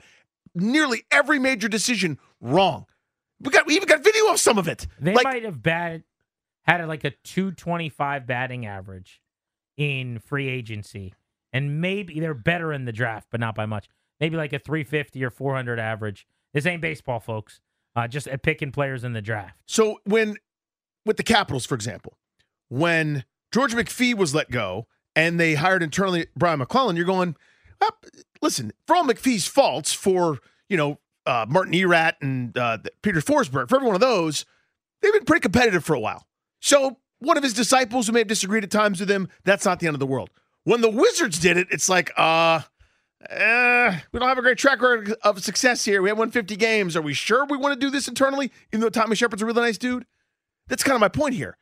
Nearly 0.55 1.05
every 1.11 1.39
major 1.39 1.69
decision 1.69 2.19
wrong. 2.41 2.87
We 3.41 3.51
got 3.51 3.67
we 3.67 3.75
even 3.75 3.89
got 3.89 4.05
video 4.05 4.31
of 4.31 4.39
some 4.39 4.59
of 4.59 4.69
it. 4.69 4.87
They 5.01 5.15
Like- 5.15 5.25
might 5.25 5.45
have 5.45 5.63
bat, 5.63 6.03
had 6.65 6.87
like 6.87 7.05
a 7.05 7.11
225 7.25 8.27
batting 8.27 8.67
average 8.67 9.21
in 9.77 10.19
free 10.21 10.49
agency. 10.49 11.15
And 11.53 11.81
maybe 11.81 12.19
they're 12.21 12.33
better 12.35 12.73
in 12.73 12.85
the 12.87 12.93
draft, 12.93 13.29
but 13.31 13.41
not 13.41 13.55
by 13.55 13.67
much. 13.67 13.89
Maybe 14.21 14.37
like 14.37 14.53
a 14.53 14.59
350 14.59 15.23
or 15.25 15.31
400 15.31 15.79
average. 15.79 16.27
This 16.55 16.65
ain't 16.67 16.81
baseball, 16.81 17.21
folks. 17.21 17.61
Uh, 17.95 18.09
just 18.09 18.27
at 18.27 18.43
picking 18.43 18.73
players 18.73 19.05
in 19.05 19.13
the 19.13 19.21
draft. 19.21 19.59
So 19.67 19.99
when 20.05 20.37
with 21.05 21.17
the 21.17 21.23
Capitals, 21.23 21.67
for 21.67 21.75
example, 21.75 22.19
when 22.69 23.25
George 23.53 23.75
McPhee 23.75 24.15
was 24.15 24.35
let 24.35 24.51
go 24.51 24.87
and 25.15 25.39
they 25.39 25.55
hired 25.55 25.83
internally 25.83 26.27
Brian 26.37 26.59
MacLellan, 26.59 26.97
you're 26.97 27.05
going, 27.05 27.37
well, 27.81 27.97
listen, 28.41 28.73
for 28.87 28.97
all 28.97 29.05
McPhee's 29.05 29.47
faults, 29.47 29.93
for 29.93 30.39
you 30.69 30.77
know 30.77 30.99
uh, 31.27 31.47
Martin 31.49 31.75
Erat 31.75 32.17
and 32.21 32.57
uh, 32.57 32.79
Peter 33.03 33.21
Forsberg, 33.21 33.69
for 33.69 33.77
every 33.77 33.87
one 33.87 33.95
of 33.95 34.01
those, 34.01 34.45
they've 35.01 35.13
been 35.13 35.25
pretty 35.25 35.43
competitive 35.43 35.85
for 35.85 35.95
a 35.95 36.01
while. 36.01 36.27
So 36.61 36.99
one 37.19 37.37
of 37.37 37.43
his 37.43 37.55
disciples 37.55 38.07
who 38.07 38.13
may 38.13 38.21
have 38.21 38.29
disagreed 38.29 38.65
at 38.65 38.71
times 38.71 39.01
with 39.01 39.11
him, 39.11 39.29
that's 39.45 39.65
not 39.65 39.81
the 39.81 39.87
end 39.87 39.95
of 39.95 40.01
the 40.01 40.07
world. 40.07 40.31
When 40.65 40.81
the 40.81 40.91
Wizards 40.91 41.39
did 41.39 41.57
it, 41.57 41.69
it's 41.71 41.89
like, 41.89 42.13
uh, 42.17 42.61
eh, 43.31 43.99
we 44.13 44.21
don't 44.21 44.29
have 44.29 44.39
a 44.39 44.43
great 44.43 44.59
track 44.59 44.81
record 44.81 45.15
of 45.23 45.43
success 45.43 45.85
here. 45.85 46.03
We 46.03 46.09
have 46.09 46.19
won 46.19 46.31
50 46.31 46.57
games. 46.57 46.97
Are 46.97 47.03
we 47.03 47.15
sure 47.15 47.45
we 47.45 47.57
want 47.57 47.75
to 47.75 47.81
do 47.81 47.91
this 47.91 48.09
internally? 48.09 48.53
Even 48.73 48.81
though 48.81 48.91
Tommy 48.91 49.17
Sheppard's 49.17 49.43
a 49.43 49.47
really 49.47 49.61
nice 49.63 49.79
dude? 49.79 50.05
That's 50.69 50.83
kind 50.83 50.95
of 50.95 51.01
my 51.01 51.09
point 51.09 51.35
here. 51.35 51.57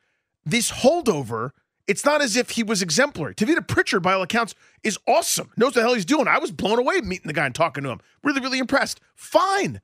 This 0.45 0.71
holdover, 0.71 1.51
it's 1.87 2.05
not 2.05 2.23
as 2.23 2.37
if 2.37 2.51
he 2.51 2.63
was 2.63 2.83
exemplary. 2.83 3.35
Tavita 3.35 3.67
Pritchard, 3.67 4.03
by 4.03 4.15
all 4.15 4.23
accounts, 4.23 4.55
is 4.83 4.99
awesome. 5.07 5.51
Knows 5.57 5.75
the 5.75 5.81
hell 5.81 5.95
he's 5.95 6.05
doing. 6.05 6.29
I 6.29 6.39
was 6.39 6.53
blown 6.53 6.79
away 6.79 7.01
meeting 7.01 7.27
the 7.27 7.33
guy 7.33 7.47
and 7.47 7.55
talking 7.55 7.85
to 7.85 7.91
him. 7.91 8.01
Really, 8.23 8.41
really 8.41 8.59
impressed. 8.59 9.01
Fine. 9.15 9.81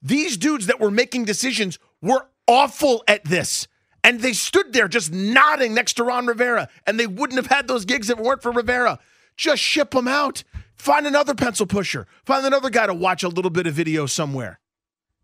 These 0.00 0.36
dudes 0.36 0.66
that 0.66 0.80
were 0.80 0.90
making 0.90 1.24
decisions 1.24 1.78
were 2.00 2.26
awful 2.48 3.04
at 3.06 3.24
this. 3.24 3.68
And 4.04 4.20
they 4.20 4.32
stood 4.32 4.72
there 4.72 4.88
just 4.88 5.12
nodding 5.12 5.74
next 5.74 5.94
to 5.94 6.04
Ron 6.04 6.26
Rivera. 6.26 6.68
And 6.86 6.98
they 6.98 7.06
wouldn't 7.06 7.36
have 7.36 7.46
had 7.46 7.68
those 7.68 7.84
gigs 7.84 8.10
if 8.10 8.18
it 8.18 8.24
weren't 8.24 8.42
for 8.42 8.50
Rivera. 8.50 8.98
Just 9.36 9.62
ship 9.62 9.92
them 9.92 10.08
out. 10.08 10.42
Find 10.74 11.06
another 11.06 11.34
pencil 11.34 11.66
pusher. 11.66 12.08
Find 12.24 12.44
another 12.44 12.68
guy 12.68 12.86
to 12.86 12.94
watch 12.94 13.22
a 13.22 13.28
little 13.28 13.50
bit 13.50 13.68
of 13.68 13.74
video 13.74 14.06
somewhere. 14.06 14.58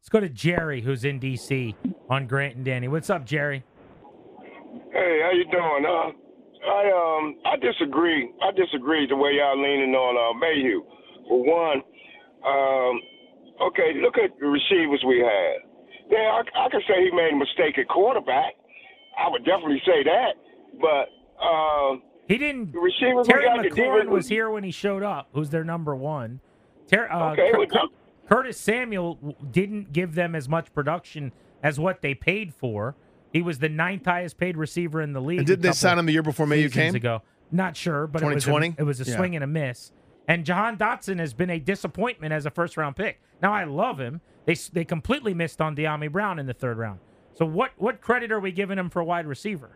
Let's 0.09 0.24
go 0.24 0.26
to 0.26 0.32
Jerry, 0.32 0.80
who's 0.80 1.04
in 1.04 1.18
D.C. 1.18 1.76
on 2.09 2.26
Grant 2.26 2.56
and 2.56 2.64
Danny. 2.64 2.88
What's 2.88 3.11
up, 3.11 3.26
Jerry? 3.26 3.62
Hey, 4.90 5.20
how 5.22 5.32
you 5.36 5.44
doing? 5.52 5.84
Uh, 5.84 6.66
I 6.66 6.88
um 7.20 7.36
I 7.44 7.56
disagree. 7.61 8.32
I 8.42 8.50
disagree 8.52 9.06
the 9.06 9.16
way 9.16 9.32
y'all 9.36 9.61
leaning 9.61 9.92
on 9.94 10.16
uh, 10.16 10.32
Mayhew. 10.40 10.80
For 11.28 11.44
one, 11.44 11.82
um, 12.40 13.68
okay, 13.68 14.00
look 14.00 14.16
at 14.16 14.30
the 14.40 14.46
receivers 14.46 15.04
we 15.06 15.18
had. 15.18 15.68
Yeah, 16.09 16.40
I, 16.40 16.64
I 16.64 16.70
can 16.70 16.80
say 16.88 17.04
he 17.04 17.11
made 17.14 17.34
a 17.34 17.36
mistake 17.36 17.76
at 17.76 17.86
quarterback. 17.88 18.54
I 19.18 19.28
would 19.28 19.44
definitely 19.44 19.82
say 19.84 20.04
that. 20.04 20.36
But 20.80 21.44
um, 21.44 22.00
He 22.28 22.38
didn't. 22.38 22.72
the 22.72 22.80
receivers 22.80 23.26
we 23.26 23.34
Terry 23.34 23.44
got, 23.44 23.59
McLaurin 23.59 24.09
was 24.09 24.26
here 24.26 24.48
when 24.48 24.64
he 24.64 24.70
showed 24.70 25.02
up. 25.02 25.28
Who's 25.34 25.50
their 25.50 25.64
number 25.64 25.94
one? 25.94 26.40
Ter- 26.90 27.11
uh, 27.12 27.32
Okay, 27.32 27.52
Cur- 27.52 27.59
well, 27.59 27.88
Curtis 28.28 28.58
Samuel 28.58 29.36
didn't 29.50 29.92
give 29.92 30.14
them 30.14 30.34
as 30.34 30.48
much 30.48 30.72
production 30.74 31.32
as 31.62 31.80
what 31.80 32.02
they 32.02 32.14
paid 32.14 32.54
for. 32.54 32.94
He 33.32 33.42
was 33.42 33.58
the 33.58 33.68
ninth 33.68 34.04
highest 34.06 34.38
paid 34.38 34.56
receiver 34.56 35.00
in 35.02 35.12
the 35.12 35.20
league. 35.20 35.38
And 35.38 35.46
did 35.46 35.62
they 35.62 35.72
sign 35.72 35.98
him 35.98 36.06
the 36.06 36.12
year 36.12 36.22
before 36.22 36.46
seasons 36.46 36.72
came? 36.74 36.94
Ago, 36.94 37.22
not 37.50 37.76
sure, 37.76 38.06
but 38.06 38.22
it 38.22 38.26
was 38.26 38.44
a, 38.44 38.46
2020? 38.48 38.76
it 38.78 38.82
was 38.84 39.00
a 39.00 39.04
Yeah. 39.10 39.16
swing 39.16 39.34
and 39.34 39.44
a 39.44 39.46
miss. 39.46 39.92
And 40.26 40.44
Jahan 40.44 40.76
Dotson 40.76 41.18
has 41.18 41.32
been 41.32 41.50
a 41.50 41.58
disappointment 41.58 42.32
as 42.32 42.44
a 42.46 42.50
first 42.50 42.76
round 42.76 42.96
pick. 42.96 43.20
Now 43.40 43.52
I 43.52 43.64
love 43.64 43.98
him. 43.98 44.20
They 44.44 44.54
they 44.72 44.84
completely 44.84 45.34
missed 45.34 45.60
on 45.60 45.74
Dyami 45.76 46.10
Brown 46.10 46.38
in 46.38 46.46
the 46.46 46.54
third 46.54 46.78
round. 46.78 47.00
So 47.34 47.46
what 47.46 47.72
what 47.76 48.00
credit 48.00 48.30
are 48.32 48.40
we 48.40 48.52
giving 48.52 48.78
him 48.78 48.90
for 48.90 49.00
a 49.00 49.04
wide 49.04 49.26
receiver? 49.26 49.70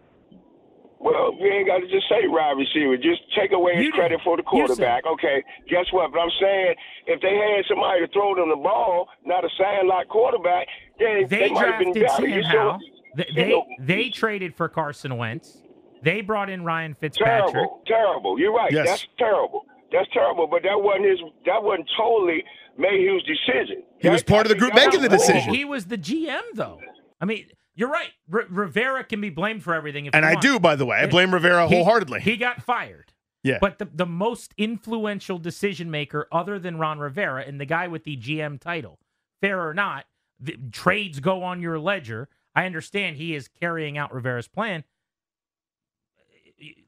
Well, 1.03 1.35
we 1.41 1.49
ain't 1.51 1.67
got 1.67 1.79
to 1.79 1.89
just 1.89 2.09
say 2.09 2.27
wide 2.29 2.53
receiver. 2.57 2.97
Just 2.97 3.23
take 3.37 3.51
away 3.53 3.75
his 3.77 3.87
You 3.87 3.93
credit 3.93 4.21
for 4.23 4.37
the 4.37 4.43
quarterback. 4.45 5.05
Okay, 5.05 5.43
guess 5.69 5.87
what? 5.91 6.13
But 6.13 6.21
I'm 6.21 6.31
saying 6.41 6.75
if 7.07 7.21
they 7.21 7.35
had 7.35 7.65
somebody 7.69 8.07
to 8.07 8.13
throw 8.13 8.35
them 8.37 8.49
the 8.51 8.57
ball, 8.57 9.09
not 9.27 9.45
a 9.45 9.49
sandlot 9.59 10.09
quarterback, 10.09 10.67
then 10.99 11.27
They, 11.29 11.49
they, 11.49 11.51
might 11.51 11.67
have 11.67 11.79
been 11.81 11.93
drafted 11.93 12.25
better. 12.27 12.31
Sam 12.31 12.39
You 12.39 12.45
Howell. 12.47 12.79
saw- 12.79 13.17
They, 13.17 13.27
you 13.29 13.35
they 13.35 13.49
know, 13.51 13.65
they 13.81 14.09
traded 14.11 14.55
for 14.55 14.69
Carson 14.69 15.17
Wentz. 15.17 15.59
They 16.05 16.21
brought 16.21 16.49
in 16.51 16.65
Ryan 16.65 16.95
Fitzpatrick. 16.95 17.53
terrible, 17.53 17.83
terrible. 17.87 18.39
You're 18.39 18.55
right. 18.55 18.73
Yes. 18.73 18.87
That's 18.87 19.07
terrible. 19.19 19.67
That's 19.93 20.09
terrible. 20.13 20.47
But 20.47 20.63
that 20.63 20.81
wasn't 20.81 21.07
his. 21.07 21.19
That 21.47 21.63
wasn't 21.63 21.89
totally 21.97 22.43
Mayhew's 22.79 23.23
decision. 23.25 23.83
He 23.99 24.09
was 24.09 24.23
part 24.23 24.47
of 24.47 24.51
the 24.51 24.57
group 24.57 24.75
making 24.75 25.03
the 25.03 25.09
decision. 25.09 25.53
He 25.53 25.65
was 25.65 25.87
the 25.87 25.99
GM, 25.99 26.41
though. 26.55 26.81
I 27.21 27.25
mean, 27.25 27.47
you're 27.75 27.91
right. 27.91 28.11
R- 28.33 28.47
Rivera 28.51 29.05
can 29.05 29.21
be 29.21 29.31
blamed 29.31 29.63
for 29.63 29.75
everything. 29.75 30.07
If 30.07 30.15
And 30.15 30.25
I 30.25 30.33
want. 30.33 30.43
do, 30.43 30.59
by 30.61 30.77
the 30.77 30.85
way. 30.87 30.99
I 30.99 31.07
blame 31.07 31.33
Rivera 31.33 31.69
He- 31.69 31.75
wholeheartedly. 31.75 32.21
He 32.21 32.37
got 32.37 32.63
fired. 32.63 33.13
Yeah. 33.43 33.59
But 33.61 33.79
the, 33.79 33.87
the 33.93 34.07
most 34.07 34.55
influential 34.57 35.39
decision 35.39 35.91
maker, 35.91 36.29
other 36.31 36.59
than 36.59 36.79
Ron 36.79 36.99
Rivera, 37.01 37.43
and 37.45 37.61
the 37.61 37.65
guy 37.67 37.89
with 37.89 38.05
the 38.05 38.17
GM 38.17 38.61
title, 38.61 38.99
fair 39.41 39.67
or 39.67 39.75
not, 39.75 40.05
the 40.39 40.57
trades 40.71 41.19
go 41.21 41.43
on 41.43 41.61
your 41.61 41.79
ledger. 41.79 42.29
I 42.55 42.67
understand 42.67 43.17
he 43.17 43.35
is 43.35 43.49
carrying 43.49 43.99
out 43.99 44.13
Rivera's 44.15 44.47
plan. 44.49 44.85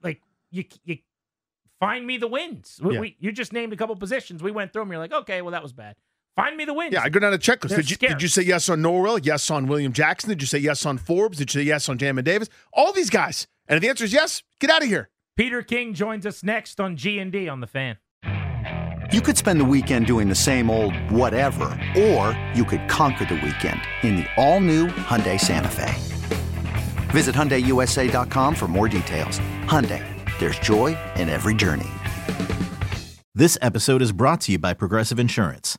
Like 0.03 0.20
you, 0.51 0.64
you 0.85 0.99
find 1.80 2.07
me 2.07 2.16
the 2.18 2.28
wins. 2.28 2.78
We, 2.82 2.95
Yeah. 2.95 3.01
we, 3.01 3.16
you 3.18 3.32
just 3.32 3.53
named 3.53 3.72
a 3.72 3.76
couple 3.76 3.97
positions. 3.97 4.43
We 4.43 4.53
went 4.53 4.72
through 4.72 4.82
them. 4.82 4.93
You're 4.93 5.01
like, 5.01 5.12
okay, 5.12 5.43
well 5.43 5.53
that 5.53 5.62
was 5.62 5.72
bad. 5.72 5.97
Find 6.37 6.57
me 6.57 6.64
the 6.64 6.74
wins. 6.74 6.93
Yeah, 6.93 7.03
I 7.03 7.11
go 7.11 7.20
down 7.20 7.32
a 7.32 7.39
checklist. 7.39 7.76
Did 7.76 7.91
you, 7.91 7.97
did 7.97 8.20
you 8.20 8.28
say 8.28 8.43
yes 8.43 8.68
on 8.68 8.80
Norwell? 8.82 9.24
Yes 9.24 9.51
on 9.51 9.66
William 9.68 9.93
Jackson? 9.93 10.30
Did 10.30 10.41
you 10.41 10.49
say 10.49 10.59
yes 10.59 10.85
on 10.85 10.99
Forbes? 10.99 11.39
Did 11.39 11.55
you 11.55 11.61
say 11.61 11.66
yes 11.66 11.89
on 11.89 11.97
Jamin 11.97 12.24
Davis? 12.24 12.49
All 12.72 12.93
these 12.93 13.11
guys. 13.11 13.47
And 13.68 13.76
if 13.76 13.82
the 13.82 13.89
answer 13.89 14.05
is 14.05 14.12
yes, 14.12 14.43
get 14.61 14.68
out 14.70 14.82
of 14.82 14.89
here. 14.89 15.11
Peter 15.37 15.62
King 15.62 15.95
joins 15.95 16.26
us 16.26 16.43
next 16.43 16.80
on 16.80 16.97
G 16.97 17.18
and 17.20 17.30
D 17.30 17.49
on 17.49 17.61
the 17.61 17.66
Fan. 17.66 17.99
You 19.12 19.20
could 19.20 19.37
spend 19.37 19.61
the 19.61 19.64
weekend 19.64 20.07
doing 20.07 20.28
the 20.28 20.35
same 20.35 20.70
old 20.70 20.97
whatever, 21.11 21.64
or 21.97 22.39
you 22.55 22.64
could 22.64 22.89
conquer 22.89 23.24
the 23.26 23.35
weekend 23.35 23.80
in 24.03 24.16
the 24.16 24.26
all-new 24.37 24.89
Hyundai 24.89 25.39
Santa 25.39 25.68
Fe. 25.68 25.95
Visit 27.12 27.35
HyundaiUSA.com 27.35 28.55
for 28.57 28.66
more 28.66 28.89
details. 28.89 29.39
Hyundai, 29.66 30.03
there's 30.41 30.59
joy 30.59 30.97
in 31.16 31.28
every 31.28 31.55
journey. 31.55 31.87
This 33.35 33.57
episode 33.62 34.03
is 34.03 34.11
brought 34.11 34.41
to 34.43 34.53
you 34.53 34.59
by 34.59 34.74
Progressive 34.74 35.20
Insurance. 35.20 35.78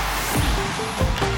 Thank 0.33 1.21
you. 1.21 1.30